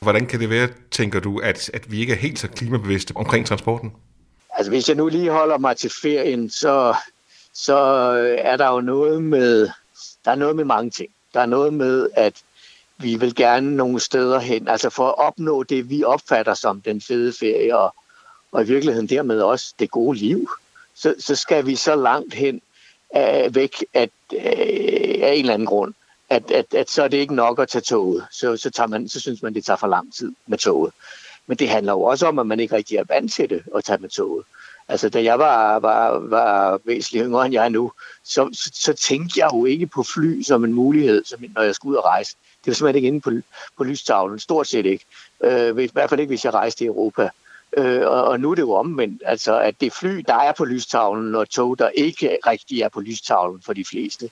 Hvordan 0.00 0.26
kan 0.26 0.40
det 0.40 0.50
være, 0.50 0.68
tænker 0.90 1.20
du, 1.20 1.38
at, 1.38 1.70
at 1.74 1.90
vi 1.90 2.00
ikke 2.00 2.12
er 2.12 2.16
helt 2.16 2.38
så 2.38 2.48
klimabevidste 2.48 3.12
omkring 3.16 3.46
transporten? 3.46 3.92
Altså 4.54 4.70
hvis 4.70 4.88
jeg 4.88 4.96
nu 4.96 5.08
lige 5.08 5.30
holder 5.30 5.58
mig 5.58 5.76
til 5.76 5.92
ferien, 6.02 6.50
så, 6.50 6.94
så 7.54 7.76
er 8.38 8.56
der 8.56 8.72
jo 8.72 8.80
noget 8.80 9.22
med, 9.22 9.68
der 10.24 10.30
er 10.30 10.34
noget 10.34 10.56
med 10.56 10.64
mange 10.64 10.90
ting. 10.90 11.08
Der 11.34 11.40
er 11.40 11.46
noget 11.46 11.74
med, 11.74 12.08
at 12.16 12.34
vi 13.02 13.16
vil 13.16 13.34
gerne 13.34 13.76
nogle 13.76 14.00
steder 14.00 14.38
hen, 14.38 14.68
altså 14.68 14.90
for 14.90 15.08
at 15.08 15.18
opnå 15.18 15.62
det, 15.62 15.90
vi 15.90 16.04
opfatter 16.04 16.54
som 16.54 16.80
den 16.80 17.00
fede 17.00 17.32
ferie, 17.40 17.78
og, 17.78 17.94
og 18.52 18.62
i 18.62 18.66
virkeligheden 18.66 19.08
dermed 19.08 19.40
også 19.40 19.74
det 19.78 19.90
gode 19.90 20.18
liv, 20.18 20.50
så, 20.94 21.14
så 21.18 21.34
skal 21.34 21.66
vi 21.66 21.76
så 21.76 21.96
langt 21.96 22.34
hen 22.34 22.60
uh, 23.16 23.54
væk 23.54 23.84
at, 23.94 24.10
uh, 24.32 24.38
af 25.22 25.32
en 25.34 25.40
eller 25.40 25.54
anden 25.54 25.66
grund, 25.66 25.94
at, 26.30 26.50
at, 26.50 26.74
at 26.74 26.90
så 26.90 27.02
er 27.02 27.08
det 27.08 27.16
ikke 27.16 27.34
nok 27.34 27.58
at 27.58 27.68
tage 27.68 27.82
toget. 27.82 28.26
Så, 28.30 28.56
så, 28.56 28.70
tager 28.70 28.86
man, 28.86 29.08
så 29.08 29.20
synes 29.20 29.42
man, 29.42 29.54
det 29.54 29.64
tager 29.64 29.76
for 29.76 29.86
lang 29.86 30.14
tid 30.14 30.32
med 30.46 30.58
toget. 30.58 30.92
Men 31.46 31.56
det 31.56 31.68
handler 31.68 31.92
jo 31.92 32.02
også 32.02 32.26
om, 32.26 32.38
at 32.38 32.46
man 32.46 32.60
ikke 32.60 32.76
rigtig 32.76 32.96
er 32.96 33.04
vant 33.08 33.32
til 33.32 33.50
det 33.50 33.62
at 33.76 33.84
tage 33.84 33.98
med 33.98 34.08
toget. 34.08 34.44
Altså, 34.88 35.08
da 35.08 35.22
jeg 35.22 35.38
var, 35.38 35.78
var, 35.78 36.18
var 36.18 36.80
væsentligt 36.84 37.24
yngre 37.24 37.46
end 37.46 37.54
jeg 37.54 37.64
er 37.64 37.68
nu, 37.68 37.92
så, 38.24 38.50
så, 38.52 38.70
så 38.74 38.92
tænkte 38.92 39.40
jeg 39.40 39.50
jo 39.52 39.64
ikke 39.64 39.86
på 39.86 40.02
fly 40.02 40.42
som 40.42 40.64
en 40.64 40.72
mulighed, 40.72 41.24
som, 41.24 41.44
når 41.54 41.62
jeg 41.62 41.74
skulle 41.74 41.90
ud 41.90 41.96
og 41.96 42.04
rejse. 42.04 42.36
Det 42.64 42.70
var 42.70 42.74
simpelthen 42.74 42.96
ikke 42.96 43.08
inde 43.08 43.20
på, 43.20 43.30
på 43.76 43.84
lystavlen, 43.84 44.38
stort 44.38 44.66
set 44.66 44.86
ikke. 44.86 45.04
Øh, 45.44 45.84
I 45.84 45.90
hvert 45.92 46.10
fald 46.10 46.20
ikke, 46.20 46.30
hvis 46.30 46.44
jeg 46.44 46.54
rejste 46.54 46.84
i 46.84 46.86
Europa. 46.86 47.30
Øh, 47.76 48.06
og, 48.06 48.24
og 48.24 48.40
nu 48.40 48.50
er 48.50 48.54
det 48.54 48.62
jo 48.62 48.72
omvendt, 48.72 49.22
altså 49.26 49.60
at 49.60 49.80
det 49.80 49.92
fly, 49.92 50.22
der 50.26 50.34
er 50.34 50.52
på 50.52 50.64
lystavlen, 50.64 51.34
og 51.34 51.50
tog, 51.50 51.78
der 51.78 51.88
ikke 51.88 52.38
rigtig 52.46 52.80
er 52.80 52.88
på 52.88 53.00
lystavlen 53.00 53.62
for 53.62 53.72
de 53.72 53.84
fleste. 53.84 54.30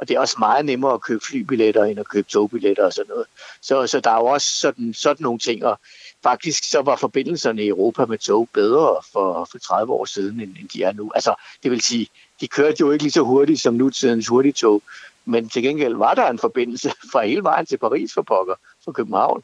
Og 0.00 0.08
det 0.08 0.16
er 0.16 0.20
også 0.20 0.36
meget 0.38 0.64
nemmere 0.64 0.94
at 0.94 1.00
købe 1.00 1.24
flybilletter, 1.24 1.84
end 1.84 2.00
at 2.00 2.08
købe 2.08 2.28
togbilletter 2.28 2.84
og 2.84 2.92
sådan 2.92 3.08
noget. 3.08 3.26
Så, 3.60 3.86
så 3.86 4.00
der 4.00 4.10
er 4.10 4.16
jo 4.16 4.26
også 4.26 4.60
sådan, 4.60 4.94
sådan 4.94 5.22
nogle 5.22 5.38
ting, 5.38 5.64
og 5.64 5.78
faktisk 6.22 6.70
så 6.70 6.82
var 6.82 6.96
forbindelserne 6.96 7.62
i 7.62 7.68
Europa 7.68 8.04
med 8.04 8.18
tog 8.18 8.48
bedre 8.52 8.96
for, 9.12 9.48
for 9.50 9.58
30 9.58 9.92
år 9.92 10.04
siden, 10.04 10.40
end, 10.40 10.56
end 10.60 10.68
de 10.68 10.82
er 10.82 10.92
nu. 10.92 11.12
Altså, 11.14 11.34
det 11.62 11.70
vil 11.70 11.80
sige, 11.80 12.08
de 12.40 12.48
kørte 12.48 12.76
jo 12.80 12.90
ikke 12.90 13.04
lige 13.04 13.12
så 13.12 13.22
hurtigt 13.22 13.60
som 13.60 13.74
nutidens 13.74 14.28
hurtigtog, 14.28 14.82
men 15.24 15.48
til 15.48 15.62
gengæld 15.62 15.94
var 15.94 16.14
der 16.14 16.30
en 16.30 16.38
forbindelse 16.38 16.92
fra 17.12 17.26
hele 17.26 17.42
vejen 17.42 17.66
til 17.66 17.78
Paris 17.78 18.12
for 18.14 18.22
pokker, 18.22 18.54
fra 18.84 18.92
København. 18.92 19.42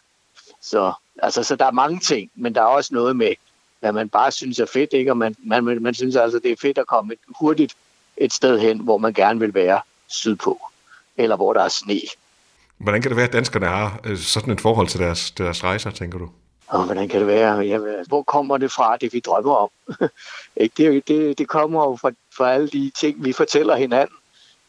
Så, 0.63 0.93
altså, 1.23 1.43
så 1.43 1.57
der 1.57 1.67
er 1.67 1.71
mange 1.71 2.01
ting, 2.01 2.31
men 2.35 2.55
der 2.55 2.61
er 2.61 2.67
også 2.67 2.95
noget 2.95 3.17
med, 3.17 3.33
hvad 3.81 3.93
man 3.93 4.09
bare 4.09 4.33
synes 4.33 4.59
er 4.59 4.67
fedt, 4.67 4.93
ikke? 4.93 5.11
og 5.11 5.17
man, 5.17 5.37
man, 5.45 5.83
man 5.83 5.95
synes 5.95 6.17
altså, 6.17 6.39
det 6.39 6.53
er 6.53 6.57
fedt 6.61 6.79
at 6.79 6.87
komme 6.87 7.13
et, 7.13 7.19
hurtigt 7.41 7.77
et 8.17 8.33
sted 8.33 8.59
hen, 8.59 8.81
hvor 8.81 8.99
man 8.99 9.13
gerne 9.13 9.41
vil 9.41 9.55
være 9.55 9.81
sydpå, 10.07 10.61
eller 11.17 11.37
hvor 11.37 11.53
der 11.53 11.63
er 11.63 11.69
sne. 11.69 12.01
Hvordan 12.79 13.03
kan 13.03 13.11
det 13.11 13.17
være, 13.17 13.27
at 13.27 13.33
danskerne 13.33 13.67
har 13.67 14.01
øh, 14.05 14.19
sådan 14.19 14.53
et 14.53 14.61
forhold 14.61 14.89
til 14.89 15.01
deres, 15.01 15.31
deres 15.31 15.65
rejser, 15.65 15.91
tænker 15.91 16.19
du? 16.19 16.31
Og 16.69 16.85
hvordan 16.85 17.09
kan 17.09 17.21
det 17.21 17.27
være? 17.27 17.59
Jamen, 17.59 17.95
hvor 18.09 18.23
kommer 18.23 18.57
det 18.57 18.73
fra, 18.73 18.97
det 18.97 19.13
vi 19.13 19.21
drømmer 19.21 19.55
om? 19.55 19.69
det, 20.77 21.09
det, 21.09 21.39
det 21.39 21.49
kommer 21.49 21.85
jo 21.85 21.97
fra, 21.97 22.11
fra 22.37 22.53
alle 22.53 22.69
de 22.69 22.91
ting, 23.01 23.25
vi 23.25 23.33
fortæller 23.33 23.77
hinanden 23.77 24.17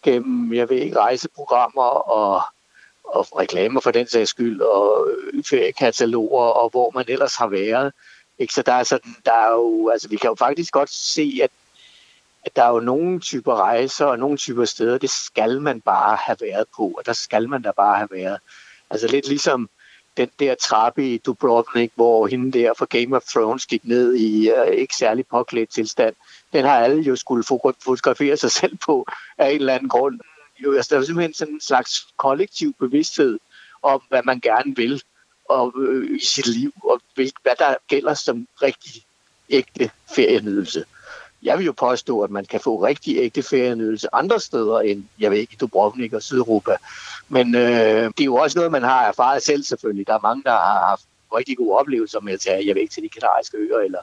gennem, 0.04 0.54
jeg 0.54 0.70
ved 0.70 0.78
ikke, 0.78 1.00
rejseprogrammer 1.00 1.84
og, 1.84 2.42
og 3.04 3.40
reklamer 3.40 3.82
for 3.82 3.92
den 3.92 4.08
sags 4.08 4.30
skyld, 4.30 4.62
og 4.62 5.08
feriekataloger, 5.50 6.44
og 6.44 6.70
hvor 6.70 6.92
man 6.96 7.06
ellers 7.08 7.36
har 7.36 7.48
været. 7.48 7.94
Ikke? 8.40 8.54
Så 8.54 8.62
der 8.62 8.74
er, 8.74 8.84
sådan, 8.84 9.16
der 9.26 9.34
er 9.34 9.52
jo, 9.52 9.90
altså 9.90 10.08
vi 10.10 10.18
kan 10.18 10.28
jo 10.28 10.36
faktisk 10.36 10.74
godt 10.74 10.90
se, 10.90 11.40
at, 11.44 11.52
at 12.46 12.56
der 12.56 12.64
er 12.64 12.70
jo 12.70 12.80
nogle 12.80 13.20
typer 13.20 13.56
rejser 13.56 14.06
og 14.06 14.20
nogle 14.20 14.38
typer 14.38 14.66
steder, 14.66 14.98
det 14.98 15.10
skal 15.10 15.62
man 15.62 15.82
bare 15.82 16.18
have 16.22 16.38
været 16.42 16.66
på, 16.76 16.84
og 16.98 17.06
der 17.06 17.14
skal 17.14 17.50
man 17.50 17.62
da 17.62 17.72
bare 17.72 17.96
have 17.96 18.10
været. 18.12 18.40
Altså 18.90 19.08
lidt 19.08 19.28
ligesom 19.28 19.70
den 20.18 20.30
der 20.40 20.56
trappe 20.56 21.14
i 21.14 21.18
Dubrovnik, 21.18 21.92
hvor 21.96 22.28
hende 22.28 22.60
der 22.60 22.74
fra 22.78 22.86
Game 22.90 23.16
of 23.16 23.24
Thrones 23.24 23.66
gik 23.66 23.86
ned 23.86 24.16
i 24.16 24.52
uh, 24.52 24.68
ikke 24.68 24.96
særlig 24.96 25.28
påklædt 25.28 25.70
tilstand. 25.70 26.16
Den 26.54 26.66
har 26.66 26.80
alle 26.80 27.02
jo 27.02 27.16
skulle 27.16 27.44
fotografere 27.84 28.38
sig 28.38 28.52
selv 28.52 28.78
på 28.86 29.06
af 29.38 29.50
en 29.50 29.56
eller 29.56 29.74
anden 29.74 29.90
grund. 29.90 30.20
Jo, 30.64 30.76
altså, 30.76 30.96
der 30.96 31.02
er 31.02 31.06
simpelthen 31.06 31.34
sådan 31.34 31.54
en 31.54 31.62
slags 31.62 32.08
kollektiv 32.18 32.74
bevidsthed 32.80 33.40
om, 33.84 34.02
hvad 34.10 34.22
man 34.26 34.40
gerne 34.40 34.76
vil 34.76 35.04
og, 35.50 35.74
øh, 35.78 36.18
i 36.18 36.26
sit 36.26 36.48
liv, 36.48 36.74
og 36.84 37.02
hvad 37.16 37.56
der 37.60 37.76
gælder 37.88 38.14
som 38.14 38.48
rigtig 38.62 39.06
ægte 39.50 39.92
ferienydelse. 40.16 40.86
Jeg 41.44 41.58
vil 41.58 41.66
jo 41.66 41.72
påstå, 41.72 42.22
at 42.22 42.32
man 42.32 42.46
kan 42.46 42.60
få 42.60 42.86
rigtig 42.86 43.18
ægte 43.18 43.44
ferienydelse 43.44 44.16
andre 44.16 44.40
steder 44.40 44.80
end, 44.80 45.04
jeg 45.20 45.32
ved 45.32 45.38
ikke, 45.38 45.58
Dubrovnik 45.60 46.14
og 46.14 46.24
Sydeuropa. 46.24 46.76
Men 47.30 47.56
øh, 47.56 48.04
det 48.04 48.20
er 48.20 48.26
jo 48.26 48.36
også 48.36 48.58
noget, 48.58 48.72
man 48.72 48.84
har 48.84 49.08
erfaret 49.08 49.44
selv 49.44 49.64
selvfølgelig. 49.64 50.08
Der 50.08 50.14
er 50.14 50.20
mange, 50.20 50.44
der 50.44 50.52
har 50.52 50.88
haft 50.88 51.06
rigtig 51.36 51.58
gode 51.58 51.78
oplevelser 51.78 52.20
med 52.20 52.34
at 52.34 52.40
tage, 52.40 52.68
jeg 52.68 52.76
ved 52.76 52.82
ikke, 52.82 52.94
til 52.94 53.04
de 53.04 53.10
kanariske 53.10 53.58
øer, 53.58 53.78
eller, 53.78 54.00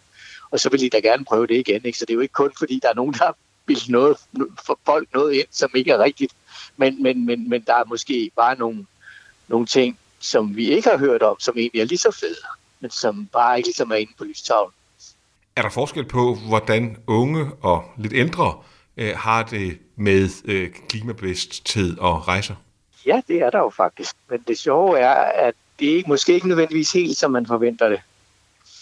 og 0.55 0.61
så 0.61 0.71
vil 0.71 0.81
de 0.81 0.88
da 0.88 0.99
gerne 0.99 1.25
prøve 1.25 1.47
det 1.47 1.55
igen. 1.55 1.81
Ikke? 1.85 1.99
Så 1.99 2.05
det 2.05 2.11
er 2.11 2.14
jo 2.14 2.21
ikke 2.21 2.33
kun, 2.33 2.51
fordi 2.59 2.81
der 2.83 2.88
er 2.88 2.95
nogen, 2.95 3.12
der 3.12 3.25
har 3.25 3.37
bildt 3.67 3.88
noget, 3.88 4.17
for 4.67 4.79
folk 4.87 5.09
noget 5.14 5.35
ind, 5.35 5.47
som 5.51 5.71
ikke 5.75 5.90
er 5.90 5.99
rigtigt. 5.99 6.33
Men, 6.77 7.03
men, 7.03 7.27
men, 7.27 7.49
men 7.49 7.62
der 7.67 7.75
er 7.75 7.85
måske 7.85 8.31
bare 8.37 8.59
nogle, 8.59 8.87
nogle 9.49 9.67
ting, 9.67 9.99
som 10.19 10.57
vi 10.57 10.71
ikke 10.71 10.88
har 10.88 10.99
hørt 10.99 11.23
om, 11.23 11.37
som 11.40 11.59
egentlig 11.59 11.81
er 11.81 11.85
lige 11.85 11.99
så 11.99 12.17
fede, 12.21 12.37
men 12.81 12.90
som 12.90 13.29
bare 13.33 13.57
ikke 13.57 13.67
ligesom 13.67 13.90
er 13.90 13.95
inde 13.95 14.12
på 14.19 14.25
lystavlen. 14.25 14.73
Er 15.57 15.62
der 15.62 15.71
forskel 15.71 16.05
på, 16.05 16.35
hvordan 16.35 16.97
unge 17.07 17.51
og 17.62 17.85
lidt 17.99 18.12
ældre 18.12 18.62
øh, 18.97 19.17
har 19.17 19.43
det 19.43 19.79
med 19.97 20.29
øh, 20.45 20.71
klimabevidsthed 20.88 21.99
og 21.99 22.29
rejser? 22.29 22.55
Ja, 23.07 23.21
det 23.29 23.43
er 23.43 23.51
der 23.51 23.59
jo 23.59 23.71
faktisk. 23.77 24.17
Men 24.31 24.45
det 24.49 24.59
sjove 24.59 24.99
er, 24.99 25.14
at 25.49 25.55
det 25.79 25.99
er 25.99 26.03
måske 26.07 26.35
ikke 26.35 26.49
nødvendigvis 26.49 26.93
helt, 26.93 27.17
som 27.17 27.31
man 27.31 27.47
forventer 27.47 27.88
det. 27.88 28.01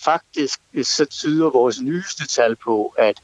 Faktisk 0.04 0.60
så 0.82 1.04
tyder 1.04 1.50
vores 1.50 1.80
nyeste 1.80 2.26
tal 2.26 2.56
på, 2.56 2.94
at 2.98 3.22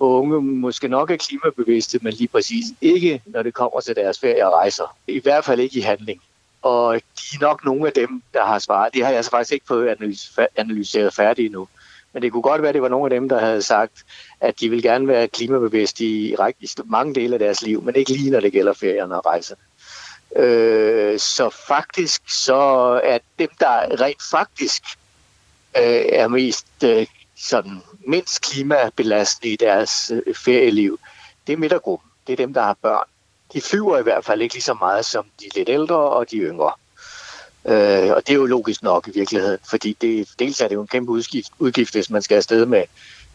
unge 0.00 0.40
måske 0.42 0.88
nok 0.88 1.10
er 1.10 1.16
klimabevidste, 1.16 1.98
men 2.02 2.12
lige 2.12 2.28
præcis 2.28 2.64
ikke, 2.80 3.22
når 3.26 3.42
det 3.42 3.54
kommer 3.54 3.80
til 3.80 3.96
deres 3.96 4.18
ferie 4.18 4.46
og 4.46 4.52
rejser. 4.52 4.96
I 5.06 5.20
hvert 5.20 5.44
fald 5.44 5.60
ikke 5.60 5.78
i 5.78 5.82
handling. 5.82 6.20
Og 6.62 6.94
de 6.94 7.36
er 7.36 7.40
nok 7.40 7.64
nogle 7.64 7.86
af 7.86 7.92
dem, 7.92 8.22
der 8.34 8.44
har 8.44 8.58
svaret. 8.58 8.94
Det 8.94 9.02
har 9.02 9.08
jeg 9.08 9.16
altså 9.16 9.30
faktisk 9.30 9.52
ikke 9.52 9.66
fået 9.66 9.96
analyseret 10.56 11.14
færdigt 11.14 11.46
endnu. 11.46 11.68
Men 12.12 12.22
det 12.22 12.32
kunne 12.32 12.42
godt 12.42 12.62
være, 12.62 12.68
at 12.68 12.74
det 12.74 12.82
var 12.82 12.88
nogle 12.88 13.14
af 13.14 13.20
dem, 13.20 13.28
der 13.28 13.38
havde 13.40 13.62
sagt, 13.62 14.04
at 14.40 14.60
de 14.60 14.68
vil 14.68 14.82
gerne 14.82 15.08
være 15.08 15.28
klimabevidste 15.28 16.04
i, 16.04 16.34
i 16.60 16.66
mange 16.84 17.14
dele 17.14 17.34
af 17.34 17.38
deres 17.38 17.62
liv, 17.62 17.82
men 17.82 17.94
ikke 17.94 18.12
lige 18.12 18.30
når 18.30 18.40
det 18.40 18.52
gælder 18.52 18.72
ferierne 18.72 19.14
og 19.16 19.26
rejserne. 19.26 19.60
Øh, 20.36 21.18
så 21.18 21.50
faktisk 21.68 22.22
så 22.28 22.54
er 23.04 23.18
dem, 23.38 23.48
der 23.60 24.00
rent 24.00 24.22
faktisk 24.30 24.82
øh, 25.76 26.04
er 26.12 26.28
mest 26.28 26.66
øh, 26.84 27.06
sådan 27.36 27.82
mindst 28.06 28.42
klimabelastende 28.42 29.52
i 29.52 29.56
deres 29.56 30.10
øh, 30.10 30.34
ferieliv, 30.34 30.98
det 31.46 31.52
er 31.52 31.56
midtergruppen. 31.56 32.10
Det 32.26 32.32
er 32.32 32.36
dem, 32.36 32.54
der 32.54 32.62
har 32.62 32.76
børn. 32.82 33.04
De 33.52 33.60
flyver 33.60 33.98
i 33.98 34.02
hvert 34.02 34.24
fald 34.24 34.42
ikke 34.42 34.54
lige 34.54 34.62
så 34.62 34.74
meget 34.74 35.04
som 35.04 35.26
de 35.40 35.44
lidt 35.54 35.68
ældre 35.68 35.96
og 35.96 36.30
de 36.30 36.36
yngre. 36.36 36.72
Øh, 37.64 38.10
og 38.12 38.26
det 38.26 38.30
er 38.30 38.34
jo 38.34 38.46
logisk 38.46 38.82
nok 38.82 39.08
i 39.08 39.10
virkeligheden, 39.10 39.58
fordi 39.70 39.96
det, 40.00 40.28
dels 40.38 40.60
er 40.60 40.68
det 40.68 40.74
jo 40.74 40.80
en 40.80 40.86
kæmpe 40.86 41.12
udgift, 41.12 41.52
udgift, 41.58 41.92
hvis 41.92 42.10
man 42.10 42.22
skal 42.22 42.36
afsted 42.36 42.66
med 42.66 42.84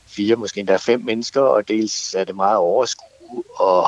fire, 0.07 0.35
måske 0.35 0.59
endda 0.59 0.75
fem 0.75 1.01
mennesker, 1.01 1.41
og 1.41 1.67
dels 1.67 2.13
er 2.13 2.23
det 2.23 2.35
meget 2.35 2.57
overskud, 2.57 3.43
og 3.55 3.87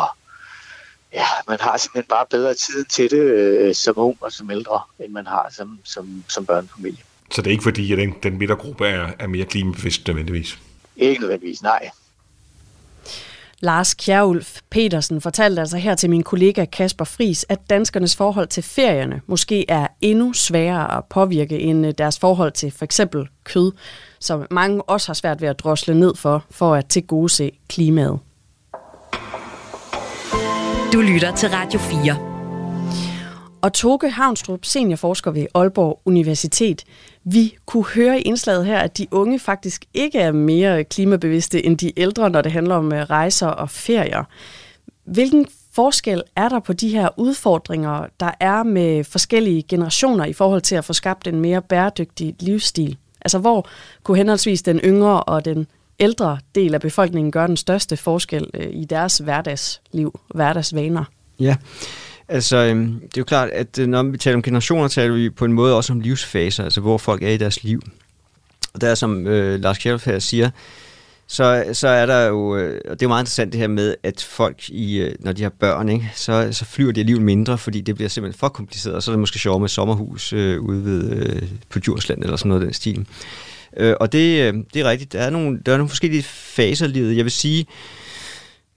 ja, 1.13 1.25
man 1.47 1.60
har 1.62 1.77
simpelthen 1.77 2.10
bare 2.10 2.25
bedre 2.29 2.53
tid 2.53 2.86
til 2.86 3.12
det 3.12 3.17
øh, 3.17 3.75
som 3.75 3.97
ung 3.97 4.17
og 4.21 4.31
som 4.31 4.51
ældre, 4.51 4.81
end 4.99 5.12
man 5.12 5.27
har 5.27 5.47
som, 5.51 5.79
som, 5.84 6.23
som 6.29 6.45
børnefamilie. 6.45 7.03
Så 7.36 7.41
det 7.41 7.48
er 7.48 7.52
ikke 7.52 7.63
fordi, 7.63 7.91
at 7.91 7.98
den, 7.98 8.13
den 8.24 8.38
midtergruppe 8.38 8.88
er, 8.88 9.12
er 9.19 9.28
mere 9.28 9.45
klimabevidst 9.45 10.08
nødvendigvis? 10.08 10.60
Ikke 10.98 11.21
nødvendigvis, 11.21 11.63
nej. 11.63 11.89
Lars 13.60 13.93
Kjærulf 13.93 14.60
Petersen 14.69 15.21
fortalte 15.21 15.60
altså 15.60 15.78
her 15.78 15.95
til 15.95 16.10
min 16.10 16.24
kollega 16.24 16.65
Kasper 16.65 17.06
Fris, 17.06 17.45
at 17.50 17.60
danskernes 17.69 18.15
forhold 18.15 18.48
til 18.48 18.63
ferierne 18.63 19.21
måske 19.28 19.65
er 19.71 19.88
endnu 20.02 20.34
sværere 20.34 20.98
at 20.98 21.04
påvirke 21.10 21.60
end 21.60 21.86
øh, 21.86 21.93
deres 21.98 22.19
forhold 22.19 22.52
til 22.52 22.71
for 22.71 22.86
eksempel 22.86 23.28
kød, 23.43 23.71
som 24.19 24.48
mange 24.52 24.82
også 24.82 25.08
har 25.08 25.13
svært 25.13 25.41
ved 25.41 25.50
at 25.50 25.60
drosle 25.60 26.00
ned 26.00 26.15
for, 26.15 26.45
for 26.52 26.76
at 26.76 26.86
tilgodese 26.86 27.52
klimaet. 27.69 28.19
Du 30.93 31.02
lytter 31.02 31.36
til 31.36 31.50
Radio 31.50 31.80
4. 31.80 32.35
Og 33.65 33.73
Toge 33.73 34.12
Havnstrup, 34.12 34.65
seniorforsker 34.65 35.32
ved 35.32 35.45
Aalborg 35.56 36.01
Universitet. 36.06 36.84
Vi 37.23 37.56
kunne 37.65 37.86
høre 37.86 38.19
i 38.19 38.21
indslaget 38.21 38.65
her, 38.65 38.80
at 38.80 38.97
de 38.97 39.08
unge 39.12 39.39
faktisk 39.39 39.86
ikke 39.93 40.19
er 40.19 40.32
mere 40.32 40.84
klimabevidste 40.84 41.65
end 41.65 41.78
de 41.78 41.99
ældre, 41.99 42.30
når 42.30 42.41
det 42.41 42.51
handler 42.51 42.75
om 42.75 42.93
øh, 42.93 43.01
rejser 43.01 43.47
og 43.47 43.69
ferier. 43.69 44.23
Hvilken 45.06 45.47
forskel 45.73 46.23
er 46.36 46.49
der 46.49 46.60
på 46.60 46.73
de 46.73 46.89
her 46.89 47.10
udfordringer, 47.17 48.06
der 48.19 48.32
er 48.39 48.63
med 48.63 49.04
forskellige 49.04 49.63
generationer 49.63 50.25
i 50.25 50.34
forhold 50.34 50.62
til 50.62 50.75
at 50.75 50.86
få 50.86 50.93
skabt 50.93 51.28
en 51.28 51.39
mere 51.39 51.62
bæredygtig 51.62 52.36
livsstil? 52.39 52.97
Altså 53.21 53.39
hvor 53.39 53.67
kunne 54.04 54.17
henholdsvis 54.17 54.62
den 54.62 54.80
yngre 54.80 55.23
og 55.23 55.45
den 55.45 55.67
ældre 55.99 56.38
del 56.56 56.73
af 56.73 56.82
befolkningen 56.82 57.32
gøre 57.32 57.47
den 57.47 57.58
største 57.58 57.97
forskel 57.97 58.47
øh, 58.54 58.67
i 58.71 58.86
deres 58.86 59.17
hverdagsliv, 59.17 60.19
hverdagsvaner? 60.36 61.04
Ja, 61.39 61.56
Altså, 62.27 62.57
øhm, 62.57 62.99
det 62.99 63.17
er 63.17 63.21
jo 63.21 63.23
klart, 63.23 63.49
at 63.49 63.79
øh, 63.79 63.88
når 63.88 64.03
vi 64.03 64.17
taler 64.17 64.35
om 64.35 64.41
generationer, 64.41 64.88
taler 64.88 65.15
vi 65.15 65.29
på 65.29 65.45
en 65.45 65.53
måde 65.53 65.77
også 65.77 65.93
om 65.93 65.99
livsfaser, 65.99 66.63
altså 66.63 66.81
hvor 66.81 66.97
folk 66.97 67.23
er 67.23 67.29
i 67.29 67.38
deres 67.38 67.63
liv. 67.63 67.81
Og 68.73 68.81
der, 68.81 68.95
som 68.95 69.27
øh, 69.27 69.59
Lars 69.59 69.77
Kjærlf 69.77 70.05
her 70.05 70.19
siger, 70.19 70.49
så, 71.27 71.65
så 71.73 71.88
er 71.88 72.05
der 72.05 72.25
jo, 72.27 72.57
øh, 72.57 72.81
og 72.85 72.91
det 72.91 73.01
er 73.01 73.05
jo 73.05 73.07
meget 73.07 73.21
interessant 73.21 73.51
det 73.51 73.61
her 73.61 73.67
med, 73.67 73.95
at 74.03 74.27
folk, 74.29 74.69
i, 74.69 74.97
øh, 74.97 75.15
når 75.19 75.31
de 75.31 75.43
har 75.43 75.49
børn, 75.49 75.89
ikke, 75.89 76.11
så, 76.15 76.49
så 76.51 76.65
flyver 76.65 76.91
de 76.91 76.99
alligevel 76.99 77.25
mindre, 77.25 77.57
fordi 77.57 77.81
det 77.81 77.95
bliver 77.95 78.09
simpelthen 78.09 78.39
for 78.39 78.49
kompliceret, 78.49 78.95
og 78.95 79.03
så 79.03 79.11
er 79.11 79.13
det 79.13 79.19
måske 79.19 79.39
sjovt 79.39 79.61
med 79.61 79.69
sommerhus 79.69 80.33
øh, 80.33 80.61
ude 80.61 80.85
ved, 80.85 81.11
øh, 81.11 81.43
på 81.69 81.79
Djursland 81.79 82.23
eller 82.23 82.38
sådan 82.38 82.49
noget 82.49 82.61
af 82.61 82.65
den 82.65 82.73
stil. 82.73 83.05
Øh, 83.77 83.95
og 83.99 84.11
det, 84.11 84.41
øh, 84.41 84.53
det 84.73 84.81
er 84.81 84.89
rigtigt, 84.89 85.13
der 85.13 85.19
er, 85.19 85.29
nogle, 85.29 85.59
der 85.65 85.73
er 85.73 85.77
nogle 85.77 85.89
forskellige 85.89 86.23
faser 86.23 86.85
i 86.85 86.89
livet. 86.89 87.17
Jeg 87.17 87.25
vil 87.25 87.31
sige, 87.31 87.59
Øh, 87.59 87.65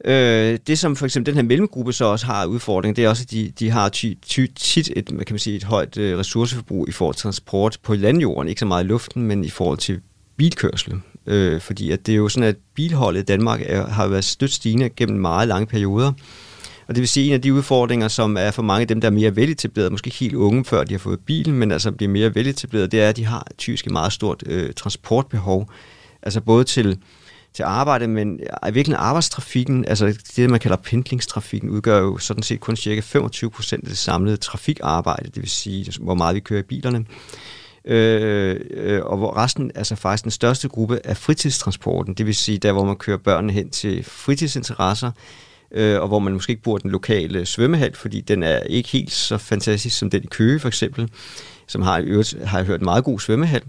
Øh, 0.05 0.59
det 0.67 0.79
som 0.79 0.97
for 0.97 1.05
eksempel 1.05 1.27
den 1.27 1.35
her 1.35 1.49
mellemgruppe 1.49 1.93
så 1.93 2.05
også 2.05 2.27
har 2.27 2.47
udfordring, 2.47 2.97
det 2.97 3.05
er 3.05 3.09
også, 3.09 3.23
at 3.23 3.31
de, 3.31 3.53
de 3.59 3.71
har 3.71 3.89
ty, 3.89 4.15
ty, 4.23 4.47
tit 4.57 4.91
et, 4.97 5.07
kan 5.07 5.27
man 5.31 5.39
sige, 5.39 5.57
et 5.57 5.65
højt 5.65 5.99
øh, 5.99 6.19
ressourceforbrug 6.19 6.89
i 6.89 6.93
forhold 6.93 7.15
til 7.15 7.23
transport 7.23 7.79
på 7.83 7.95
landjorden, 7.95 8.49
ikke 8.49 8.59
så 8.59 8.67
meget 8.67 8.85
i 8.85 8.87
luften, 8.87 9.23
men 9.23 9.45
i 9.45 9.51
forhold 9.51 9.79
til 9.79 10.01
bilkørsel. 10.37 10.95
Øh, 11.27 11.61
fordi 11.61 11.91
at 11.91 12.07
det 12.07 12.13
er 12.13 12.17
jo 12.17 12.29
sådan, 12.29 12.49
at 12.49 12.57
bilholdet 12.75 13.21
i 13.21 13.25
Danmark 13.25 13.63
er, 13.67 13.87
har 13.87 14.07
været 14.07 14.25
stødt 14.25 14.53
stigende 14.53 14.89
gennem 14.89 15.21
meget 15.21 15.49
lange 15.49 15.67
perioder. 15.67 16.13
Og 16.89 16.95
det 16.95 17.01
vil 17.01 17.09
sige, 17.09 17.25
at 17.25 17.29
en 17.29 17.35
af 17.35 17.43
de 17.43 17.55
udfordringer, 17.55 18.09
som 18.09 18.37
er 18.37 18.51
for 18.51 18.63
mange 18.63 18.81
af 18.81 18.89
dem, 18.89 19.01
der 19.01 19.09
er 19.09 19.13
mere 19.13 19.37
veletableret, 19.37 19.93
måske 19.93 20.11
helt 20.11 20.35
unge, 20.35 20.65
før 20.65 20.85
de 20.85 20.95
har 20.95 20.99
fået 20.99 21.21
bilen, 21.21 21.55
men 21.55 21.73
altså 21.73 21.91
bliver 21.91 22.11
mere 22.11 22.35
veletableret, 22.35 22.93
det 22.93 23.01
er, 23.01 23.09
at 23.09 23.17
de 23.17 23.25
har 23.25 23.47
typisk 23.59 23.87
et 23.87 23.93
meget 23.93 24.13
stort 24.13 24.43
øh, 24.47 24.73
transportbehov. 24.73 25.71
Altså 26.23 26.41
både 26.41 26.65
til 26.65 26.99
til 27.55 27.63
arbejde, 27.63 28.09
men 28.09 28.41
i 28.41 28.45
virkeligheden 28.65 29.05
arbejdstrafikken, 29.05 29.85
altså 29.85 30.19
det, 30.37 30.51
man 30.51 30.61
kalder 30.61 30.77
pendlingstrafikken, 30.77 31.71
udgør 31.71 31.99
jo 31.99 32.19
sådan 32.19 32.43
set 32.43 32.61
kun 32.61 32.77
cirka 32.77 33.01
25 33.01 33.51
procent 33.51 33.85
af 33.85 33.89
det 33.89 33.99
samlede 33.99 34.37
trafikarbejde, 34.37 35.25
det 35.25 35.43
vil 35.43 35.51
sige, 35.51 35.93
hvor 36.01 36.15
meget 36.15 36.35
vi 36.35 36.41
kører 36.41 36.61
i 36.61 36.63
bilerne. 36.63 37.05
Øh, 37.85 38.61
øh, 38.71 39.05
og 39.05 39.17
hvor 39.17 39.37
resten, 39.37 39.71
altså 39.75 39.97
faktisk 39.97 40.25
den 40.25 40.31
største 40.31 40.69
gruppe, 40.69 41.01
er 41.05 41.15
fritidstransporten, 41.15 42.15
det 42.15 42.27
vil 42.27 42.35
sige 42.35 42.59
der, 42.59 42.73
hvor 42.73 42.85
man 42.85 42.97
kører 42.97 43.17
børnene 43.17 43.53
hen 43.53 43.71
til 43.71 44.05
fritidsinteresser, 44.05 45.11
øh, 45.71 46.01
og 46.01 46.09
hvor 46.09 46.19
man 46.19 46.33
måske 46.33 46.51
ikke 46.51 46.63
bor 46.63 46.79
den 46.79 46.91
lokale 46.91 47.47
svømmehal, 47.47 47.97
fordi 47.97 48.21
den 48.21 48.43
er 48.43 48.61
ikke 48.61 48.89
helt 48.89 49.13
så 49.13 49.39
fantastisk 49.39 49.99
som 49.99 50.11
den 50.11 50.25
i 50.25 50.27
Køge 50.27 50.61
for 50.61 50.69
eksempel, 50.69 51.09
som 51.69 51.83
har, 51.83 52.45
har 52.47 52.59
jeg 52.59 52.67
hørt 52.67 52.81
en 52.81 52.85
meget 52.85 53.05
god 53.05 53.21
svømmehal 53.21 53.63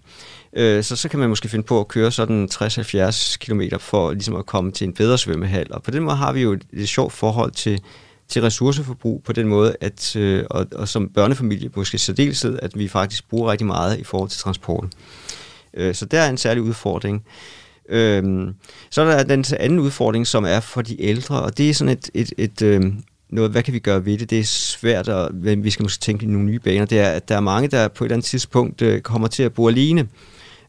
øh, 0.53 0.83
så, 0.83 0.95
så 0.95 1.09
kan 1.09 1.19
man 1.19 1.29
måske 1.29 1.49
finde 1.49 1.65
på 1.65 1.79
at 1.79 1.87
køre 1.87 2.11
sådan 2.11 2.49
60-70 2.53 3.37
km 3.39 3.61
for 3.79 4.11
ligesom 4.11 4.35
at 4.35 4.45
komme 4.45 4.71
til 4.71 4.87
en 4.87 4.93
bedre 4.93 5.17
svømmehal. 5.17 5.73
Og 5.73 5.83
på 5.83 5.91
den 5.91 6.03
måde 6.03 6.15
har 6.15 6.31
vi 6.31 6.41
jo 6.41 6.51
et, 6.51 6.63
et 6.73 6.89
sjovt 6.89 7.13
forhold 7.13 7.51
til, 7.51 7.81
til 8.27 8.41
ressourceforbrug 8.41 9.23
på 9.23 9.33
den 9.33 9.47
måde, 9.47 9.75
at, 9.81 10.15
øh, 10.15 10.43
og, 10.49 10.67
og 10.75 10.87
som 10.87 11.09
børnefamilie 11.09 11.69
måske 11.75 11.97
særdeleshed, 11.97 12.59
at 12.61 12.79
vi 12.79 12.87
faktisk 12.87 13.29
bruger 13.29 13.51
rigtig 13.51 13.67
meget 13.67 13.99
i 13.99 14.03
forhold 14.03 14.29
til 14.29 14.39
transporten. 14.39 14.91
Øh, 15.73 15.95
så 15.95 16.05
der 16.05 16.21
er 16.21 16.29
en 16.29 16.37
særlig 16.37 16.63
udfordring. 16.63 17.23
Øh, 17.89 18.47
så 18.89 19.01
er 19.01 19.05
der 19.05 19.23
den 19.23 19.45
anden 19.59 19.79
udfordring, 19.79 20.27
som 20.27 20.45
er 20.45 20.59
for 20.59 20.81
de 20.81 21.01
ældre, 21.01 21.41
og 21.41 21.57
det 21.57 21.69
er 21.69 21.73
sådan 21.73 21.93
et, 21.93 22.09
et, 22.13 22.33
et 22.37 22.61
øh, 22.61 22.81
noget, 23.29 23.51
hvad 23.51 23.63
kan 23.63 23.73
vi 23.73 23.79
gøre 23.79 24.05
ved 24.05 24.17
det? 24.17 24.29
Det 24.29 24.39
er 24.39 24.43
svært, 24.43 25.09
og 25.09 25.29
vi 25.33 25.69
skal 25.69 25.83
måske 25.83 26.01
tænke 26.01 26.25
i 26.25 26.27
nogle 26.27 26.45
nye 26.45 26.59
baner. 26.59 26.85
Det 26.85 26.99
er, 26.99 27.09
at 27.09 27.29
der 27.29 27.35
er 27.35 27.39
mange, 27.39 27.67
der 27.67 27.87
på 27.87 28.03
et 28.03 28.07
eller 28.07 28.15
andet 28.15 28.25
tidspunkt 28.25 28.81
øh, 28.81 29.01
kommer 29.01 29.27
til 29.27 29.43
at 29.43 29.53
bo 29.53 29.67
alene 29.67 30.07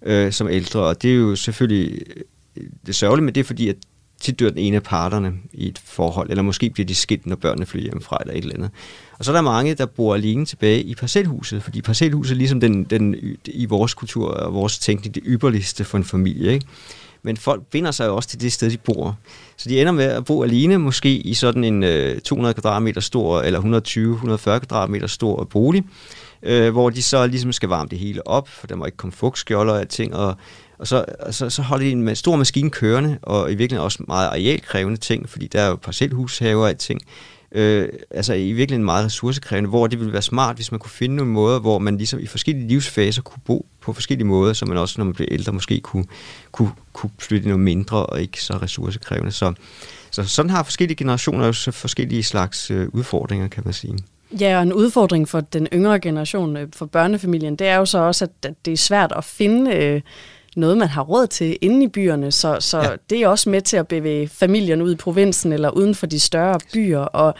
øh, 0.02 0.32
som 0.32 0.48
ældre, 0.48 0.80
og 0.80 1.02
det 1.02 1.10
er 1.10 1.14
jo 1.14 1.36
selvfølgelig 1.36 2.02
øh, 2.56 2.64
det 2.86 2.94
sørgelige, 2.94 3.24
men 3.24 3.34
det 3.34 3.40
er 3.40 3.44
fordi, 3.44 3.68
at 3.68 3.76
tit 4.20 4.40
dør 4.40 4.48
den 4.48 4.58
ene 4.58 4.76
af 4.76 4.82
parterne 4.82 5.32
i 5.52 5.68
et 5.68 5.80
forhold, 5.84 6.30
eller 6.30 6.42
måske 6.42 6.70
bliver 6.70 6.86
de 6.86 6.94
skilt, 6.94 7.26
når 7.26 7.36
børnene 7.36 7.66
flytter 7.66 7.84
hjemmefra, 7.84 8.18
eller 8.20 8.34
et 8.34 8.42
eller 8.42 8.54
andet. 8.54 8.70
Og 9.18 9.24
så 9.24 9.30
er 9.30 9.34
der 9.34 9.42
mange, 9.42 9.74
der 9.74 9.86
bor 9.86 10.14
alene 10.14 10.46
tilbage 10.46 10.82
i 10.82 10.94
parcelhuset, 10.94 11.62
fordi 11.62 11.82
parcelhuset 11.82 12.34
er 12.34 12.38
ligesom 12.38 12.60
den, 12.60 12.84
den, 12.84 13.16
i 13.46 13.66
vores 13.66 13.94
kultur 13.94 14.28
og 14.28 14.54
vores 14.54 14.78
tænkning 14.78 15.14
det 15.14 15.22
ypperligste 15.26 15.84
for 15.84 15.98
en 15.98 16.04
familie. 16.04 16.52
Ikke? 16.52 16.66
Men 17.22 17.36
folk 17.36 17.62
binder 17.66 17.90
sig 17.90 18.06
jo 18.06 18.16
også 18.16 18.28
til 18.28 18.40
det 18.40 18.52
sted, 18.52 18.70
de 18.70 18.78
bor. 18.78 19.18
Så 19.56 19.68
de 19.68 19.80
ender 19.80 19.92
med 19.92 20.04
at 20.04 20.24
bo 20.24 20.42
alene, 20.42 20.78
måske 20.78 21.16
i 21.16 21.34
sådan 21.34 21.64
en 21.64 21.82
øh, 21.82 22.20
200 22.20 22.54
kvadratmeter 22.54 23.00
stor, 23.00 23.40
eller 23.40 23.60
120-140 23.60 24.58
kvadratmeter 24.58 25.06
stor 25.06 25.44
bolig, 25.44 25.84
øh, 26.42 26.72
hvor 26.72 26.90
de 26.90 27.02
så 27.02 27.26
ligesom 27.26 27.52
skal 27.52 27.68
varme 27.68 27.88
det 27.88 27.98
hele 27.98 28.26
op, 28.26 28.48
for 28.48 28.66
der 28.66 28.76
må 28.76 28.84
ikke 28.84 28.96
komme 28.96 29.12
fugtskjolder 29.12 29.74
og 29.80 29.88
ting, 29.88 30.14
og, 30.14 30.34
og 30.78 30.86
så, 30.86 31.04
og 31.20 31.34
så, 31.34 31.50
så 31.50 31.62
holder 31.62 31.86
de 31.86 31.92
en 31.92 32.16
stor 32.16 32.36
maskine 32.36 32.70
kørende, 32.70 33.18
og 33.22 33.52
i 33.52 33.54
virkeligheden 33.54 33.84
også 33.84 34.04
meget 34.08 34.28
arealkrævende 34.28 35.00
ting, 35.00 35.28
fordi 35.28 35.46
der 35.46 35.60
er 35.60 35.68
jo 35.68 35.76
parcelhushaver 35.76 36.68
og 36.68 36.78
ting. 36.78 37.00
Øh, 37.52 37.88
altså 38.10 38.34
i 38.34 38.52
virkeligheden 38.52 38.84
meget 38.84 39.04
ressourcekrævende, 39.04 39.70
hvor 39.70 39.86
det 39.86 39.98
ville 39.98 40.12
være 40.12 40.22
smart, 40.22 40.56
hvis 40.56 40.72
man 40.72 40.78
kunne 40.78 40.90
finde 40.90 41.16
nogle 41.16 41.32
måder, 41.32 41.60
hvor 41.60 41.78
man 41.78 41.96
ligesom 41.96 42.20
i 42.20 42.26
forskellige 42.26 42.68
livsfaser 42.68 43.22
kunne 43.22 43.40
bo 43.44 43.66
på 43.80 43.92
forskellige 43.92 44.26
måder, 44.26 44.52
så 44.52 44.66
man 44.66 44.76
også, 44.76 44.94
når 44.98 45.04
man 45.04 45.14
bliver 45.14 45.28
ældre, 45.30 45.52
måske 45.52 45.80
kunne, 45.80 46.04
kunne, 46.52 46.70
kunne 46.92 47.10
flytte 47.18 47.48
noget 47.48 47.60
mindre 47.60 48.06
og 48.06 48.20
ikke 48.20 48.42
så 48.42 48.52
ressourcekrævende. 48.52 49.32
Så, 49.32 49.52
så 50.10 50.24
sådan 50.24 50.50
har 50.50 50.62
forskellige 50.62 50.96
generationer 50.96 51.46
også 51.46 51.70
forskellige 51.70 52.22
slags 52.22 52.70
øh, 52.70 52.88
udfordringer, 52.92 53.48
kan 53.48 53.62
man 53.64 53.74
sige. 53.74 53.98
Ja, 54.40 54.56
og 54.56 54.62
en 54.62 54.72
udfordring 54.72 55.28
for 55.28 55.40
den 55.40 55.68
yngre 55.72 56.00
generation, 56.00 56.56
øh, 56.56 56.68
for 56.76 56.86
børnefamilien, 56.86 57.56
det 57.56 57.66
er 57.66 57.76
jo 57.76 57.84
så 57.84 57.98
også, 57.98 58.24
at 58.24 58.54
det 58.64 58.72
er 58.72 58.76
svært 58.76 59.12
at 59.16 59.24
finde 59.24 59.76
øh, 59.76 60.00
noget, 60.56 60.78
man 60.78 60.88
har 60.88 61.02
råd 61.02 61.26
til 61.26 61.58
inde 61.60 61.84
i 61.84 61.88
byerne. 61.88 62.32
Så, 62.32 62.56
så 62.60 62.78
ja. 62.78 62.90
det 63.10 63.22
er 63.22 63.28
også 63.28 63.50
med 63.50 63.62
til 63.62 63.76
at 63.76 63.88
bevæge 63.88 64.28
familien 64.28 64.82
ud 64.82 64.92
i 64.92 64.96
provinsen 64.96 65.52
eller 65.52 65.70
uden 65.70 65.94
for 65.94 66.06
de 66.06 66.20
større 66.20 66.58
byer. 66.72 67.00
Og 67.00 67.34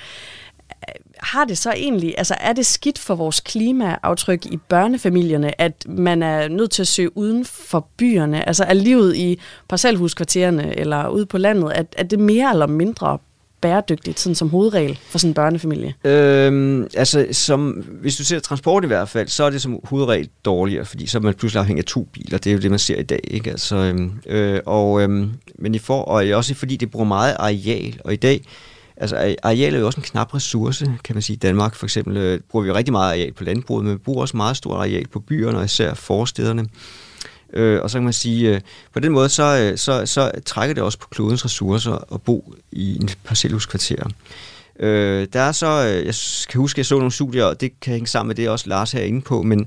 øh, 0.89 0.95
har 1.19 1.45
det 1.45 1.59
så 1.59 1.73
egentlig, 1.73 2.15
altså 2.19 2.35
er 2.41 2.53
det 2.53 2.67
skidt 2.67 2.99
for 2.99 3.15
vores 3.15 3.41
klimaaftryk 3.41 4.47
i 4.47 4.57
børnefamilierne, 4.57 5.61
at 5.61 5.87
man 5.89 6.23
er 6.23 6.49
nødt 6.49 6.71
til 6.71 6.83
at 6.83 6.89
søge 6.89 7.17
uden 7.17 7.45
for 7.45 7.89
byerne? 7.97 8.49
Altså 8.49 8.65
er 8.65 8.75
livet 8.75 9.17
i 9.17 9.41
parcelhuskvartererne 9.69 10.79
eller 10.79 11.09
ude 11.09 11.27
på 11.27 11.39
landet, 11.39 11.73
at, 11.73 11.95
at 11.99 12.11
det 12.11 12.19
mere 12.19 12.51
eller 12.51 12.67
mindre 12.67 13.19
bæredygtigt, 13.61 14.21
sådan 14.21 14.35
som 14.35 14.51
hovedregel 14.51 14.99
for 15.09 15.19
sådan 15.19 15.31
en 15.31 15.35
børnefamilie? 15.35 15.95
Øhm, 16.05 16.87
altså, 16.95 17.27
som, 17.33 17.71
hvis 18.01 18.17
du 18.17 18.25
ser 18.25 18.39
transport 18.39 18.85
i 18.85 18.87
hvert 18.87 19.09
fald, 19.09 19.29
så 19.29 19.45
er 19.45 19.51
det 19.51 19.63
som 19.63 19.81
hovedregel 19.85 20.29
dårligere, 20.45 20.85
fordi 20.85 21.07
så 21.07 21.19
er 21.19 21.23
man 21.23 21.35
pludselig 21.35 21.61
afhængig 21.61 21.83
af 21.83 21.87
to 21.87 22.09
biler. 22.13 22.39
Det 22.39 22.51
er 22.51 22.55
jo 22.55 22.61
det, 22.61 22.71
man 22.71 22.79
ser 22.79 22.97
i 22.97 23.03
dag. 23.03 23.21
Ikke? 23.25 23.51
Altså, 23.51 23.77
øhm, 23.77 24.13
øh, 24.27 24.61
og, 24.67 25.03
øhm, 25.03 25.31
men 25.59 25.75
i 25.75 25.79
for, 25.79 26.03
og 26.03 26.25
også 26.35 26.55
fordi 26.55 26.77
det 26.77 26.91
bruger 26.91 27.07
meget 27.07 27.37
areal, 27.39 28.01
og 28.05 28.13
i 28.13 28.17
dag, 28.17 28.41
altså 28.97 29.37
areal 29.43 29.75
er 29.75 29.79
jo 29.79 29.87
også 29.87 30.01
en 30.01 30.05
knap 30.05 30.35
ressource, 30.35 30.87
kan 31.05 31.17
man 31.17 31.23
sige. 31.23 31.35
I 31.35 31.39
Danmark 31.39 31.75
for 31.75 31.87
eksempel 31.87 32.17
øh, 32.17 32.41
bruger 32.51 32.65
vi 32.65 32.73
rigtig 32.73 32.93
meget 32.93 33.11
areal 33.11 33.33
på 33.33 33.45
landbruget, 33.45 33.85
men 33.85 33.93
vi 33.93 33.99
bruger 33.99 34.21
også 34.21 34.37
meget 34.37 34.57
stort 34.57 34.77
areal 34.77 35.09
på 35.09 35.21
byerne, 35.21 35.59
og 35.59 35.65
især 35.65 35.95
forstederne. 35.95 36.67
Øh, 37.53 37.83
og 37.83 37.91
så 37.91 37.99
kan 37.99 38.05
man 38.05 38.13
sige, 38.13 38.55
øh, 38.55 38.61
på 38.93 39.01
den 39.01 39.13
måde, 39.13 39.29
så, 39.29 39.59
øh, 39.59 39.79
så, 39.79 40.07
så 40.07 40.31
trækker 40.47 40.75
det 40.75 40.83
også 40.83 40.99
på 40.99 41.09
klodens 41.11 41.45
ressourcer 41.45 42.15
at 42.15 42.23
bo 42.23 42.55
i 42.73 42.97
en 42.97 43.09
parcelhuskvarter. 43.25 44.05
Øh, 44.81 45.27
der 45.33 45.41
er 45.41 45.53
så, 45.53 45.67
øh, 45.67 46.07
jeg 46.07 46.15
kan 46.51 46.61
huske, 46.61 46.75
at 46.75 46.79
jeg 46.79 46.87
så 46.87 46.95
nogle 46.95 47.13
studier, 47.13 47.45
og 47.45 47.61
det 47.61 47.81
kan 47.81 47.93
hænge 47.93 48.07
sammen 48.07 48.29
med 48.29 48.35
det, 48.35 48.49
også 48.49 48.69
Lars 48.69 48.93
her 48.93 49.03
inde 49.03 49.21
på, 49.21 49.43
men, 49.43 49.67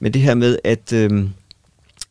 men 0.00 0.14
det 0.14 0.22
her 0.22 0.34
med, 0.34 0.58
at, 0.64 0.92
øh, 0.92 1.24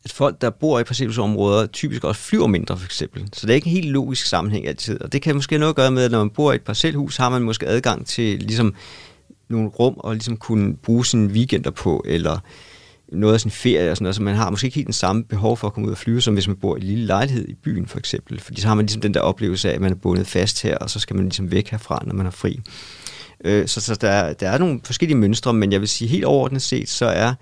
at 0.04 0.12
folk, 0.12 0.40
der 0.40 0.50
bor 0.50 0.80
i 0.80 0.84
parcelhusområder, 0.84 1.66
typisk 1.66 2.04
også 2.04 2.20
flyver 2.20 2.46
mindre, 2.46 2.78
for 2.78 2.84
eksempel. 2.84 3.28
Så 3.32 3.46
det 3.46 3.52
er 3.52 3.54
ikke 3.54 3.66
en 3.66 3.72
helt 3.72 3.90
logisk 3.90 4.26
sammenhæng 4.26 4.66
altid. 4.66 5.00
Og 5.00 5.12
det 5.12 5.22
kan 5.22 5.34
måske 5.34 5.58
noget 5.58 5.72
at 5.72 5.76
gøre 5.76 5.90
med, 5.90 6.04
at 6.04 6.10
når 6.10 6.18
man 6.18 6.30
bor 6.30 6.52
i 6.52 6.54
et 6.54 6.62
parcelhus, 6.62 7.16
har 7.16 7.28
man 7.28 7.42
måske 7.42 7.66
adgang 7.66 8.06
til 8.06 8.38
ligesom, 8.38 8.74
nogle 9.48 9.68
rum 9.68 9.94
og 9.96 10.14
ligesom 10.14 10.36
kunne 10.36 10.76
bruge 10.76 11.06
sine 11.06 11.32
weekender 11.32 11.70
på, 11.70 12.04
eller 12.06 12.38
noget 13.12 13.34
af 13.34 13.40
sin 13.40 13.50
ferie 13.50 13.90
og 13.90 13.96
sådan 13.96 14.04
noget, 14.04 14.16
så 14.16 14.22
man 14.22 14.34
har 14.34 14.50
måske 14.50 14.64
ikke 14.64 14.74
helt 14.74 14.86
den 14.86 14.92
samme 14.92 15.24
behov 15.24 15.56
for 15.56 15.66
at 15.66 15.72
komme 15.72 15.86
ud 15.86 15.92
og 15.92 15.98
flyve, 15.98 16.20
som 16.20 16.34
hvis 16.34 16.48
man 16.48 16.56
bor 16.56 16.76
i 16.76 16.80
en 16.80 16.86
lille 16.86 17.06
lejlighed 17.06 17.48
i 17.48 17.54
byen 17.54 17.86
for 17.86 17.98
eksempel. 17.98 18.40
Fordi 18.40 18.60
så 18.60 18.68
har 18.68 18.74
man 18.74 18.86
ligesom 18.86 19.02
den 19.02 19.14
der 19.14 19.20
oplevelse 19.20 19.70
af, 19.70 19.74
at 19.74 19.80
man 19.80 19.90
er 19.90 19.96
bundet 19.96 20.26
fast 20.26 20.62
her, 20.62 20.76
og 20.76 20.90
så 20.90 21.00
skal 21.00 21.16
man 21.16 21.24
ligesom 21.24 21.50
væk 21.50 21.68
herfra, 21.68 22.02
når 22.06 22.14
man 22.14 22.26
er 22.26 22.30
fri. 22.30 22.60
Øh, 23.44 23.68
så 23.68 23.80
så 23.80 23.94
der, 23.94 24.32
der 24.32 24.48
er 24.48 24.58
nogle 24.58 24.80
forskellige 24.84 25.18
mønstre, 25.18 25.52
men 25.52 25.72
jeg 25.72 25.80
vil 25.80 25.88
sige 25.88 26.08
helt 26.08 26.24
overordnet 26.24 26.62
set, 26.62 26.88
så 26.88 27.06
er 27.06 27.34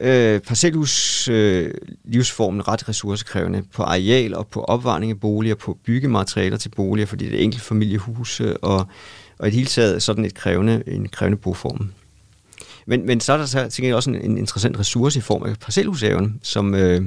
øh, 0.00 0.40
parcelhus 0.40 1.28
øh, 1.28 1.74
livsformen 2.04 2.68
ret 2.68 2.88
ressourcekrævende 2.88 3.62
på 3.72 3.82
areal 3.82 4.34
og 4.34 4.46
på 4.46 4.60
opvarmning 4.60 5.12
af 5.12 5.20
boliger, 5.20 5.54
på 5.54 5.78
byggematerialer 5.84 6.56
til 6.56 6.68
boliger, 6.68 7.06
fordi 7.06 7.24
det 7.24 7.34
er 7.34 7.44
enkelt 7.44 7.62
familiehuse 7.62 8.56
og, 8.56 8.86
og 9.38 9.46
i 9.46 9.50
det 9.50 9.54
hele 9.54 9.66
taget 9.66 10.02
sådan 10.02 10.24
et 10.24 10.34
krævende, 10.34 10.82
en 10.86 11.08
krævende 11.08 11.38
boform. 11.38 11.90
Men, 12.86 13.06
men 13.06 13.20
så 13.20 13.32
er 13.32 13.36
der 13.36 13.46
så 13.46 13.68
tænker 13.68 13.88
jeg 13.88 13.96
også 13.96 14.10
en, 14.10 14.16
en 14.16 14.38
interessant 14.38 14.78
ressource 14.78 15.18
i 15.18 15.22
form 15.22 15.42
af 15.42 15.56
parcelhushaven, 15.58 16.40
som, 16.42 16.74
øh, 16.74 17.02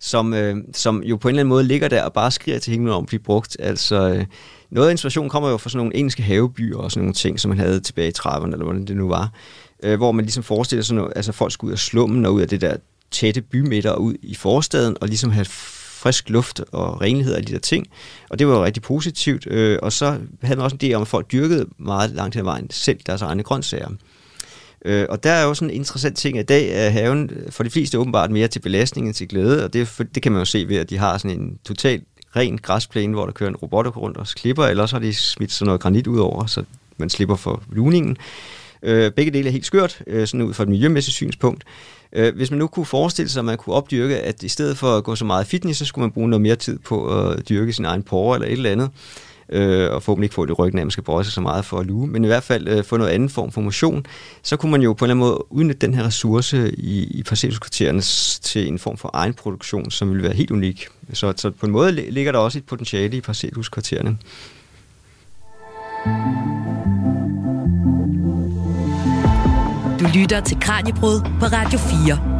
som, 0.00 0.34
øh, 0.34 0.56
som 0.74 1.02
jo 1.02 1.16
på 1.16 1.28
en 1.28 1.30
eller 1.30 1.40
anden 1.40 1.48
måde 1.48 1.64
ligger 1.64 1.88
der 1.88 2.02
og 2.02 2.12
bare 2.12 2.30
skriger 2.30 2.58
til 2.58 2.72
himlen 2.72 2.94
om 2.94 3.02
at 3.02 3.06
blive 3.06 3.20
brugt. 3.20 3.56
Altså, 3.60 4.08
øh, 4.08 4.24
noget 4.70 4.88
af 4.88 4.92
inspiration 4.92 5.28
kommer 5.28 5.48
jo 5.50 5.56
fra 5.56 5.70
sådan 5.70 5.78
nogle 5.78 5.96
engelske 5.96 6.22
havebyer 6.22 6.76
og 6.76 6.90
sådan 6.90 7.02
nogle 7.02 7.14
ting, 7.14 7.40
som 7.40 7.48
man 7.48 7.58
havde 7.58 7.80
tilbage 7.80 8.08
i 8.08 8.12
30'erne, 8.18 8.52
eller 8.52 8.64
hvordan 8.64 8.84
det 8.84 8.96
nu 8.96 9.08
var, 9.08 9.30
øh, 9.82 9.96
hvor 9.96 10.12
man 10.12 10.24
ligesom 10.24 10.42
forestiller 10.42 10.82
sig, 10.82 10.98
at 10.98 11.12
altså 11.16 11.32
folk 11.32 11.52
skulle 11.52 11.68
ud 11.68 11.72
af 11.72 11.78
slummen 11.78 12.26
og 12.26 12.34
ud 12.34 12.40
af 12.40 12.48
det 12.48 12.60
der 12.60 12.76
tætte 13.10 13.40
bymidter 13.40 13.94
ud 13.94 14.14
i 14.22 14.34
forstaden, 14.34 14.96
og 15.00 15.08
ligesom 15.08 15.30
have 15.30 15.46
frisk 15.98 16.30
luft 16.30 16.60
og 16.72 17.00
renlighed 17.00 17.34
og 17.34 17.48
de 17.48 17.52
der 17.52 17.58
ting. 17.58 17.86
Og 18.30 18.38
det 18.38 18.48
var 18.48 18.54
jo 18.54 18.64
rigtig 18.64 18.82
positivt. 18.82 19.46
Øh, 19.46 19.78
og 19.82 19.92
så 19.92 20.18
havde 20.42 20.56
man 20.56 20.64
også 20.64 20.76
en 20.80 20.90
idé 20.90 20.94
om, 20.94 21.02
at 21.02 21.08
folk 21.08 21.32
dyrkede 21.32 21.66
meget 21.78 22.10
langt 22.10 22.34
hen 22.34 22.40
ad 22.40 22.44
vejen 22.44 22.70
selv 22.70 22.98
deres 23.06 23.22
egne 23.22 23.42
grøntsager. 23.42 23.88
Øh, 24.84 25.06
og 25.08 25.24
der 25.24 25.30
er 25.30 25.44
jo 25.44 25.54
sådan 25.54 25.70
en 25.70 25.76
interessant 25.76 26.16
ting, 26.16 26.38
at 26.38 26.42
i 26.42 26.46
dag 26.46 26.86
er 26.86 26.90
haven 26.90 27.30
øh, 27.32 27.52
for 27.52 27.62
de 27.64 27.70
fleste 27.70 27.98
åbenbart 27.98 28.30
mere 28.30 28.48
til 28.48 28.60
belastning 28.60 29.06
end 29.06 29.14
til 29.14 29.28
glæde, 29.28 29.64
og 29.64 29.72
det, 29.72 30.02
det 30.14 30.22
kan 30.22 30.32
man 30.32 30.40
jo 30.40 30.44
se 30.44 30.68
ved, 30.68 30.76
at 30.76 30.90
de 30.90 30.98
har 30.98 31.18
sådan 31.18 31.40
en 31.40 31.58
total 31.64 32.02
ren 32.36 32.58
græsplæne, 32.58 33.14
hvor 33.14 33.24
der 33.24 33.32
kører 33.32 33.50
en 33.50 33.56
robot 33.56 33.96
rundt 33.96 34.16
og 34.16 34.26
klipper, 34.26 34.64
eller 34.64 34.86
så 34.86 34.96
har 34.96 35.00
de 35.00 35.14
smidt 35.14 35.52
sådan 35.52 35.66
noget 35.66 35.80
granit 35.80 36.06
ud 36.06 36.18
over, 36.18 36.46
så 36.46 36.62
man 36.96 37.10
slipper 37.10 37.36
for 37.36 37.62
luningen. 37.72 38.16
Øh, 38.82 39.12
begge 39.12 39.32
dele 39.32 39.48
er 39.48 39.52
helt 39.52 39.66
skørt, 39.66 40.02
øh, 40.06 40.26
sådan 40.26 40.42
ud 40.42 40.54
fra 40.54 40.62
et 40.62 40.68
miljømæssigt 40.68 41.14
synspunkt. 41.14 41.64
Øh, 42.12 42.36
hvis 42.36 42.50
man 42.50 42.58
nu 42.58 42.66
kunne 42.66 42.86
forestille 42.86 43.28
sig, 43.28 43.40
at 43.40 43.44
man 43.44 43.58
kunne 43.58 43.76
opdyrke, 43.76 44.18
at 44.18 44.42
i 44.42 44.48
stedet 44.48 44.78
for 44.78 44.96
at 44.96 45.04
gå 45.04 45.14
så 45.16 45.24
meget 45.24 45.46
fitness, 45.46 45.78
så 45.78 45.84
skulle 45.84 46.02
man 46.02 46.10
bruge 46.10 46.28
noget 46.28 46.40
mere 46.40 46.56
tid 46.56 46.78
på 46.78 47.18
at 47.18 47.48
dyrke 47.48 47.72
sin 47.72 47.84
egen 47.84 48.02
porre 48.02 48.36
eller 48.36 48.46
et 48.46 48.52
eller 48.52 48.72
andet, 48.72 48.86
øh, 48.86 49.27
øh, 49.48 49.90
og 49.90 50.02
forhåbentlig 50.02 50.24
ikke 50.24 50.34
få 50.34 50.44
det 50.44 50.50
i 50.50 50.52
ryggen, 50.52 50.78
at 50.78 50.86
man 50.86 50.90
skal 50.90 51.04
bøje 51.04 51.24
sig 51.24 51.32
så 51.32 51.40
meget 51.40 51.64
for 51.64 51.78
at 51.78 51.86
luge, 51.86 52.06
men 52.06 52.24
i 52.24 52.26
hvert 52.26 52.42
fald 52.42 52.68
øh, 52.68 52.84
få 52.84 52.96
noget 52.96 53.10
anden 53.10 53.28
form 53.28 53.52
for 53.52 53.60
motion, 53.60 54.06
så 54.42 54.56
kunne 54.56 54.72
man 54.72 54.82
jo 54.82 54.92
på 54.92 55.04
en 55.04 55.10
eller 55.10 55.14
anden 55.14 55.28
måde 55.28 55.52
udnytte 55.52 55.86
den 55.86 55.94
her 55.94 56.04
ressource 56.04 56.74
i, 56.74 57.04
i 57.04 57.22
parcelhuskvartererne 57.22 58.00
til 58.42 58.68
en 58.68 58.78
form 58.78 58.96
for 58.96 59.10
egen 59.12 59.34
produktion, 59.34 59.90
som 59.90 60.10
ville 60.10 60.22
være 60.22 60.34
helt 60.34 60.50
unik. 60.50 60.88
Så, 61.12 61.32
så 61.36 61.50
på 61.50 61.66
en 61.66 61.72
måde 61.72 61.92
ligger 61.92 62.32
der 62.32 62.38
også 62.38 62.58
et 62.58 62.64
potentiale 62.64 63.16
i 63.16 63.20
parcelhuskvartererne. 63.20 64.18
Du 70.00 70.06
lytter 70.14 70.40
til 70.40 70.60
Kranjebrud 70.60 71.20
på 71.40 71.46
Radio 71.46 71.78
4. 71.78 72.37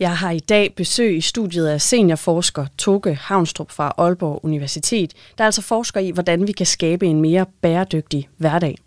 Jeg 0.00 0.16
har 0.16 0.30
i 0.30 0.38
dag 0.38 0.74
besøg 0.76 1.16
i 1.16 1.20
studiet 1.20 1.66
af 1.66 1.80
seniorforsker 1.80 2.66
Toge 2.78 3.14
Havnstrup 3.14 3.70
fra 3.70 3.94
Aalborg 3.98 4.44
Universitet, 4.44 5.14
der 5.38 5.44
altså 5.44 5.62
forsker 5.62 6.00
i, 6.00 6.10
hvordan 6.10 6.46
vi 6.46 6.52
kan 6.52 6.66
skabe 6.66 7.06
en 7.06 7.20
mere 7.20 7.46
bæredygtig 7.60 8.28
hverdag. 8.36 8.78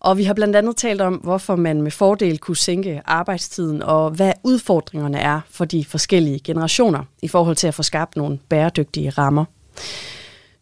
Og 0.00 0.18
vi 0.18 0.24
har 0.24 0.34
blandt 0.34 0.56
andet 0.56 0.76
talt 0.76 1.00
om, 1.00 1.14
hvorfor 1.14 1.56
man 1.56 1.82
med 1.82 1.90
fordel 1.90 2.38
kunne 2.38 2.56
sænke 2.56 3.02
arbejdstiden, 3.04 3.82
og 3.82 4.10
hvad 4.10 4.32
udfordringerne 4.44 5.18
er 5.18 5.40
for 5.50 5.64
de 5.64 5.84
forskellige 5.84 6.40
generationer 6.44 7.04
i 7.22 7.28
forhold 7.28 7.56
til 7.56 7.66
at 7.66 7.74
få 7.74 7.82
skabt 7.82 8.16
nogle 8.16 8.38
bæredygtige 8.48 9.10
rammer. 9.10 9.44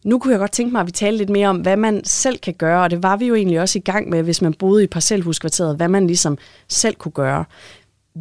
Nu 0.03 0.19
kunne 0.19 0.31
jeg 0.31 0.39
godt 0.39 0.51
tænke 0.51 0.71
mig, 0.71 0.81
at 0.81 0.87
vi 0.87 0.91
talte 0.91 1.17
lidt 1.17 1.29
mere 1.29 1.47
om, 1.47 1.57
hvad 1.57 1.77
man 1.77 2.05
selv 2.05 2.37
kan 2.37 2.53
gøre, 2.53 2.83
og 2.83 2.91
det 2.91 3.03
var 3.03 3.17
vi 3.17 3.25
jo 3.25 3.35
egentlig 3.35 3.61
også 3.61 3.79
i 3.79 3.81
gang 3.81 4.09
med, 4.09 4.23
hvis 4.23 4.41
man 4.41 4.53
boede 4.53 4.83
i 4.83 4.87
parcelhuskvarteret, 4.87 5.75
hvad 5.75 5.87
man 5.87 6.07
ligesom 6.07 6.37
selv 6.67 6.95
kunne 6.95 7.11
gøre. 7.11 7.45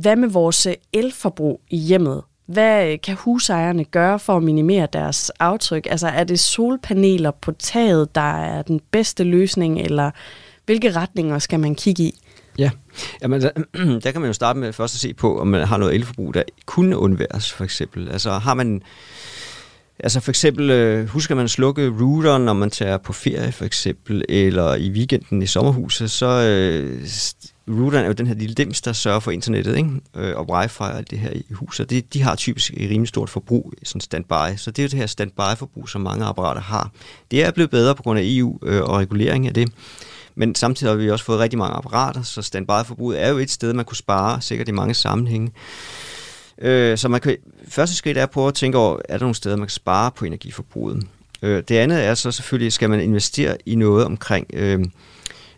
Hvad 0.01 0.17
med 0.17 0.29
vores 0.29 0.67
øh, 0.67 0.75
elforbrug 0.93 1.61
i 1.71 1.77
hjemmet? 1.77 2.23
Hvad 2.47 2.93
øh, 2.93 2.99
kan 3.03 3.17
husejerne 3.17 3.85
gøre 3.85 4.19
for 4.19 4.37
at 4.37 4.43
minimere 4.43 4.89
deres 4.93 5.31
aftryk? 5.31 5.87
Altså 5.91 6.09
er 6.09 6.25
det 6.25 6.41
solpaneler 6.41 7.31
på 7.31 7.53
taget, 7.53 8.15
der 8.15 8.41
er 8.41 8.63
den 8.63 8.81
bedste 8.91 9.25
løsning, 9.25 9.81
eller 9.81 10.11
hvilke 10.67 10.91
retninger 10.91 11.39
skal 11.39 11.61
man 11.61 11.75
kigge 11.75 12.03
i? 12.03 12.21
Ja, 12.59 12.71
Jamen, 13.23 13.41
der, 13.41 13.51
altså, 13.57 14.01
der 14.05 14.13
kan 14.13 14.21
man 14.21 14.29
jo 14.29 14.33
starte 14.33 14.59
med 14.59 14.73
først 14.73 14.95
at 14.95 15.01
se 15.01 15.15
på, 15.15 15.41
om 15.41 15.47
man 15.47 15.67
har 15.67 15.77
noget 15.77 15.95
elforbrug, 15.95 16.35
der 16.35 16.43
kunne 16.67 16.99
undværes, 16.99 17.53
for 17.53 17.65
eksempel. 17.65 18.09
Altså 18.09 18.31
har 18.31 18.55
man 18.55 18.83
Altså 19.99 20.21
for 20.21 20.31
eksempel, 20.31 20.71
øh, 20.71 21.09
husker 21.09 21.35
man 21.35 21.45
at 21.45 21.51
slukke 21.51 21.89
routeren, 22.01 22.45
når 22.45 22.53
man 22.53 22.71
tager 22.71 22.99
på 22.99 23.13
ferie 23.13 23.53
for 23.53 23.65
eksempel, 23.65 24.25
eller 24.29 24.75
i 24.75 24.91
weekenden 24.91 25.43
i 25.43 25.47
sommerhuset, 25.47 26.11
så 26.11 26.27
øh, 26.27 27.07
routeren 27.69 28.05
er 28.05 28.07
jo 28.07 28.13
den 28.13 28.27
her 28.27 28.35
lille 28.35 28.55
dims, 28.55 28.81
der 28.81 28.93
sørger 28.93 29.21
for 29.21 29.31
internettet, 29.31 29.77
ikke? 29.77 29.91
Øh, 30.15 30.37
og 30.37 30.51
wifi 30.51 30.81
og 30.81 30.97
alt 30.97 31.11
det 31.11 31.19
her 31.19 31.31
i 31.31 31.53
huset. 31.53 31.91
Det, 31.91 32.15
de 32.15 32.23
har 32.23 32.37
typisk 32.37 32.73
et 32.77 32.91
rimelig 32.91 33.09
stort 33.09 33.31
forbrug, 33.31 33.73
sådan 33.83 34.01
standby. 34.01 34.57
Så 34.57 34.71
det 34.71 34.79
er 34.79 34.83
jo 34.83 34.89
det 34.89 34.99
her 34.99 35.07
standby-forbrug, 35.07 35.89
som 35.89 36.01
mange 36.01 36.25
apparater 36.25 36.61
har. 36.61 36.91
Det 37.31 37.45
er 37.45 37.51
blevet 37.51 37.71
bedre 37.71 37.95
på 37.95 38.03
grund 38.03 38.19
af 38.19 38.23
EU 38.27 38.59
øh, 38.63 38.83
og 38.83 38.99
regulering 38.99 39.47
af 39.47 39.55
det. 39.55 39.73
Men 40.35 40.55
samtidig 40.55 40.93
har 40.93 40.97
vi 40.97 41.11
også 41.11 41.25
fået 41.25 41.39
rigtig 41.39 41.59
mange 41.59 41.77
apparater, 41.77 42.23
så 42.23 42.43
standby-forbruget 42.43 43.23
er 43.23 43.29
jo 43.29 43.39
et 43.39 43.51
sted, 43.51 43.73
man 43.73 43.85
kunne 43.85 43.97
spare, 43.97 44.41
sikkert 44.41 44.69
i 44.69 44.73
mange 44.73 44.95
sammenhænge. 44.95 45.53
Øh, 46.59 46.99
så 46.99 47.09
man 47.09 47.21
kan, 47.21 47.37
første 47.69 47.97
skridt 47.97 48.19
er 48.19 48.23
at 48.23 48.31
prøve 48.31 48.49
at 48.49 48.55
tænke 48.55 48.79
over, 48.79 48.99
er 49.09 49.19
der 49.19 49.25
nogle 49.25 49.35
steder, 49.35 49.57
man 49.57 49.67
kan 49.67 49.73
spare 49.73 50.11
på 50.11 50.25
energiforbruget. 50.25 51.07
Øh, 51.43 51.63
det 51.69 51.77
andet 51.77 52.05
er 52.05 52.15
så 52.15 52.33
selvfølgelig, 52.33 52.73
skal 52.73 52.91
man 52.91 53.01
investere 53.01 53.57
i 53.67 53.75
noget 53.75 54.05
omkring 54.05 54.47
øh, 54.53 54.85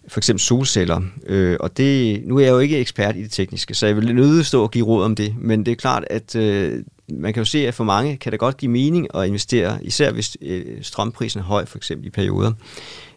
for 0.08 0.20
eksempel 0.20 0.40
solceller. 0.40 1.00
Øh, 1.26 1.56
og 1.60 1.76
det, 1.76 2.20
nu 2.24 2.36
er 2.36 2.40
jeg 2.40 2.50
jo 2.50 2.58
ikke 2.58 2.78
ekspert 2.78 3.16
i 3.16 3.22
det 3.22 3.30
tekniske, 3.30 3.74
så 3.74 3.86
jeg 3.86 3.96
vil 3.96 4.14
nødig 4.14 4.46
stå 4.46 4.62
og 4.62 4.70
give 4.70 4.86
råd 4.86 5.04
om 5.04 5.14
det. 5.14 5.34
Men 5.38 5.66
det 5.66 5.72
er 5.72 5.76
klart, 5.76 6.04
at 6.10 6.36
øh, 6.36 6.84
man 7.08 7.32
kan 7.32 7.40
jo 7.40 7.44
se, 7.44 7.68
at 7.68 7.74
for 7.74 7.84
mange 7.84 8.16
kan 8.16 8.32
det 8.32 8.40
godt 8.40 8.56
give 8.56 8.70
mening 8.70 9.16
at 9.16 9.26
investere, 9.26 9.84
især 9.84 10.12
hvis 10.12 10.36
øh, 10.40 10.64
strømprisen 10.82 11.40
er 11.40 11.44
høj, 11.44 11.64
for 11.64 11.78
eksempel 11.78 12.06
i 12.06 12.10
perioder, 12.10 12.52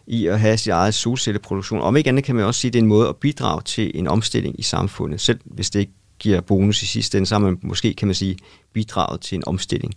i 0.06 0.26
at 0.26 0.40
have 0.40 0.58
sin 0.58 0.72
eget 0.72 0.94
solcelleproduktion. 0.94 1.80
Om 1.80 1.96
ikke 1.96 2.08
andet 2.08 2.24
kan 2.24 2.34
man 2.34 2.44
også 2.44 2.60
sige, 2.60 2.68
at 2.68 2.72
det 2.72 2.78
er 2.78 2.82
en 2.82 2.88
måde 2.88 3.08
at 3.08 3.16
bidrage 3.16 3.62
til 3.64 3.90
en 3.94 4.08
omstilling 4.08 4.58
i 4.58 4.62
samfundet, 4.62 5.20
selv 5.20 5.38
hvis 5.44 5.70
det 5.70 5.80
ikke 5.80 5.92
giver 6.18 6.40
bonus 6.40 6.82
i 6.82 6.86
sidste 6.86 7.18
ende, 7.18 7.28
så 7.28 7.38
man 7.38 7.58
måske, 7.62 7.94
kan 7.94 8.08
man 8.08 8.14
sige, 8.14 8.36
bidraget 8.72 9.20
til 9.20 9.36
en 9.36 9.42
omstilling. 9.46 9.94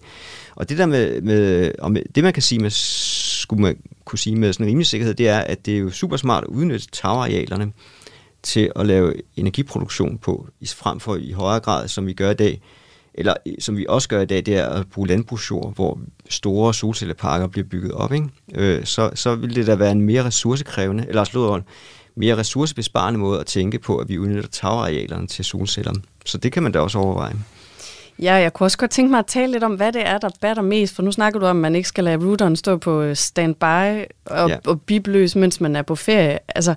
Og 0.55 0.69
det 0.69 0.77
der 0.77 0.85
med, 0.85 1.21
med, 1.21 1.71
og 1.79 1.91
med 1.91 2.01
det 2.15 2.23
man 2.23 2.33
kan 2.33 2.43
sige 2.43 2.59
med, 2.59 2.69
skulle 3.45 3.61
man 3.61 3.77
kunne 4.05 4.19
sige 4.19 4.35
med 4.35 4.53
sådan 4.53 4.65
en 4.65 4.69
rimelig 4.69 4.87
sikkerhed, 4.87 5.13
det 5.13 5.27
er, 5.27 5.39
at 5.39 5.65
det 5.65 5.73
er 5.73 5.79
jo 5.79 5.89
super 5.89 6.17
smart 6.17 6.43
at 6.43 6.47
udnytte 6.47 6.87
tagarealerne 6.91 7.71
til 8.43 8.71
at 8.75 8.85
lave 8.85 9.13
energiproduktion 9.35 10.17
på, 10.17 10.47
frem 10.67 10.99
for 10.99 11.15
i 11.15 11.31
højere 11.31 11.59
grad, 11.59 11.87
som 11.87 12.07
vi 12.07 12.13
gør 12.13 12.31
i 12.31 12.33
dag, 12.33 12.61
eller 13.13 13.33
som 13.59 13.77
vi 13.77 13.85
også 13.89 14.09
gør 14.09 14.21
i 14.21 14.25
dag, 14.25 14.45
det 14.45 14.55
er 14.55 14.65
at 14.65 14.87
bruge 14.87 15.07
landbrugsjord, 15.07 15.75
hvor 15.75 15.99
store 16.29 16.73
solcelleparker 16.73 17.47
bliver 17.47 17.67
bygget 17.67 17.91
op. 17.91 18.13
Ikke? 18.13 18.29
Øh, 18.55 18.85
så, 18.85 19.11
så 19.15 19.35
vil 19.35 19.55
det 19.55 19.67
da 19.67 19.75
være 19.75 19.91
en 19.91 20.01
mere 20.01 20.25
ressourcekrævende, 20.25 21.05
eller 21.07 21.23
slået 21.23 21.63
mere 22.15 22.37
ressourcebesparende 22.37 23.19
måde 23.19 23.39
at 23.39 23.45
tænke 23.45 23.79
på, 23.79 23.97
at 23.97 24.09
vi 24.09 24.19
udnytter 24.19 24.49
tagarealerne 24.49 25.27
til 25.27 25.45
solceller. 25.45 25.93
Så 26.25 26.37
det 26.37 26.51
kan 26.51 26.63
man 26.63 26.71
da 26.71 26.79
også 26.79 26.97
overveje. 26.97 27.33
Ja, 28.19 28.33
jeg 28.33 28.53
kunne 28.53 28.67
også 28.67 28.77
godt 28.77 28.91
tænke 28.91 29.11
mig 29.11 29.19
at 29.19 29.25
tale 29.25 29.51
lidt 29.51 29.63
om, 29.63 29.75
hvad 29.75 29.91
det 29.91 30.07
er, 30.07 30.17
der 30.17 30.29
batter 30.41 30.63
mest, 30.63 30.95
for 30.95 31.03
nu 31.03 31.11
snakker 31.11 31.39
du 31.39 31.45
om, 31.45 31.57
at 31.57 31.61
man 31.61 31.75
ikke 31.75 31.87
skal 31.87 32.03
lade 32.03 32.25
routeren 32.25 32.55
stå 32.55 32.77
på 32.77 33.01
øh, 33.01 33.15
standby 33.15 34.05
og, 34.25 34.49
ja. 34.49 34.57
og 34.67 34.81
bibløs, 34.81 35.35
mens 35.35 35.61
man 35.61 35.75
er 35.75 35.81
på 35.81 35.95
ferie. 35.95 36.39
Altså, 36.55 36.75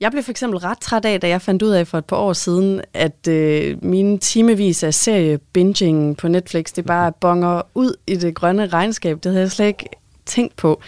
jeg 0.00 0.10
blev 0.10 0.22
for 0.22 0.30
eksempel 0.30 0.58
ret 0.58 0.80
træt 0.80 1.04
af, 1.04 1.20
da 1.20 1.28
jeg 1.28 1.42
fandt 1.42 1.62
ud 1.62 1.70
af 1.70 1.86
for 1.86 1.98
et 1.98 2.04
par 2.04 2.16
år 2.16 2.32
siden, 2.32 2.80
at 2.94 3.28
øh, 3.28 3.84
mine 3.84 4.18
timevis 4.18 4.82
af 4.82 4.94
serie 4.94 5.38
binging 5.38 6.16
på 6.16 6.28
Netflix, 6.28 6.72
det 6.72 6.86
bare 6.86 7.12
bonger 7.12 7.62
ud 7.74 7.94
i 8.06 8.16
det 8.16 8.34
grønne 8.34 8.66
regnskab. 8.66 9.16
Det 9.22 9.32
havde 9.32 9.42
jeg 9.42 9.50
slet 9.50 9.66
ikke 9.66 9.86
tænkt 10.26 10.56
på. 10.56 10.80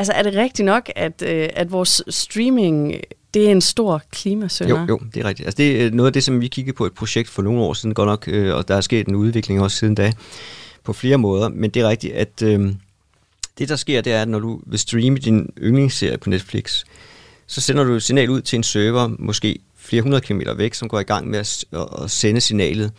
Altså, 0.00 0.12
er 0.12 0.22
det 0.22 0.34
rigtigt 0.34 0.66
nok, 0.66 0.90
at, 0.96 1.22
øh, 1.26 1.48
at 1.52 1.72
vores 1.72 2.02
streaming 2.08 2.94
det 3.34 3.46
er 3.46 3.50
en 3.50 3.60
stor 3.60 4.02
klimasønder. 4.12 4.80
Jo, 4.80 4.86
jo, 4.88 5.00
det 5.14 5.20
er 5.20 5.28
rigtigt. 5.28 5.46
Altså, 5.46 5.56
det 5.56 5.84
er 5.84 5.90
noget 5.90 6.06
af 6.06 6.12
det, 6.12 6.24
som 6.24 6.40
vi 6.40 6.48
kiggede 6.48 6.76
på 6.76 6.86
et 6.86 6.92
projekt 6.92 7.28
for 7.28 7.42
nogle 7.42 7.60
år 7.60 7.74
siden, 7.74 7.94
godt 7.94 8.06
nok, 8.06 8.28
øh, 8.28 8.54
og 8.54 8.68
der 8.68 8.76
er 8.76 8.80
sket 8.80 9.08
en 9.08 9.14
udvikling 9.14 9.62
også 9.62 9.76
siden 9.76 9.94
da, 9.94 10.12
på 10.84 10.92
flere 10.92 11.18
måder. 11.18 11.48
Men 11.48 11.70
det 11.70 11.82
er 11.82 11.88
rigtigt, 11.88 12.12
at 12.12 12.42
øh, 12.42 12.72
det, 13.58 13.68
der 13.68 13.76
sker, 13.76 14.00
det 14.00 14.12
er, 14.12 14.22
at 14.22 14.28
når 14.28 14.38
du 14.38 14.60
vil 14.66 14.78
streame 14.78 15.18
din 15.18 15.52
yndlingsserie 15.58 16.18
på 16.18 16.30
Netflix, 16.30 16.84
så 17.46 17.60
sender 17.60 17.84
du 17.84 17.92
et 17.92 18.02
signal 18.02 18.30
ud 18.30 18.40
til 18.40 18.56
en 18.56 18.62
server, 18.62 19.10
måske 19.18 19.58
flere 19.76 20.02
hundrede 20.02 20.20
kilometer 20.20 20.54
væk, 20.54 20.74
som 20.74 20.88
går 20.88 21.00
i 21.00 21.02
gang 21.02 21.28
med 21.28 21.38
at, 21.38 21.64
at 22.02 22.10
sende 22.10 22.40
signalet. 22.40 22.92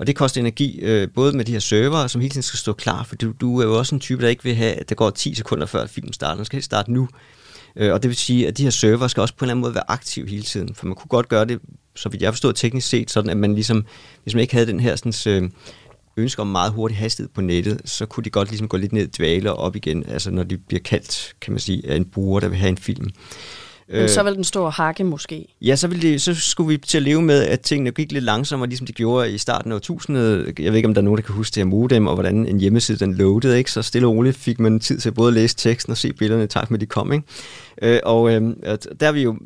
Og 0.00 0.06
det 0.06 0.16
koster 0.16 0.40
energi, 0.40 0.80
øh, 0.80 1.08
både 1.14 1.36
med 1.36 1.44
de 1.44 1.52
her 1.52 1.58
servere, 1.58 2.08
som 2.08 2.20
hele 2.20 2.30
tiden 2.30 2.42
skal 2.42 2.58
stå 2.58 2.72
klar, 2.72 3.02
for 3.02 3.16
du, 3.16 3.32
du 3.40 3.60
er 3.60 3.64
jo 3.64 3.78
også 3.78 3.94
en 3.94 4.00
type, 4.00 4.22
der 4.22 4.28
ikke 4.28 4.44
vil 4.44 4.54
have, 4.54 4.72
at 4.72 4.88
det 4.88 4.96
går 4.96 5.10
10 5.10 5.34
sekunder 5.34 5.66
før 5.66 5.86
filmen 5.86 6.12
starter. 6.12 6.36
Den 6.36 6.44
skal 6.44 6.62
starte 6.62 6.92
nu. 6.92 7.08
Øh, 7.76 7.92
og 7.92 8.02
det 8.02 8.08
vil 8.08 8.16
sige, 8.16 8.48
at 8.48 8.58
de 8.58 8.62
her 8.62 8.70
server 8.70 9.08
skal 9.08 9.20
også 9.20 9.34
på 9.34 9.44
en 9.44 9.46
eller 9.46 9.52
anden 9.52 9.60
måde 9.60 9.74
være 9.74 9.90
aktive 9.90 10.28
hele 10.28 10.42
tiden, 10.42 10.74
for 10.74 10.86
man 10.86 10.94
kunne 10.94 11.08
godt 11.08 11.28
gøre 11.28 11.44
det, 11.44 11.60
så 11.96 12.08
vidt 12.08 12.22
jeg 12.22 12.32
forstår 12.32 12.52
teknisk 12.52 12.88
set, 12.88 13.10
sådan 13.10 13.30
at 13.30 13.36
man 13.36 13.54
ligesom, 13.54 13.84
hvis 14.22 14.34
man 14.34 14.40
ikke 14.40 14.54
havde 14.54 14.66
den 14.66 14.80
her 14.80 14.96
sådan, 14.96 15.42
øh, 15.42 15.50
ønske 16.16 16.42
om 16.42 16.48
meget 16.48 16.72
hurtig 16.72 16.96
hastighed 16.96 17.30
på 17.34 17.40
nettet, 17.40 17.80
så 17.84 18.06
kunne 18.06 18.24
de 18.24 18.30
godt 18.30 18.48
ligesom 18.48 18.68
gå 18.68 18.76
lidt 18.76 18.92
ned 18.92 19.02
i 19.02 19.10
dvale 19.18 19.52
og 19.52 19.58
op 19.58 19.76
igen, 19.76 20.04
altså 20.08 20.30
når 20.30 20.42
de 20.42 20.58
bliver 20.58 20.82
kaldt, 20.82 21.34
kan 21.40 21.52
man 21.52 21.60
sige, 21.60 21.88
af 21.88 21.96
en 21.96 22.04
bruger, 22.04 22.40
der 22.40 22.48
vil 22.48 22.58
have 22.58 22.68
en 22.68 22.78
film. 22.78 23.10
Men 23.92 24.08
så 24.08 24.22
vil 24.22 24.34
den 24.34 24.44
stå 24.44 24.68
hakke 24.68 25.04
måske? 25.04 25.46
Ja, 25.62 25.76
så, 25.76 25.88
ville 25.88 26.10
det, 26.10 26.22
så 26.22 26.34
skulle 26.34 26.68
vi 26.68 26.76
til 26.76 26.98
at 26.98 27.02
leve 27.02 27.22
med, 27.22 27.42
at 27.42 27.60
tingene 27.60 27.90
gik 27.90 28.12
lidt 28.12 28.24
langsommere, 28.24 28.68
ligesom 28.68 28.86
de 28.86 28.92
gjorde 28.92 29.32
i 29.32 29.38
starten 29.38 29.72
af 29.72 29.76
årtusindet. 29.76 30.54
Jeg 30.58 30.72
ved 30.72 30.76
ikke, 30.76 30.88
om 30.88 30.94
der 30.94 31.00
er 31.00 31.04
nogen, 31.04 31.18
der 31.18 31.22
kan 31.22 31.34
huske 31.34 31.54
det 31.54 31.60
her 31.60 31.68
modem, 31.68 32.06
og 32.06 32.14
hvordan 32.14 32.46
en 32.46 32.60
hjemmeside 32.60 32.98
den 32.98 33.14
loadede. 33.14 33.58
Ikke? 33.58 33.70
Så 33.70 33.82
stille 33.82 34.08
og 34.08 34.14
roligt 34.14 34.36
fik 34.36 34.60
man 34.60 34.80
tid 34.80 34.98
til 34.98 35.12
både 35.12 35.28
at 35.28 35.34
læse 35.34 35.56
teksten 35.56 35.90
og 35.90 35.96
se 35.96 36.12
billederne, 36.12 36.46
tak 36.46 36.70
med 36.70 36.78
de 36.78 36.86
kom. 36.86 37.12
Ikke? 37.12 37.24
Øh, 37.82 38.00
og 38.04 38.32
øh, 38.32 38.42
der 39.00 39.08
er 39.08 39.12
vi 39.12 39.22
jo 39.22 39.38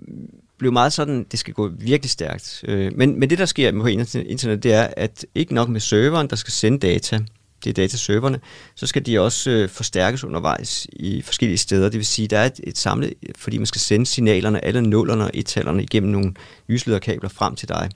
blev 0.58 0.72
meget 0.72 0.92
sådan, 0.92 1.26
det 1.30 1.38
skal 1.38 1.54
gå 1.54 1.70
virkelig 1.78 2.10
stærkt. 2.10 2.64
Øh, 2.68 2.92
men, 2.96 3.20
men 3.20 3.30
det, 3.30 3.38
der 3.38 3.46
sker 3.46 3.72
på 3.72 3.86
internet, 3.86 4.62
det 4.62 4.72
er, 4.72 4.88
at 4.96 5.26
ikke 5.34 5.54
nok 5.54 5.68
med 5.68 5.80
serveren, 5.80 6.30
der 6.30 6.36
skal 6.36 6.52
sende 6.52 6.78
data, 6.78 7.20
det 7.64 7.70
er 7.70 7.74
dataserverne, 7.74 8.40
så 8.74 8.86
skal 8.86 9.06
de 9.06 9.20
også 9.20 9.50
øh, 9.50 9.68
forstærkes 9.68 10.24
undervejs 10.24 10.86
i 10.92 11.22
forskellige 11.22 11.58
steder. 11.58 11.88
Det 11.88 11.98
vil 11.98 12.06
sige, 12.06 12.28
der 12.28 12.38
er 12.38 12.46
et, 12.46 12.60
et 12.64 12.78
samlet, 12.78 13.14
fordi 13.36 13.58
man 13.58 13.66
skal 13.66 13.80
sende 13.80 14.06
signalerne, 14.06 14.64
alle 14.64 14.82
nullerne 14.82 15.24
og 15.24 15.30
ettallerne 15.34 15.82
igennem 15.82 16.12
nogle 16.12 16.34
lyslederkabler 16.68 17.28
frem 17.28 17.54
til 17.54 17.68
dig. 17.68 17.90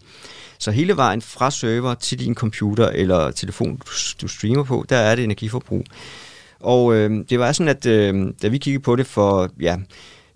Så 0.58 0.70
hele 0.70 0.96
vejen 0.96 1.22
fra 1.22 1.50
server 1.50 1.94
til 1.94 2.18
din 2.18 2.34
computer 2.34 2.88
eller 2.88 3.30
telefon, 3.30 3.76
du, 3.76 3.90
du 4.22 4.28
streamer 4.28 4.64
på, 4.64 4.84
der 4.88 4.96
er 4.96 5.14
det 5.14 5.24
energiforbrug. 5.24 5.84
Og 6.60 6.94
øh, 6.94 7.24
det 7.30 7.38
var 7.38 7.52
sådan, 7.52 7.68
at 7.68 7.86
øh, 7.86 8.32
da 8.42 8.48
vi 8.48 8.58
kiggede 8.58 8.82
på 8.82 8.96
det 8.96 9.06
for, 9.06 9.50
ja, 9.60 9.76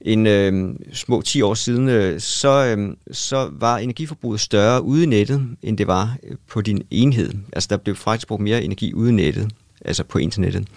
en 0.05 0.27
øh, 0.27 0.75
små 0.93 1.23
10 1.23 1.43
år 1.43 1.55
siden, 1.55 1.89
øh, 1.89 2.21
så, 2.21 2.77
øh, 2.79 2.97
så 3.13 3.51
var 3.53 3.79
energiforbruget 3.79 4.41
større 4.41 4.83
ude 4.83 5.03
i 5.03 5.07
nettet, 5.07 5.49
end 5.63 5.79
det 5.79 5.87
var 5.87 6.17
øh, 6.29 6.37
på 6.49 6.61
din 6.61 6.83
enhed. 6.91 7.33
Altså 7.53 7.67
der 7.71 7.77
blev 7.77 7.97
faktisk 7.97 8.29
brugt 8.29 8.43
mere 8.43 8.63
energi 8.63 8.95
ude 8.95 9.09
i 9.11 9.13
nettet, 9.13 9.51
altså 9.85 10.05
på 10.05 10.19
internettet. 10.19 10.69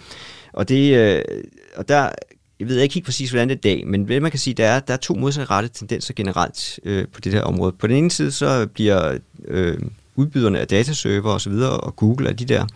Og, 0.52 0.68
det, 0.68 0.96
øh, 0.96 1.22
og 1.76 1.88
der, 1.88 2.10
jeg 2.60 2.68
ved 2.68 2.80
ikke 2.80 2.94
helt 2.94 3.04
præcis, 3.04 3.30
hvordan 3.30 3.48
det 3.48 3.54
er 3.54 3.58
i 3.58 3.74
dag, 3.74 3.86
men 3.86 4.02
hvad 4.02 4.20
man 4.20 4.30
kan 4.30 4.40
sige, 4.40 4.54
der 4.54 4.66
er, 4.66 4.80
der 4.80 4.94
er 4.94 4.98
to 4.98 5.14
modsatrettede 5.14 5.74
tendenser 5.74 6.14
generelt 6.14 6.80
øh, 6.84 7.04
på 7.12 7.20
det 7.20 7.32
her 7.32 7.42
område. 7.42 7.72
På 7.72 7.86
den 7.86 7.96
ene 7.96 8.10
side, 8.10 8.32
så 8.32 8.66
bliver 8.74 9.18
øh, 9.48 9.78
udbyderne 10.16 10.60
af 10.60 10.68
dataserver 10.68 11.30
og 11.30 11.40
så 11.40 11.50
videre, 11.50 11.70
og 11.70 11.96
Google 11.96 12.28
og 12.28 12.38
de 12.38 12.44
der, 12.44 12.66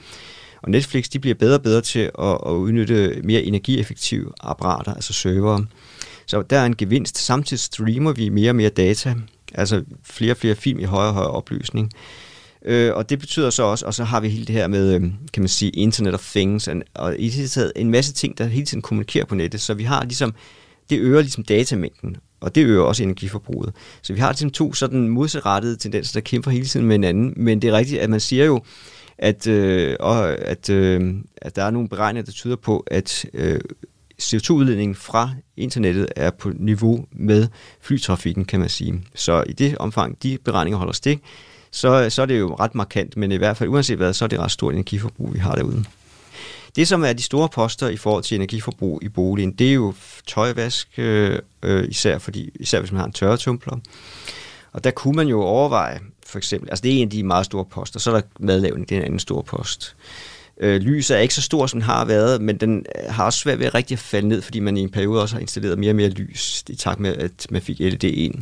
og 0.63 0.71
Netflix, 0.71 1.09
de 1.09 1.19
bliver 1.19 1.35
bedre 1.35 1.55
og 1.55 1.63
bedre 1.63 1.81
til 1.81 2.11
at, 2.19 2.39
at 2.47 2.51
udnytte 2.51 3.21
mere 3.25 3.43
energieffektive 3.43 4.33
apparater, 4.41 4.95
altså 4.95 5.13
servere. 5.13 5.67
Så 6.31 6.43
der 6.43 6.59
er 6.59 6.67
en 6.67 6.77
gevinst. 6.77 7.19
Samtidig 7.19 7.61
streamer 7.61 8.13
vi 8.13 8.29
mere 8.29 8.51
og 8.51 8.57
mere 8.57 8.69
data, 8.69 9.15
altså 9.55 9.85
flere 10.03 10.33
og 10.33 10.37
flere 10.37 10.55
film 10.55 10.81
i 10.81 10.85
højere 10.85 11.09
og 11.09 11.15
højere 11.15 11.31
opløsning. 11.31 11.93
Øh, 12.65 12.95
og 12.95 13.11
det 13.11 13.19
betyder 13.19 13.51
så 13.51 13.63
også, 13.63 13.87
og 13.87 13.95
så 13.95 14.05
har 14.05 14.21
vi 14.21 14.29
hele 14.29 14.45
det 14.45 14.55
her 14.55 14.67
med, 14.67 14.95
øh, 14.95 15.01
kan 15.33 15.43
man 15.43 15.49
sige, 15.49 15.71
Internet 15.71 16.15
of 16.15 16.31
Things, 16.31 16.69
og, 16.69 16.77
og 16.95 17.15
i 17.19 17.29
det 17.29 17.51
taget 17.51 17.73
en 17.77 17.91
masse 17.91 18.13
ting, 18.13 18.39
der 18.39 18.45
hele 18.45 18.67
tiden 18.67 18.83
kommunikerer 18.83 19.25
på 19.25 19.35
nettet. 19.35 19.61
Så 19.61 19.75
vi 19.75 19.85
har 19.85 20.05
ligesom, 20.05 20.35
det 20.91 20.99
øger 20.99 21.21
ligesom 21.21 21.45
datamængden, 21.45 22.17
og 22.41 22.55
det 22.55 22.65
øger 22.65 22.83
også 22.83 23.03
energiforbruget. 23.03 23.75
Så 24.03 24.13
vi 24.13 24.21
har 24.21 24.31
ligesom 24.31 24.51
to 24.51 24.73
sådan 24.73 25.09
modsatrettede 25.09 25.77
tendenser, 25.77 26.21
der 26.21 26.25
kæmper 26.25 26.51
hele 26.51 26.67
tiden 26.67 26.87
med 26.87 26.95
hinanden. 26.95 27.35
Men 27.37 27.63
det 27.63 27.71
er 27.71 27.75
rigtigt, 27.75 28.01
at 28.01 28.11
man 28.11 28.21
siger 28.21 28.45
jo, 28.45 28.61
at, 29.19 29.47
øh, 29.47 29.97
og 30.01 30.29
at, 30.39 30.71
øh, 30.71 31.15
at 31.37 31.57
der 31.57 31.65
er 31.65 31.71
nogle 31.71 31.89
beregninger, 31.89 32.25
der 32.25 32.33
tyder 32.33 32.57
på, 32.57 32.85
at 32.87 33.27
øh, 33.35 33.61
CO2-udledningen 34.21 34.95
fra 34.95 35.31
internettet 35.57 36.07
er 36.17 36.31
på 36.31 36.53
niveau 36.55 37.05
med 37.13 37.49
flytrafikken, 37.81 38.45
kan 38.45 38.61
man 38.61 38.69
sige. 38.69 39.03
Så 39.15 39.45
i 39.47 39.53
det 39.53 39.79
omfang, 39.79 40.23
de 40.23 40.39
beregninger 40.45 40.79
holder 40.79 40.93
stik, 40.93 41.19
så, 41.71 42.11
så 42.11 42.23
er 42.23 42.27
det 42.27 42.39
jo 42.39 42.55
ret 42.55 42.75
markant, 42.75 43.17
men 43.17 43.33
i 43.33 43.37
hvert 43.37 43.57
fald 43.57 43.69
uanset 43.71 43.97
hvad, 43.97 44.13
så 44.13 44.25
er 44.25 44.29
det 44.29 44.39
ret 44.39 44.51
stort 44.51 44.75
energiforbrug, 44.75 45.35
vi 45.35 45.39
har 45.39 45.55
derude. 45.55 45.85
Det, 46.77 46.89
som 46.89 47.05
er 47.05 47.13
de 47.13 47.23
store 47.23 47.49
poster 47.49 47.89
i 47.89 47.97
forhold 47.97 48.25
til 48.25 48.35
energiforbrug 48.35 49.03
i 49.03 49.09
boligen, 49.09 49.53
det 49.53 49.69
er 49.69 49.75
jo 49.75 49.95
tøjvask, 50.27 50.89
øh, 50.99 51.39
øh 51.63 51.89
især, 51.89 52.19
fordi, 52.19 52.51
især 52.61 52.81
hvis 52.81 52.93
man 52.93 52.99
har 52.99 53.07
en 53.07 53.13
tørretumbler. 53.13 53.77
Og 54.73 54.85
der 54.85 54.91
kunne 54.91 55.17
man 55.17 55.29
jo 55.29 55.43
overveje, 55.43 56.01
for 56.27 56.39
eksempel, 56.39 56.71
altså 56.71 56.83
det 56.83 56.93
er 56.93 56.97
en 56.97 57.09
af 57.09 57.11
de 57.11 57.23
meget 57.23 57.47
store 57.47 57.65
poster, 57.65 58.01
så 58.01 58.11
er 58.11 58.15
der 58.15 58.27
madlavning, 58.41 58.89
det 58.89 58.95
er 58.95 59.01
en 59.01 59.05
anden 59.05 59.19
stor 59.19 59.43
post. 59.43 59.97
Øh, 60.61 60.81
lys 60.81 61.11
er 61.11 61.19
ikke 61.19 61.35
så 61.35 61.43
stor, 61.43 61.67
som 61.67 61.81
den 61.81 61.87
har 61.87 62.05
været, 62.05 62.43
men 62.43 62.57
den 62.57 62.87
øh, 62.99 63.15
har 63.15 63.25
også 63.25 63.39
svært 63.39 63.59
ved 63.59 63.67
at 63.67 63.75
rigtig 63.75 63.99
falde 63.99 64.29
ned, 64.29 64.43
fordi 64.43 64.61
man 64.61 64.77
i 64.77 64.81
en 64.81 64.91
periode 64.91 65.23
også 65.23 65.35
har 65.35 65.41
installeret 65.41 65.79
mere 65.79 65.91
og 65.91 65.97
mere 65.97 66.09
lys, 66.09 66.65
i 66.69 66.75
takt 66.75 67.01
med, 67.01 67.17
at 67.17 67.47
man 67.51 67.63
fik 67.63 67.79
LED 67.81 68.05
ind. 68.05 68.35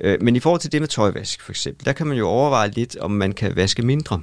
Øh, 0.00 0.22
men 0.22 0.36
i 0.36 0.40
forhold 0.40 0.60
til 0.60 0.72
det 0.72 0.80
med 0.82 0.88
tøjvask, 0.88 1.42
for 1.42 1.52
eksempel, 1.52 1.86
der 1.86 1.92
kan 1.92 2.06
man 2.06 2.16
jo 2.16 2.28
overveje 2.28 2.70
lidt, 2.70 2.96
om 2.96 3.10
man 3.10 3.32
kan 3.32 3.56
vaske 3.56 3.82
mindre 3.82 4.20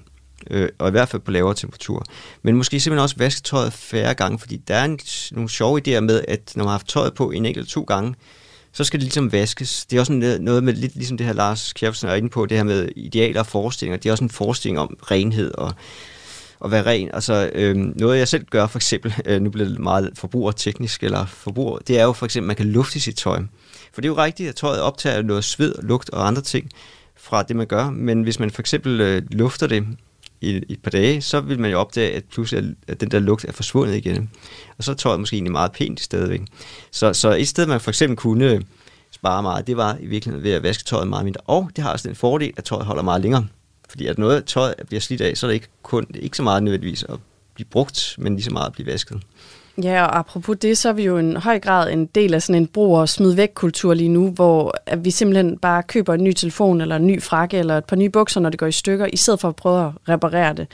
øh, 0.49 0.69
og 0.79 0.87
i 0.87 0.91
hvert 0.91 1.09
fald 1.09 1.21
på 1.21 1.31
lavere 1.31 1.55
temperatur. 1.55 2.05
Men 2.41 2.55
måske 2.55 2.79
simpelthen 2.79 3.03
også 3.03 3.15
vaske 3.17 3.41
tøjet 3.41 3.73
færre 3.73 4.13
gange, 4.13 4.39
fordi 4.39 4.57
der 4.57 4.75
er 4.75 4.85
en, 4.85 4.99
nogle 5.31 5.49
sjove 5.49 5.81
idéer 5.87 5.99
med, 5.99 6.21
at 6.27 6.51
når 6.55 6.63
man 6.63 6.67
har 6.67 6.71
haft 6.71 6.87
tøjet 6.87 7.13
på 7.13 7.31
en 7.31 7.45
enkelt 7.45 7.69
to 7.69 7.81
gange, 7.81 8.15
så 8.73 8.83
skal 8.83 8.99
det 8.99 9.03
ligesom 9.03 9.31
vaskes. 9.31 9.85
Det 9.85 9.95
er 9.95 9.99
også 9.99 10.13
øh, 10.13 10.39
noget 10.39 10.63
med 10.63 10.73
lidt 10.73 10.95
ligesom 10.95 11.17
det 11.17 11.25
her 11.25 11.33
Lars 11.33 11.73
Kjærfsen 11.73 12.09
er 12.09 12.15
inde 12.15 12.29
på, 12.29 12.45
det 12.45 12.57
her 12.57 12.63
med 12.63 12.89
idealer 12.95 13.39
og 13.39 13.47
forestillinger. 13.47 13.97
Det 13.97 14.09
er 14.09 14.13
også 14.13 14.23
en 14.23 14.29
forestilling 14.29 14.79
om 14.79 14.97
renhed 15.11 15.51
og 15.51 15.73
at 16.65 16.71
være 16.71 16.85
ren. 16.85 17.09
Altså, 17.13 17.51
øh, 17.55 17.75
noget 17.75 18.19
jeg 18.19 18.27
selv 18.27 18.45
gør 18.45 18.67
for 18.67 18.79
eksempel, 18.79 19.13
øh, 19.25 19.41
nu 19.41 19.49
bliver 19.49 19.67
det 19.67 19.79
meget 19.79 20.09
forbrugerteknisk 20.13 21.03
eller 21.03 21.25
forbruger, 21.25 21.77
det 21.77 21.99
er 21.99 22.03
jo 22.03 22.13
for 22.13 22.25
eksempel, 22.25 22.45
at 22.45 22.47
man 22.47 22.55
kan 22.55 22.65
lufte 22.65 22.99
sit 22.99 23.15
tøj. 23.15 23.39
For 23.93 24.01
det 24.01 24.07
er 24.07 24.11
jo 24.11 24.17
rigtigt, 24.17 24.49
at 24.49 24.55
tøjet 24.55 24.81
optager 24.81 25.21
noget 25.21 25.43
sved, 25.43 25.75
lugt 25.81 26.09
og 26.09 26.27
andre 26.27 26.41
ting 26.41 26.69
fra 27.17 27.43
det, 27.43 27.55
man 27.55 27.67
gør. 27.67 27.89
Men 27.89 28.23
hvis 28.23 28.39
man 28.39 28.51
for 28.51 28.61
eksempel 28.61 29.01
øh, 29.01 29.21
lufter 29.31 29.67
det 29.67 29.87
i, 30.41 30.49
i 30.49 30.73
et 30.73 30.81
par 30.83 30.91
dage, 30.91 31.21
så 31.21 31.41
vil 31.41 31.59
man 31.59 31.71
jo 31.71 31.79
opdage, 31.79 32.15
at 32.15 32.23
pludselig 32.31 32.75
at 32.87 33.01
den 33.01 33.11
der 33.11 33.19
lugt 33.19 33.45
er 33.45 33.51
forsvundet 33.51 33.95
igen. 33.95 34.29
Og 34.77 34.83
så 34.83 34.91
er 34.91 34.95
tøjet 34.95 35.19
måske 35.19 35.35
egentlig 35.35 35.51
meget 35.51 35.71
pænt 35.71 35.99
stadigvæk. 35.99 36.41
Så, 36.91 37.13
så 37.13 37.35
et 37.35 37.47
sted, 37.47 37.65
man 37.65 37.81
for 37.81 37.91
eksempel 37.91 38.17
kunne 38.17 38.61
spare 39.11 39.43
meget, 39.43 39.67
det 39.67 39.77
var 39.77 39.97
i 39.99 40.05
virkeligheden 40.05 40.43
ved 40.43 40.51
at 40.51 40.63
vaske 40.63 40.83
tøjet 40.83 41.07
meget 41.07 41.25
mindre. 41.25 41.41
Og 41.41 41.69
det 41.75 41.83
har 41.83 41.91
også 41.91 42.07
den 42.07 42.15
fordel, 42.15 42.53
at 42.57 42.63
tøjet 42.63 42.85
holder 42.85 43.03
meget 43.03 43.21
længere. 43.21 43.47
Fordi 43.89 44.07
at 44.07 44.17
noget 44.17 44.45
tøj 44.45 44.73
bliver 44.87 45.01
slidt 45.01 45.21
af, 45.21 45.37
så 45.37 45.45
er 45.45 45.47
det 45.47 45.55
ikke, 45.55 45.67
kun, 45.83 46.05
ikke 46.15 46.37
så 46.37 46.43
meget 46.43 46.63
nødvendigvis 46.63 47.03
at 47.03 47.19
blive 47.53 47.67
brugt, 47.71 48.15
men 48.17 48.35
lige 48.35 48.43
så 48.43 48.51
meget 48.51 48.67
at 48.67 48.73
blive 48.73 48.87
vasket. 48.87 49.21
Ja, 49.83 50.05
og 50.05 50.19
apropos 50.19 50.57
det, 50.61 50.77
så 50.77 50.89
er 50.89 50.93
vi 50.93 51.03
jo 51.03 51.17
en 51.17 51.37
høj 51.37 51.59
grad 51.59 51.91
en 51.91 52.05
del 52.05 52.33
af 52.33 52.41
sådan 52.41 52.61
en 52.61 52.67
brug- 52.67 52.97
og 52.97 53.09
smid 53.09 53.31
væk 53.31 53.49
kultur 53.55 53.93
lige 53.93 54.09
nu, 54.09 54.29
hvor 54.31 54.75
at 54.85 55.05
vi 55.05 55.11
simpelthen 55.11 55.57
bare 55.57 55.83
køber 55.83 56.13
en 56.13 56.23
ny 56.23 56.33
telefon, 56.33 56.81
eller 56.81 56.95
en 56.95 57.07
ny 57.07 57.21
frakke, 57.21 57.57
eller 57.57 57.77
et 57.77 57.85
par 57.85 57.95
nye 57.95 58.09
bukser, 58.09 58.39
når 58.39 58.49
det 58.49 58.59
går 58.59 58.65
i 58.65 58.71
stykker, 58.71 59.05
i 59.13 59.17
stedet 59.17 59.39
for 59.39 59.47
at 59.47 59.55
prøve 59.55 59.85
at 59.85 59.91
reparere 60.09 60.53
det. 60.53 60.67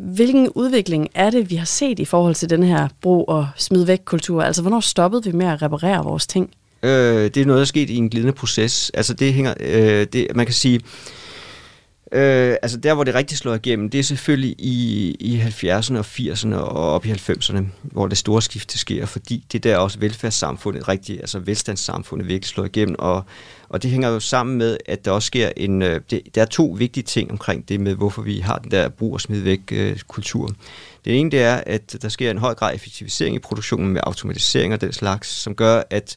Hvilken 0.00 0.48
udvikling 0.48 1.08
er 1.14 1.30
det, 1.30 1.50
vi 1.50 1.56
har 1.56 1.66
set 1.66 1.98
i 1.98 2.04
forhold 2.04 2.34
til 2.34 2.50
den 2.50 2.62
her 2.62 2.88
brug- 3.00 3.28
og 3.28 3.48
smid 3.56 3.84
væk 3.84 4.00
kultur? 4.04 4.42
Altså, 4.42 4.62
hvornår 4.62 4.80
stoppede 4.80 5.24
vi 5.24 5.32
med 5.32 5.46
at 5.46 5.62
reparere 5.62 6.04
vores 6.04 6.26
ting? 6.26 6.50
Øh, 6.82 6.90
det 7.24 7.36
er 7.36 7.44
noget, 7.44 7.58
der 7.58 7.62
er 7.62 7.64
sket 7.64 7.90
i 7.90 7.96
en 7.96 8.10
glidende 8.10 8.32
proces. 8.32 8.90
Altså, 8.94 9.14
det 9.14 9.32
hænger, 9.32 9.54
øh, 9.60 10.06
det, 10.12 10.26
man 10.34 10.46
kan 10.46 10.54
sige, 10.54 10.74
Øh, 10.76 10.80
Øh, 12.12 12.56
altså 12.62 12.78
der, 12.78 12.94
hvor 12.94 13.04
det 13.04 13.14
rigtig 13.14 13.38
slår 13.38 13.54
igennem, 13.54 13.90
det 13.90 13.98
er 13.98 14.02
selvfølgelig 14.02 14.54
i, 14.58 15.10
i 15.20 15.40
70'erne 15.40 15.98
og 15.98 16.04
80'erne 16.06 16.54
og 16.54 16.92
op 16.92 17.06
i 17.06 17.10
90'erne, 17.10 17.62
hvor 17.82 18.06
det 18.06 18.18
store 18.18 18.42
skifte 18.42 18.78
sker, 18.78 19.06
fordi 19.06 19.44
det 19.52 19.64
der 19.64 19.76
også 19.76 19.98
velfærdssamfundet, 19.98 20.88
rigtig, 20.88 21.20
altså 21.20 21.38
velstandssamfundet 21.38 22.28
virkelig 22.28 22.48
slår 22.48 22.64
igennem, 22.64 22.96
og, 22.98 23.24
og 23.68 23.82
det 23.82 23.90
hænger 23.90 24.08
jo 24.08 24.20
sammen 24.20 24.58
med, 24.58 24.76
at 24.86 25.04
der 25.04 25.10
også 25.10 25.26
sker 25.26 25.50
en, 25.56 25.82
øh, 25.82 26.00
det, 26.10 26.34
der 26.34 26.42
er 26.42 26.46
to 26.46 26.74
vigtige 26.78 27.04
ting 27.04 27.30
omkring 27.30 27.68
det 27.68 27.80
med, 27.80 27.94
hvorfor 27.94 28.22
vi 28.22 28.38
har 28.38 28.58
den 28.58 28.70
der 28.70 28.88
brug 28.88 29.14
og 29.14 29.20
smid 29.20 29.40
væk 29.40 29.60
øh, 29.72 29.98
kultur. 30.00 30.50
Det 31.04 31.20
ene 31.20 31.30
det 31.30 31.42
er, 31.42 31.62
at 31.66 31.96
der 32.02 32.08
sker 32.08 32.30
en 32.30 32.38
høj 32.38 32.54
grad 32.54 32.74
effektivisering 32.74 33.36
i 33.36 33.38
produktionen 33.38 33.88
med 33.88 34.00
automatisering 34.04 34.74
og 34.74 34.80
den 34.80 34.92
slags, 34.92 35.28
som 35.28 35.54
gør, 35.54 35.82
at, 35.90 36.16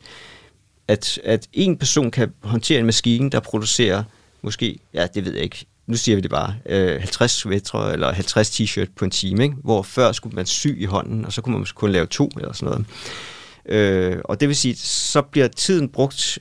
at, 0.88 1.20
at 1.24 1.48
en 1.54 1.78
person 1.78 2.12
kan 2.12 2.34
håndtere 2.44 2.80
en 2.80 2.86
maskine, 2.86 3.30
der 3.30 3.40
producerer 3.40 4.04
måske, 4.42 4.80
ja, 4.94 5.08
det 5.08 5.26
ved 5.26 5.34
jeg 5.34 5.44
ikke, 5.44 5.66
nu 5.92 5.98
siger 5.98 6.16
vi 6.16 6.22
det 6.22 6.30
bare, 6.30 6.56
øh, 6.66 7.00
50 7.00 7.32
sweatre 7.32 7.94
eller 7.94 8.14
50 8.14 8.60
t-shirt 8.60 8.88
på 8.96 9.06
en 9.06 9.12
time, 9.12 9.44
ikke? 9.44 9.56
hvor 9.64 9.82
før 9.82 10.12
skulle 10.12 10.36
man 10.36 10.46
sy 10.46 10.68
i 10.78 10.86
hånden, 10.86 11.26
og 11.26 11.34
så 11.34 11.42
kunne 11.42 11.58
man 11.58 11.68
kun 11.76 11.92
lave 11.92 12.06
to 12.06 12.30
eller 12.38 12.54
sådan 12.54 12.70
noget. 12.74 12.86
Øh, 13.66 14.22
og 14.26 14.40
det 14.40 14.48
vil 14.48 14.56
sige, 14.56 14.76
så 14.76 15.22
bliver 15.22 15.48
tiden 15.48 15.90
brugt 15.90 16.40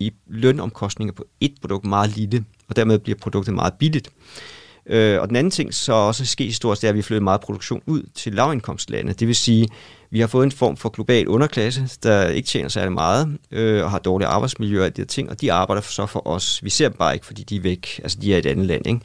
i 0.00 0.12
lønomkostninger 0.26 1.12
på 1.12 1.24
et 1.40 1.54
produkt 1.60 1.84
meget 1.84 2.16
lille, 2.16 2.44
og 2.68 2.76
dermed 2.76 2.98
bliver 2.98 3.18
produktet 3.18 3.54
meget 3.54 3.74
billigt. 3.74 4.08
Øh, 4.08 4.59
Øh, 4.86 5.20
og 5.20 5.28
den 5.28 5.36
anden 5.36 5.50
ting, 5.50 5.74
så 5.74 5.92
også 5.92 6.26
sker 6.26 6.44
historisk, 6.44 6.82
det 6.82 6.88
er, 6.88 6.90
at 6.90 6.94
vi 6.94 7.00
har 7.00 7.04
flyttet 7.04 7.22
meget 7.22 7.40
produktion 7.40 7.82
ud 7.86 8.02
til 8.14 8.34
lavindkomstlande. 8.34 9.12
Det 9.12 9.28
vil 9.28 9.36
sige, 9.36 9.68
vi 10.10 10.20
har 10.20 10.26
fået 10.26 10.44
en 10.44 10.52
form 10.52 10.76
for 10.76 10.88
global 10.88 11.28
underklasse, 11.28 11.88
der 12.02 12.28
ikke 12.28 12.46
tjener 12.46 12.68
særlig 12.68 12.92
meget, 12.92 13.38
øh, 13.50 13.84
og 13.84 13.90
har 13.90 13.98
dårlige 13.98 14.28
arbejdsmiljø 14.28 14.84
og 14.84 14.96
de 14.96 15.02
her 15.02 15.06
ting, 15.06 15.30
og 15.30 15.40
de 15.40 15.52
arbejder 15.52 15.82
så 15.82 16.06
for 16.06 16.28
os. 16.28 16.64
Vi 16.64 16.70
ser 16.70 16.88
dem 16.88 16.96
bare 16.96 17.14
ikke, 17.14 17.26
fordi 17.26 17.42
de 17.42 17.56
er 17.56 17.60
væk. 17.60 18.00
Altså, 18.02 18.18
de 18.22 18.32
er 18.32 18.36
i 18.36 18.38
et 18.38 18.46
andet 18.46 18.66
land, 18.66 18.86
ikke? 18.86 19.00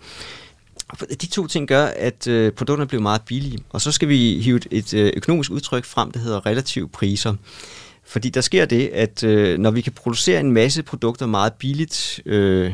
De 1.21 1.27
to 1.27 1.47
ting 1.47 1.67
gør, 1.67 1.85
at 1.85 2.27
øh, 2.27 2.51
produkterne 2.51 2.87
bliver 2.87 3.01
meget 3.01 3.21
billige, 3.21 3.59
og 3.69 3.81
så 3.81 3.91
skal 3.91 4.07
vi 4.07 4.41
hive 4.41 4.57
et, 4.57 4.67
et 4.71 4.93
øh, 4.93 5.11
økonomisk 5.15 5.51
udtryk 5.51 5.85
frem, 5.85 6.11
der 6.11 6.19
hedder 6.19 6.45
relative 6.45 6.89
priser. 6.89 7.35
Fordi 8.07 8.29
der 8.29 8.41
sker 8.41 8.65
det, 8.65 8.87
at 8.87 9.23
øh, 9.23 9.57
når 9.57 9.71
vi 9.71 9.81
kan 9.81 9.93
producere 9.93 10.39
en 10.39 10.51
masse 10.51 10.83
produkter 10.83 11.25
meget 11.25 11.53
billigt, 11.53 12.21
øh, 12.25 12.73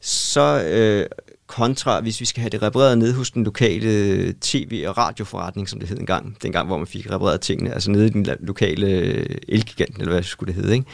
så 0.00 0.62
øh, 0.62 1.06
kontra, 1.46 2.00
hvis 2.00 2.20
vi 2.20 2.24
skal 2.24 2.40
have 2.40 2.50
det 2.50 2.62
repareret 2.62 2.98
nede 2.98 3.14
hos 3.14 3.30
den 3.30 3.44
lokale 3.44 4.32
tv- 4.40 4.84
og 4.86 4.98
radioforretning, 4.98 5.68
som 5.68 5.80
det 5.80 5.88
hed 5.88 5.98
engang, 5.98 6.36
dengang, 6.42 6.66
hvor 6.66 6.78
man 6.78 6.86
fik 6.86 7.10
repareret 7.10 7.40
tingene, 7.40 7.72
altså 7.72 7.90
nede 7.90 8.06
i 8.06 8.10
den 8.10 8.26
lokale 8.40 8.86
øh, 8.86 9.36
elgiganten, 9.48 10.00
eller 10.00 10.12
hvad 10.12 10.22
skulle 10.22 10.54
det 10.54 10.62
hedde, 10.62 10.74
ikke? 10.74 10.86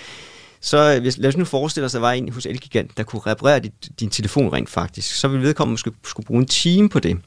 Så 0.60 0.94
øh, 0.94 1.00
hvis, 1.00 1.18
lad 1.18 1.28
os 1.28 1.36
nu 1.36 1.44
forestille 1.44 1.84
os, 1.84 1.94
at 1.94 1.98
der 1.98 2.06
var 2.06 2.12
en 2.12 2.32
hos 2.32 2.46
Elgigant, 2.46 2.96
der 2.96 3.02
kunne 3.02 3.22
reparere 3.26 3.60
dit, 3.60 4.00
din 4.00 4.10
telefon 4.10 4.52
rent 4.52 4.70
faktisk. 4.70 5.14
Så 5.14 5.28
ville 5.28 5.46
vedkommende 5.46 5.72
måske 5.72 5.90
skulle 6.04 6.26
bruge 6.26 6.40
en 6.40 6.46
time 6.46 6.88
på 6.88 7.00
det. 7.00 7.18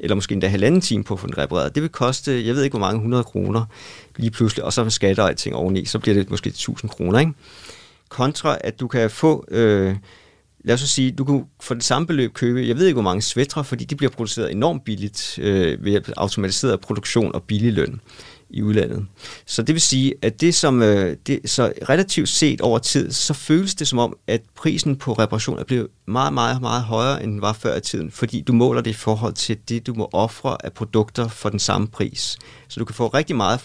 Eller 0.00 0.14
måske 0.14 0.32
endda 0.32 0.48
halvanden 0.48 0.80
time 0.80 1.04
på 1.04 1.14
at 1.14 1.20
få 1.20 1.26
den 1.26 1.38
repareret. 1.38 1.74
Det 1.74 1.82
vil 1.82 1.90
koste, 1.90 2.46
jeg 2.46 2.54
ved 2.54 2.62
ikke 2.62 2.78
hvor 2.78 2.86
mange, 2.86 2.96
100 2.96 3.24
kroner 3.24 3.64
lige 4.16 4.30
pludselig. 4.30 4.64
Og 4.64 4.72
så 4.72 4.82
med 4.82 4.90
skatter 4.90 5.22
og 5.22 5.28
alting 5.28 5.54
oveni, 5.54 5.84
så 5.84 5.98
bliver 5.98 6.14
det 6.14 6.30
måske 6.30 6.48
1000 6.48 6.90
kroner. 6.90 7.18
Ikke? 7.18 7.32
Kontra 8.08 8.58
at 8.60 8.80
du 8.80 8.88
kan 8.88 9.10
få... 9.10 9.44
Øh, 9.50 9.96
lad 10.68 10.74
os 10.74 10.80
så 10.80 10.86
sige, 10.86 11.12
du 11.12 11.24
kan 11.24 11.44
for 11.60 11.74
det 11.74 11.84
samme 11.84 12.06
beløb 12.06 12.32
købe, 12.32 12.68
jeg 12.68 12.76
ved 12.76 12.86
ikke 12.86 12.94
hvor 12.94 13.02
mange 13.02 13.22
svætter, 13.22 13.62
fordi 13.62 13.84
de 13.84 13.96
bliver 13.96 14.10
produceret 14.10 14.50
enormt 14.50 14.84
billigt 14.84 15.38
øh, 15.42 15.84
ved 15.84 16.00
automatiseret 16.16 16.80
produktion 16.80 17.34
og 17.34 17.42
billig 17.42 17.72
løn 17.72 18.00
i 18.50 18.62
udlandet. 18.62 19.06
Så 19.46 19.62
det 19.62 19.74
vil 19.74 19.82
sige, 19.82 20.14
at 20.22 20.40
det 20.40 20.54
som 20.54 20.82
øh, 20.82 21.16
det, 21.26 21.40
så 21.50 21.72
relativt 21.88 22.28
set 22.28 22.60
over 22.60 22.78
tid, 22.78 23.12
så 23.12 23.34
føles 23.34 23.74
det 23.74 23.88
som 23.88 23.98
om, 23.98 24.16
at 24.26 24.40
prisen 24.56 24.96
på 24.96 25.12
reparation 25.12 25.58
er 25.58 25.64
blevet 25.64 25.88
meget, 26.06 26.32
meget, 26.32 26.60
meget 26.60 26.82
højere, 26.82 27.22
end 27.22 27.32
den 27.32 27.42
var 27.42 27.52
før 27.52 27.76
i 27.76 27.80
tiden, 27.80 28.10
fordi 28.10 28.40
du 28.40 28.52
måler 28.52 28.80
det 28.80 28.90
i 28.90 28.94
forhold 28.94 29.32
til 29.32 29.58
det, 29.68 29.86
du 29.86 29.94
må 29.94 30.08
ofre 30.12 30.56
af 30.64 30.72
produkter 30.72 31.28
for 31.28 31.48
den 31.48 31.58
samme 31.58 31.86
pris. 31.86 32.38
Så 32.68 32.80
du 32.80 32.84
kan 32.84 32.94
få 32.94 33.06
rigtig 33.06 33.36
meget 33.36 33.60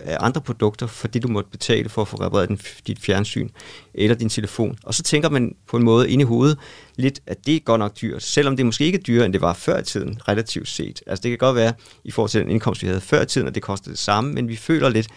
af 0.00 0.16
andre 0.20 0.40
produkter 0.40 0.86
for 0.86 1.08
det, 1.08 1.22
du 1.22 1.28
måtte 1.28 1.50
betale 1.50 1.88
for 1.88 2.02
at 2.02 2.08
få 2.08 2.16
repareret 2.16 2.48
din, 2.48 2.58
dit 2.86 3.00
fjernsyn 3.00 3.48
eller 3.94 4.16
din 4.16 4.28
telefon. 4.28 4.78
Og 4.84 4.94
så 4.94 5.02
tænker 5.02 5.28
man 5.28 5.54
på 5.68 5.76
en 5.76 5.82
måde 5.82 6.10
ind 6.10 6.22
i 6.22 6.24
hovedet 6.24 6.58
lidt, 6.98 7.20
at 7.26 7.46
det 7.46 7.56
er 7.56 7.60
godt 7.60 7.78
nok 7.78 8.00
dyrt, 8.00 8.22
selvom 8.22 8.56
det 8.56 8.66
måske 8.66 8.84
ikke 8.84 8.98
er 8.98 9.02
dyrere, 9.02 9.24
end 9.24 9.32
det 9.32 9.40
var 9.40 9.52
før 9.52 9.78
i 9.78 9.82
tiden, 9.82 10.20
relativt 10.28 10.68
set. 10.68 11.02
Altså 11.06 11.22
det 11.22 11.30
kan 11.30 11.38
godt 11.38 11.56
være, 11.56 11.72
i 12.04 12.10
forhold 12.10 12.30
til 12.30 12.40
den 12.40 12.50
indkomst, 12.50 12.82
vi 12.82 12.86
havde 12.86 13.00
før 13.00 13.22
i 13.22 13.26
tiden, 13.26 13.48
at 13.48 13.54
det 13.54 13.62
kostede 13.62 13.90
det 13.90 13.98
samme, 13.98 14.32
men 14.32 14.48
vi 14.48 14.56
føler 14.56 14.88
lidt, 14.88 15.08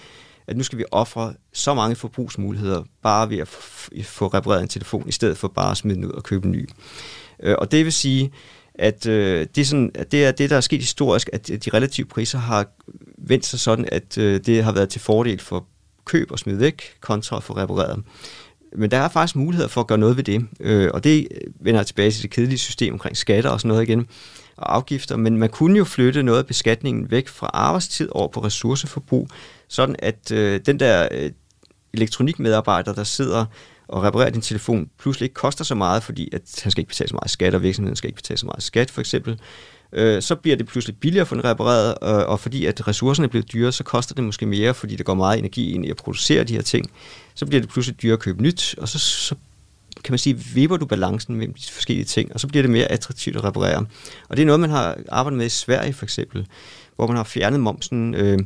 at 0.47 0.57
nu 0.57 0.63
skal 0.63 0.77
vi 0.77 0.85
ofre 0.91 1.33
så 1.53 1.73
mange 1.73 1.95
forbrugsmuligheder 1.95 2.83
bare 3.03 3.29
ved 3.29 3.37
at 3.37 3.47
få 4.03 4.27
repareret 4.27 4.61
en 4.61 4.67
telefon, 4.67 5.07
i 5.07 5.11
stedet 5.11 5.37
for 5.37 5.47
bare 5.47 5.71
at 5.71 5.77
smide 5.77 5.95
den 5.95 6.05
ud 6.05 6.11
og 6.11 6.23
købe 6.23 6.45
en 6.45 6.51
ny. 6.51 6.69
Øh, 7.43 7.55
og 7.57 7.71
det 7.71 7.85
vil 7.85 7.93
sige, 7.93 8.31
at 8.75 9.07
øh, 9.07 9.47
det, 9.55 9.61
er 9.61 9.65
sådan, 9.65 9.91
at 9.95 10.11
det 10.11 10.25
er 10.25 10.31
det, 10.31 10.49
der 10.49 10.57
er 10.57 10.61
sket 10.61 10.79
historisk, 10.79 11.29
at 11.33 11.47
de 11.47 11.69
relative 11.73 12.07
priser 12.07 12.37
har 12.37 12.65
vendt 13.17 13.45
sig 13.45 13.59
sådan, 13.59 13.89
at 13.91 14.17
øh, 14.17 14.39
det 14.45 14.63
har 14.63 14.71
været 14.71 14.89
til 14.89 15.01
fordel 15.01 15.39
for 15.39 15.67
køb 16.05 16.31
og 16.31 16.39
smid 16.39 16.55
væk, 16.55 16.81
kontra 17.01 17.39
for 17.39 17.57
repareret. 17.57 18.03
Men 18.75 18.91
der 18.91 18.97
er 18.97 19.09
faktisk 19.09 19.35
muligheder 19.35 19.69
for 19.69 19.81
at 19.81 19.87
gøre 19.87 19.97
noget 19.97 20.17
ved 20.17 20.23
det, 20.23 20.45
øh, 20.59 20.89
og 20.93 21.03
det 21.03 21.27
vender 21.59 21.83
tilbage 21.83 22.11
til 22.11 22.21
det 22.21 22.31
kedelige 22.31 22.57
system 22.57 22.93
omkring 22.93 23.17
skatter 23.17 23.49
og 23.49 23.59
sådan 23.59 23.69
noget 23.69 23.83
igen, 23.83 24.07
og 24.57 24.75
afgifter, 24.75 25.17
men 25.17 25.37
man 25.37 25.49
kunne 25.49 25.77
jo 25.77 25.83
flytte 25.83 26.23
noget 26.23 26.39
af 26.39 26.45
beskatningen 26.45 27.11
væk 27.11 27.27
fra 27.27 27.49
arbejdstid 27.53 28.09
over 28.11 28.27
på 28.27 28.39
ressourceforbrug, 28.39 29.27
sådan 29.67 29.95
at 29.99 30.31
øh, 30.31 30.59
den 30.65 30.79
der 30.79 31.07
øh, 31.11 31.31
elektronikmedarbejder, 31.93 32.93
der 32.93 33.03
sidder 33.03 33.45
og 33.87 34.03
reparerer 34.03 34.29
din 34.29 34.41
telefon, 34.41 34.89
pludselig 34.99 35.25
ikke 35.25 35.33
koster 35.33 35.63
så 35.63 35.75
meget, 35.75 36.03
fordi 36.03 36.29
at 36.33 36.41
han 36.63 36.71
skal 36.71 36.81
ikke 36.81 36.89
betale 36.89 37.09
så 37.09 37.15
meget 37.15 37.29
skat, 37.29 37.55
og 37.55 37.61
virksomheden 37.61 37.95
skal 37.95 38.07
ikke 38.07 38.15
betale 38.15 38.37
så 38.37 38.45
meget 38.45 38.63
skat, 38.63 38.91
for 38.91 39.01
eksempel, 39.01 39.39
øh, 39.93 40.21
så 40.21 40.35
bliver 40.35 40.57
det 40.57 40.67
pludselig 40.67 40.97
billigere 40.97 41.21
at 41.21 41.27
få 41.27 41.35
den 41.35 41.45
repareret, 41.45 41.97
øh, 42.03 42.29
og 42.29 42.39
fordi 42.39 42.65
at 42.65 42.87
ressourcerne 42.87 43.27
bliver 43.27 43.43
dyre, 43.43 43.71
så 43.71 43.83
koster 43.83 44.15
det 44.15 44.23
måske 44.23 44.45
mere, 44.45 44.73
fordi 44.73 44.95
der 44.95 45.03
går 45.03 45.13
meget 45.13 45.39
energi 45.39 45.71
ind 45.71 45.85
i 45.85 45.89
at 45.89 45.97
producere 45.97 46.43
de 46.43 46.53
her 46.53 46.61
ting. 46.61 46.91
Så 47.35 47.45
bliver 47.45 47.61
det 47.61 47.69
pludselig 47.69 48.01
dyrere 48.01 48.13
at 48.13 48.19
købe 48.19 48.41
nyt, 48.41 48.75
og 48.77 48.87
så, 48.87 48.99
så 48.99 49.35
kan 50.03 50.11
man 50.11 50.19
sige, 50.19 50.37
vipper 50.37 50.77
du 50.77 50.85
balancen 50.85 51.35
mellem 51.35 51.53
de 51.53 51.71
forskellige 51.71 52.05
ting, 52.05 52.33
og 52.33 52.39
så 52.39 52.47
bliver 52.47 52.63
det 52.63 52.71
mere 52.71 52.85
attraktivt 52.85 53.35
at 53.35 53.43
reparere. 53.43 53.85
Og 54.29 54.37
det 54.37 54.41
er 54.41 54.45
noget, 54.45 54.59
man 54.59 54.69
har 54.69 54.97
arbejdet 55.09 55.37
med 55.37 55.45
i 55.45 55.49
Sverige 55.49 55.93
for 55.93 56.05
eksempel, 56.05 56.47
hvor 56.95 57.07
man 57.07 57.15
har 57.15 57.23
fjernet 57.23 57.59
momsen 57.59 58.15
øh, 58.15 58.39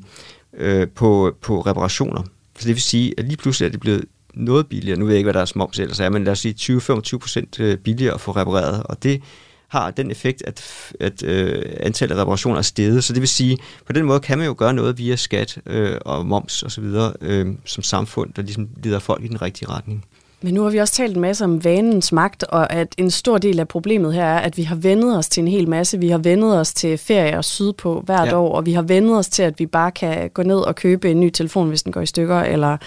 øh, 0.57 0.87
på, 0.87 1.35
på 1.41 1.61
reparationer. 1.61 2.23
Så 2.59 2.67
det 2.67 2.75
vil 2.75 2.81
sige, 2.81 3.13
at 3.17 3.25
lige 3.25 3.37
pludselig 3.37 3.65
er 3.65 3.71
det 3.71 3.79
blevet 3.79 4.05
noget 4.33 4.67
billigere. 4.67 4.99
Nu 4.99 5.05
ved 5.05 5.13
jeg 5.13 5.17
ikke, 5.17 5.25
hvad 5.25 5.33
der 5.33 5.41
er 5.41 5.51
moms 5.55 5.79
ellers 5.79 5.99
er, 5.99 6.09
men 6.09 6.23
lad 6.23 6.31
os 6.31 6.39
sige 6.39 6.77
20-25 6.77 7.17
procent 7.17 7.59
øh, 7.59 7.77
billigere 7.77 8.13
at 8.13 8.21
få 8.21 8.31
repareret. 8.31 8.83
Og 8.83 9.03
det 9.03 9.21
har 9.67 9.91
den 9.91 10.11
effekt, 10.11 10.43
at, 10.45 10.63
at 10.99 11.23
øh, 11.23 11.63
antallet 11.79 12.15
af 12.15 12.21
reparationer 12.21 12.57
er 12.57 12.61
steget. 12.61 13.03
Så 13.03 13.13
det 13.13 13.21
vil 13.21 13.29
sige, 13.29 13.57
på 13.85 13.93
den 13.93 14.05
måde 14.05 14.19
kan 14.19 14.37
man 14.37 14.47
jo 14.47 14.55
gøre 14.57 14.73
noget 14.73 14.97
via 14.97 15.15
skat 15.15 15.57
øh, 15.65 15.97
og 16.01 16.25
moms 16.25 16.63
osv. 16.63 16.83
Øh, 17.21 17.47
som 17.65 17.83
samfund, 17.83 18.33
der 18.33 18.41
ligesom 18.41 18.67
leder 18.83 18.99
folk 18.99 19.23
i 19.23 19.27
den 19.27 19.41
rigtige 19.41 19.69
retning. 19.69 20.05
Men 20.41 20.53
nu 20.53 20.63
har 20.63 20.69
vi 20.69 20.77
også 20.77 20.93
talt 20.93 21.15
en 21.15 21.21
masse 21.21 21.43
om 21.43 21.63
vanens 21.63 22.11
magt, 22.11 22.43
og 22.43 22.73
at 22.73 22.95
en 22.97 23.11
stor 23.11 23.37
del 23.37 23.59
af 23.59 23.67
problemet 23.67 24.13
her 24.13 24.25
er, 24.25 24.39
at 24.39 24.57
vi 24.57 24.63
har 24.63 24.75
vendet 24.75 25.17
os 25.17 25.29
til 25.29 25.41
en 25.41 25.47
hel 25.47 25.69
masse. 25.69 25.99
Vi 25.99 26.09
har 26.09 26.17
vendet 26.17 26.59
os 26.59 26.73
til 26.73 26.97
ferier 26.97 27.41
sydpå 27.41 28.03
hvert 28.05 28.27
ja. 28.27 28.37
år, 28.37 28.55
og 28.55 28.65
vi 28.65 28.73
har 28.73 28.81
vendet 28.81 29.17
os 29.17 29.27
til, 29.27 29.43
at 29.43 29.59
vi 29.59 29.65
bare 29.65 29.91
kan 29.91 30.29
gå 30.29 30.43
ned 30.43 30.57
og 30.57 30.75
købe 30.75 31.11
en 31.11 31.19
ny 31.19 31.29
telefon, 31.29 31.69
hvis 31.69 31.83
den 31.83 31.91
går 31.91 32.01
i 32.01 32.05
stykker, 32.05 32.39
eller 32.39 32.77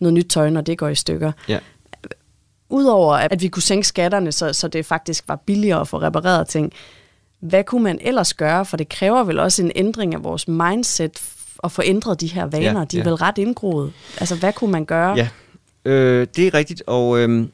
noget 0.00 0.14
nyt 0.14 0.26
tøj, 0.26 0.50
når 0.50 0.60
det 0.60 0.78
går 0.78 0.88
i 0.88 0.94
stykker. 0.94 1.32
Ja. 1.48 1.58
Udover 2.68 3.14
at 3.14 3.42
vi 3.42 3.48
kunne 3.48 3.62
sænke 3.62 3.86
skatterne, 3.86 4.32
så, 4.32 4.52
så 4.52 4.68
det 4.68 4.86
faktisk 4.86 5.24
var 5.28 5.36
billigere 5.36 5.80
at 5.80 5.88
få 5.88 6.00
repareret 6.00 6.48
ting, 6.48 6.72
hvad 7.40 7.64
kunne 7.64 7.82
man 7.82 7.98
ellers 8.00 8.34
gøre? 8.34 8.64
For 8.64 8.76
det 8.76 8.88
kræver 8.88 9.24
vel 9.24 9.38
også 9.38 9.62
en 9.62 9.72
ændring 9.74 10.14
af 10.14 10.24
vores 10.24 10.48
mindset 10.48 11.22
at 11.64 11.72
få 11.72 11.82
ændret 11.84 12.20
de 12.20 12.26
her 12.26 12.46
vaner. 12.46 12.80
Ja, 12.80 12.84
de 12.84 12.98
er 12.98 13.02
ja. 13.02 13.08
vel 13.08 13.14
ret 13.14 13.38
indgroet. 13.38 13.92
Altså, 14.18 14.36
hvad 14.36 14.52
kunne 14.52 14.72
man 14.72 14.84
gøre? 14.84 15.16
Ja, 15.16 15.28
øh, 15.84 16.26
det 16.36 16.46
er 16.46 16.54
rigtigt, 16.54 16.82
og 16.86 17.18
øh, 17.18 17.46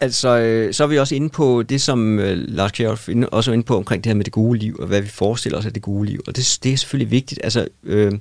altså, 0.00 0.38
øh, 0.38 0.74
så 0.74 0.82
er 0.84 0.88
vi 0.88 0.98
også 0.98 1.14
inde 1.14 1.28
på 1.28 1.62
det, 1.62 1.80
som 1.80 2.18
øh, 2.18 2.36
Lars 2.36 2.72
Kjærhoff 2.72 3.08
også 3.32 3.50
er 3.50 3.52
inde 3.52 3.64
på 3.64 3.76
omkring 3.76 4.04
det 4.04 4.10
her 4.10 4.14
med 4.14 4.24
det 4.24 4.32
gode 4.32 4.58
liv, 4.58 4.76
og 4.80 4.86
hvad 4.86 5.00
vi 5.00 5.08
forestiller 5.08 5.58
os 5.58 5.66
af 5.66 5.72
det 5.72 5.82
gode 5.82 6.06
liv. 6.06 6.20
Og 6.26 6.36
det, 6.36 6.58
det 6.62 6.72
er 6.72 6.76
selvfølgelig 6.76 7.10
vigtigt. 7.10 7.40
Altså, 7.44 7.68
øh, 7.82 8.12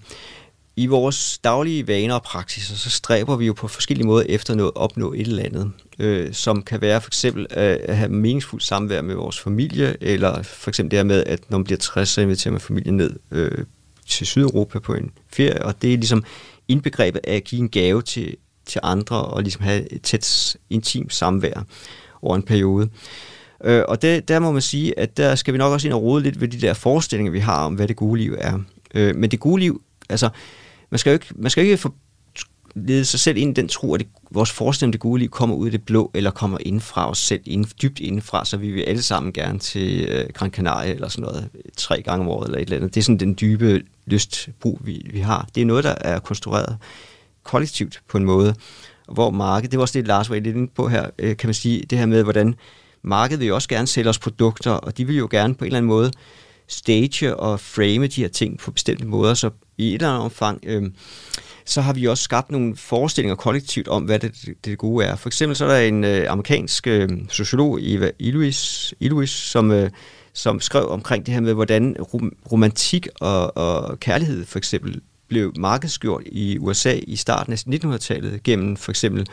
i 0.79 0.85
vores 0.85 1.37
daglige 1.37 1.87
vaner 1.87 2.15
og 2.15 2.23
praksiser, 2.23 2.75
så 2.75 2.89
stræber 2.89 3.35
vi 3.35 3.45
jo 3.45 3.53
på 3.53 3.67
forskellige 3.67 4.07
måder 4.07 4.25
efter 4.29 4.65
at 4.67 4.75
opnå 4.75 5.13
et 5.13 5.27
eller 5.27 5.43
andet, 5.43 5.71
øh, 5.99 6.33
som 6.33 6.63
kan 6.63 6.81
være 6.81 7.01
for 7.01 7.09
eksempel 7.09 7.47
at 7.49 7.97
have 7.97 8.09
meningsfuldt 8.09 8.63
samvær 8.63 9.01
med 9.01 9.15
vores 9.15 9.39
familie, 9.39 9.95
eller 10.01 10.43
for 10.43 10.69
eksempel 10.69 10.91
det 10.91 10.99
her 10.99 11.03
med, 11.03 11.23
at 11.25 11.49
når 11.49 11.57
man 11.57 11.63
bliver 11.63 11.77
60, 11.77 12.09
så 12.09 12.21
inviterer 12.21 12.51
man 12.51 12.61
familien 12.61 12.97
ned 12.97 13.15
øh, 13.31 13.65
til 14.07 14.27
Sydeuropa 14.27 14.79
på 14.79 14.93
en 14.93 15.11
ferie, 15.33 15.65
og 15.65 15.81
det 15.81 15.93
er 15.93 15.97
ligesom 15.97 16.23
indbegrebet 16.67 17.21
af 17.23 17.35
at 17.35 17.43
give 17.43 17.61
en 17.61 17.69
gave 17.69 18.01
til, 18.01 18.35
til 18.65 18.81
andre, 18.83 19.25
og 19.25 19.41
ligesom 19.43 19.61
have 19.61 19.93
et 19.93 20.01
tæt, 20.01 20.57
intimt 20.69 21.13
samvær 21.13 21.63
over 22.21 22.35
en 22.35 22.43
periode. 22.43 22.89
Øh, 23.63 23.83
og 23.87 24.01
det, 24.01 24.27
der 24.27 24.39
må 24.39 24.51
man 24.51 24.61
sige, 24.61 24.99
at 24.99 25.17
der 25.17 25.35
skal 25.35 25.53
vi 25.53 25.57
nok 25.57 25.73
også 25.73 25.87
ind 25.87 25.93
og 25.93 26.01
rode 26.01 26.23
lidt 26.23 26.41
ved 26.41 26.47
de 26.47 26.61
der 26.61 26.73
forestillinger, 26.73 27.31
vi 27.31 27.39
har 27.39 27.65
om, 27.65 27.73
hvad 27.73 27.87
det 27.87 27.95
gode 27.95 28.21
liv 28.21 28.35
er. 28.37 28.59
Øh, 28.93 29.15
men 29.15 29.31
det 29.31 29.39
gode 29.39 29.59
liv, 29.59 29.81
altså 30.09 30.29
man 30.89 30.99
skal 30.99 31.09
jo 31.09 31.13
ikke, 31.13 31.27
man 31.35 31.51
skal 31.51 31.61
jo 31.61 31.65
ikke 31.65 31.77
for, 31.77 31.95
lede 32.75 33.05
sig 33.05 33.19
selv 33.19 33.37
ind 33.37 33.57
i 33.57 33.61
den 33.61 33.67
tro, 33.67 33.93
at 33.93 33.99
det, 33.99 34.07
vores 34.31 34.51
forestilling 34.51 34.87
om 34.87 34.91
det 34.91 35.01
gode 35.01 35.19
liv 35.19 35.29
kommer 35.29 35.55
ud 35.55 35.65
af 35.65 35.71
det 35.71 35.83
blå, 35.83 36.11
eller 36.13 36.31
kommer 36.31 36.57
ind 36.61 36.81
fra 36.81 37.09
os 37.09 37.17
selv, 37.17 37.41
ind, 37.45 37.65
dybt 37.81 37.99
indenfra, 37.99 38.45
så 38.45 38.57
vi 38.57 38.71
vil 38.71 38.81
alle 38.81 39.01
sammen 39.01 39.33
gerne 39.33 39.59
til 39.59 40.05
øh, 40.09 40.29
Gran 40.33 40.51
Canaria, 40.51 40.93
eller 40.93 41.07
sådan 41.07 41.21
noget, 41.21 41.49
øh, 41.55 41.61
tre 41.77 42.01
gange 42.01 42.25
om 42.25 42.29
året, 42.29 42.45
eller 42.45 42.57
et 42.57 42.61
eller 42.61 42.77
andet. 42.77 42.95
Det 42.95 43.01
er 43.01 43.03
sådan 43.03 43.19
den 43.19 43.37
dybe 43.41 43.81
lystbrug, 44.05 44.79
vi, 44.83 45.09
vi 45.11 45.19
har. 45.19 45.49
Det 45.55 45.61
er 45.61 45.65
noget, 45.65 45.83
der 45.83 45.95
er 46.01 46.19
konstrueret 46.19 46.77
kollektivt 47.43 48.01
på 48.09 48.17
en 48.17 48.25
måde, 48.25 48.55
hvor 49.11 49.29
markedet, 49.29 49.71
det 49.71 49.77
var 49.77 49.81
også 49.81 49.99
det, 49.99 50.07
Lars 50.07 50.29
var 50.29 50.35
lidt 50.35 50.55
inde 50.55 50.71
på 50.75 50.87
her, 50.87 51.09
øh, 51.19 51.37
kan 51.37 51.47
man 51.47 51.53
sige, 51.53 51.83
det 51.89 51.97
her 51.97 52.05
med, 52.05 52.23
hvordan 52.23 52.55
markedet 53.01 53.39
vil 53.39 53.47
jo 53.47 53.55
også 53.55 53.69
gerne 53.69 53.87
sælge 53.87 54.09
os 54.09 54.19
produkter, 54.19 54.71
og 54.71 54.97
de 54.97 55.07
vil 55.07 55.17
jo 55.17 55.27
gerne 55.31 55.55
på 55.55 55.65
en 55.65 55.67
eller 55.67 55.77
anden 55.77 55.87
måde 55.87 56.11
stage 56.67 57.35
og 57.35 57.59
frame 57.59 58.07
de 58.07 58.21
her 58.21 58.27
ting 58.27 58.59
på 58.59 58.71
bestemte 58.71 59.05
måder, 59.05 59.33
så 59.33 59.49
i 59.79 59.87
et 59.87 59.93
eller 59.93 60.09
andet 60.09 60.23
omfang, 60.23 60.59
øh, 60.65 60.83
så 61.65 61.81
har 61.81 61.93
vi 61.93 62.05
også 62.05 62.23
skabt 62.23 62.51
nogle 62.51 62.75
forestillinger 62.75 63.35
kollektivt 63.35 63.87
om, 63.87 64.03
hvad 64.03 64.19
det, 64.19 64.55
det, 64.65 64.77
gode 64.77 65.05
er. 65.05 65.15
For 65.15 65.29
eksempel 65.29 65.55
så 65.55 65.65
er 65.65 65.69
der 65.69 65.79
en 65.79 66.03
øh, 66.03 66.31
amerikansk 66.31 66.87
øh, 66.87 67.09
sociolog, 67.29 67.79
Eva 67.81 68.11
Illuis, 68.19 68.93
Illuis 68.99 69.29
som, 69.29 69.71
øh, 69.71 69.89
som 70.33 70.61
skrev 70.61 70.89
omkring 70.89 71.25
det 71.25 71.33
her 71.33 71.41
med, 71.41 71.53
hvordan 71.53 71.95
rom, 72.13 72.31
romantik 72.51 73.07
og, 73.21 73.57
og 73.57 73.99
kærlighed 73.99 74.45
for 74.45 74.57
eksempel 74.57 75.01
blev 75.27 75.53
markedsgjort 75.57 76.23
i 76.25 76.57
USA 76.57 76.99
i 77.07 77.15
starten 77.15 77.53
af 77.53 77.57
1900-tallet 77.57 78.43
gennem 78.43 78.77
for 78.77 78.91
eksempel 78.91 79.27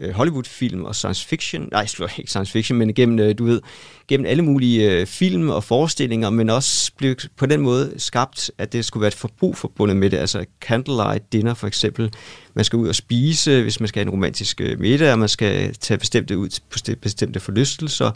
øh, 0.00 0.14
Hollywood-film 0.14 0.84
og 0.84 0.94
science 0.94 1.26
fiction, 1.26 1.68
nej, 1.72 1.86
ikke 2.18 2.30
science 2.30 2.52
fiction, 2.52 2.78
men 2.78 2.94
gennem, 2.94 3.18
øh, 3.18 3.34
du 3.38 3.44
ved, 3.44 3.60
gennem 4.08 4.26
alle 4.26 4.42
mulige 4.42 4.90
øh, 4.90 5.06
film 5.06 5.48
og 5.48 5.64
forestillinger, 5.64 6.30
men 6.30 6.50
også 6.50 6.92
blev 6.96 7.16
på 7.36 7.46
den 7.46 7.60
måde 7.60 7.94
skabt, 7.96 8.50
at 8.58 8.72
det 8.72 8.84
skulle 8.84 9.00
være 9.00 9.08
et 9.08 9.14
forbrug 9.14 9.56
forbundet 9.56 9.96
med 9.96 10.10
det, 10.10 10.16
altså 10.16 10.44
candlelight 10.60 11.32
dinner 11.32 11.54
for 11.54 11.66
eksempel. 11.66 12.12
Man 12.54 12.64
skal 12.64 12.76
ud 12.76 12.88
og 12.88 12.94
spise, 12.94 13.62
hvis 13.62 13.80
man 13.80 13.88
skal 13.88 14.00
have 14.00 14.06
en 14.06 14.12
romantisk 14.12 14.60
øh, 14.60 14.80
middag, 14.80 15.12
og 15.12 15.18
man 15.18 15.28
skal 15.28 15.74
tage 15.74 15.98
bestemte 15.98 16.38
ud 16.38 16.60
på 16.70 16.78
bestemte 17.02 17.40
forlystelser. 17.40 18.10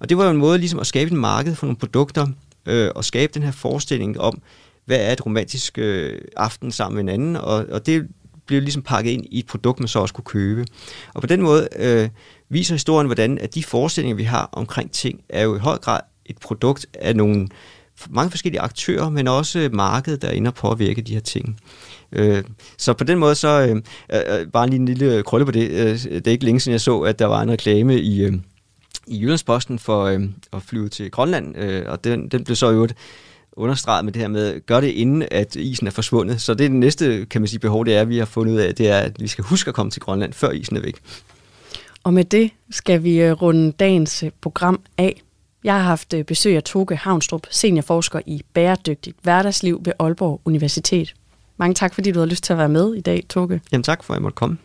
Og 0.00 0.08
det 0.08 0.16
var 0.16 0.24
jo 0.24 0.30
en 0.30 0.36
måde 0.36 0.58
ligesom 0.58 0.80
at 0.80 0.86
skabe 0.86 1.10
en 1.10 1.16
marked 1.16 1.54
for 1.54 1.66
nogle 1.66 1.78
produkter, 1.78 2.26
øh, 2.66 2.90
og 2.94 3.04
skabe 3.04 3.34
den 3.34 3.42
her 3.42 3.52
forestilling 3.52 4.20
om, 4.20 4.42
hvad 4.84 4.98
er 5.00 5.12
et 5.12 5.26
romantisk 5.26 5.78
øh, 5.78 6.20
aften 6.36 6.72
sammen 6.72 7.04
med 7.04 7.14
en 7.14 7.20
anden, 7.20 7.36
og, 7.36 7.66
og 7.70 7.86
det 7.86 8.08
blev 8.46 8.56
det 8.56 8.64
ligesom 8.64 8.82
pakket 8.82 9.10
ind 9.10 9.24
i 9.30 9.38
et 9.38 9.46
produkt, 9.46 9.80
man 9.80 9.88
så 9.88 9.98
også 9.98 10.14
kunne 10.14 10.24
købe. 10.24 10.66
Og 11.14 11.20
på 11.20 11.26
den 11.26 11.42
måde 11.42 11.68
øh, 11.76 12.08
viser 12.48 12.74
historien, 12.74 13.06
hvordan 13.06 13.38
at 13.38 13.54
de 13.54 13.64
forestillinger, 13.64 14.16
vi 14.16 14.24
har 14.24 14.48
omkring 14.52 14.92
ting, 14.92 15.20
er 15.28 15.42
jo 15.42 15.56
i 15.56 15.58
høj 15.58 15.78
grad 15.78 16.00
et 16.26 16.38
produkt 16.38 16.86
af 16.94 17.16
nogle 17.16 17.48
mange 18.10 18.30
forskellige 18.30 18.60
aktører, 18.60 19.10
men 19.10 19.28
også 19.28 19.68
markedet, 19.72 20.22
der 20.22 20.28
er 20.28 20.32
inde 20.32 20.48
og 20.48 20.54
påvirke 20.54 21.02
de 21.02 21.12
her 21.12 21.20
ting. 21.20 21.60
Øh, 22.12 22.44
så 22.78 22.92
på 22.92 23.04
den 23.04 23.18
måde 23.18 23.34
så, 23.34 23.48
øh, 23.48 23.76
øh, 24.12 24.40
øh, 24.40 24.46
bare 24.46 24.66
lige 24.66 24.78
en 24.78 24.86
lille 24.86 25.22
krølle 25.22 25.44
på 25.44 25.52
det, 25.52 25.70
øh, 25.70 25.98
det 25.98 26.26
er 26.26 26.30
ikke 26.30 26.44
længe 26.44 26.60
siden 26.60 26.72
jeg 26.72 26.80
så, 26.80 27.00
at 27.00 27.18
der 27.18 27.26
var 27.26 27.42
en 27.42 27.50
reklame 27.50 28.00
i, 28.00 28.24
øh, 28.24 28.32
i 29.06 29.20
Jyllandsposten 29.20 29.78
for 29.78 30.04
øh, 30.04 30.20
at 30.52 30.62
flyve 30.62 30.88
til 30.88 31.10
Grønland, 31.10 31.56
øh, 31.58 31.84
og 31.86 32.04
den, 32.04 32.28
den 32.28 32.44
blev 32.44 32.56
så 32.56 32.72
øvrigt 32.72 32.94
understreget 33.56 34.04
med 34.04 34.12
det 34.12 34.20
her 34.20 34.28
med, 34.28 34.66
gør 34.66 34.80
det 34.80 34.88
inden, 34.88 35.28
at 35.30 35.56
isen 35.56 35.86
er 35.86 35.90
forsvundet. 35.90 36.40
Så 36.40 36.54
det 36.54 36.64
er 36.64 36.68
det 36.68 36.78
næste, 36.78 37.26
kan 37.30 37.40
man 37.40 37.48
sige, 37.48 37.60
behov, 37.60 37.84
det 37.84 37.96
er, 37.96 38.04
vi 38.04 38.18
har 38.18 38.24
fundet 38.24 38.52
ud 38.52 38.58
af, 38.58 38.74
det 38.74 38.88
er, 38.88 38.98
at 38.98 39.20
vi 39.20 39.28
skal 39.28 39.44
huske 39.44 39.68
at 39.68 39.74
komme 39.74 39.90
til 39.90 40.02
Grønland, 40.02 40.32
før 40.32 40.50
isen 40.50 40.76
er 40.76 40.80
væk. 40.80 40.96
Og 42.04 42.14
med 42.14 42.24
det 42.24 42.50
skal 42.70 43.02
vi 43.02 43.20
øh, 43.20 43.32
runde 43.32 43.72
dagens 43.72 44.22
øh, 44.22 44.30
program 44.40 44.80
af. 44.98 45.22
Jeg 45.64 45.74
har 45.74 45.82
haft 45.82 46.14
øh, 46.14 46.24
besøg 46.24 46.56
af 46.56 46.62
Toge 46.62 46.96
Havnstrup, 46.96 47.46
seniorforsker 47.50 48.20
i 48.26 48.42
bæredygtigt 48.54 49.16
hverdagsliv 49.22 49.80
ved 49.84 49.92
Aalborg 49.98 50.40
Universitet. 50.44 51.14
Mange 51.56 51.74
tak, 51.74 51.94
fordi 51.94 52.12
du 52.12 52.18
har 52.18 52.26
lyst 52.26 52.44
til 52.44 52.52
at 52.52 52.58
være 52.58 52.68
med 52.68 52.94
i 52.94 53.00
dag, 53.00 53.24
Toge. 53.28 53.60
Jamen 53.72 53.82
tak 53.82 54.04
for, 54.04 54.14
at 54.14 54.16
jeg 54.16 54.22
måtte 54.22 54.34
komme. 54.36 54.58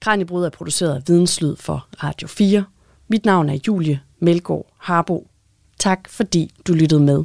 Kranjebrud 0.00 0.44
er 0.44 0.50
produceret 0.50 0.94
af 0.94 1.02
Videnslyd 1.06 1.56
for 1.56 1.86
Radio 2.02 2.28
4. 2.28 2.64
Mit 3.08 3.24
navn 3.24 3.48
er 3.48 3.58
Julie 3.66 4.00
Melgaard 4.18 4.66
Harbo. 4.78 5.26
Tak 5.78 6.08
fordi 6.08 6.50
du 6.66 6.72
lyttede 6.72 7.00
med. 7.00 7.24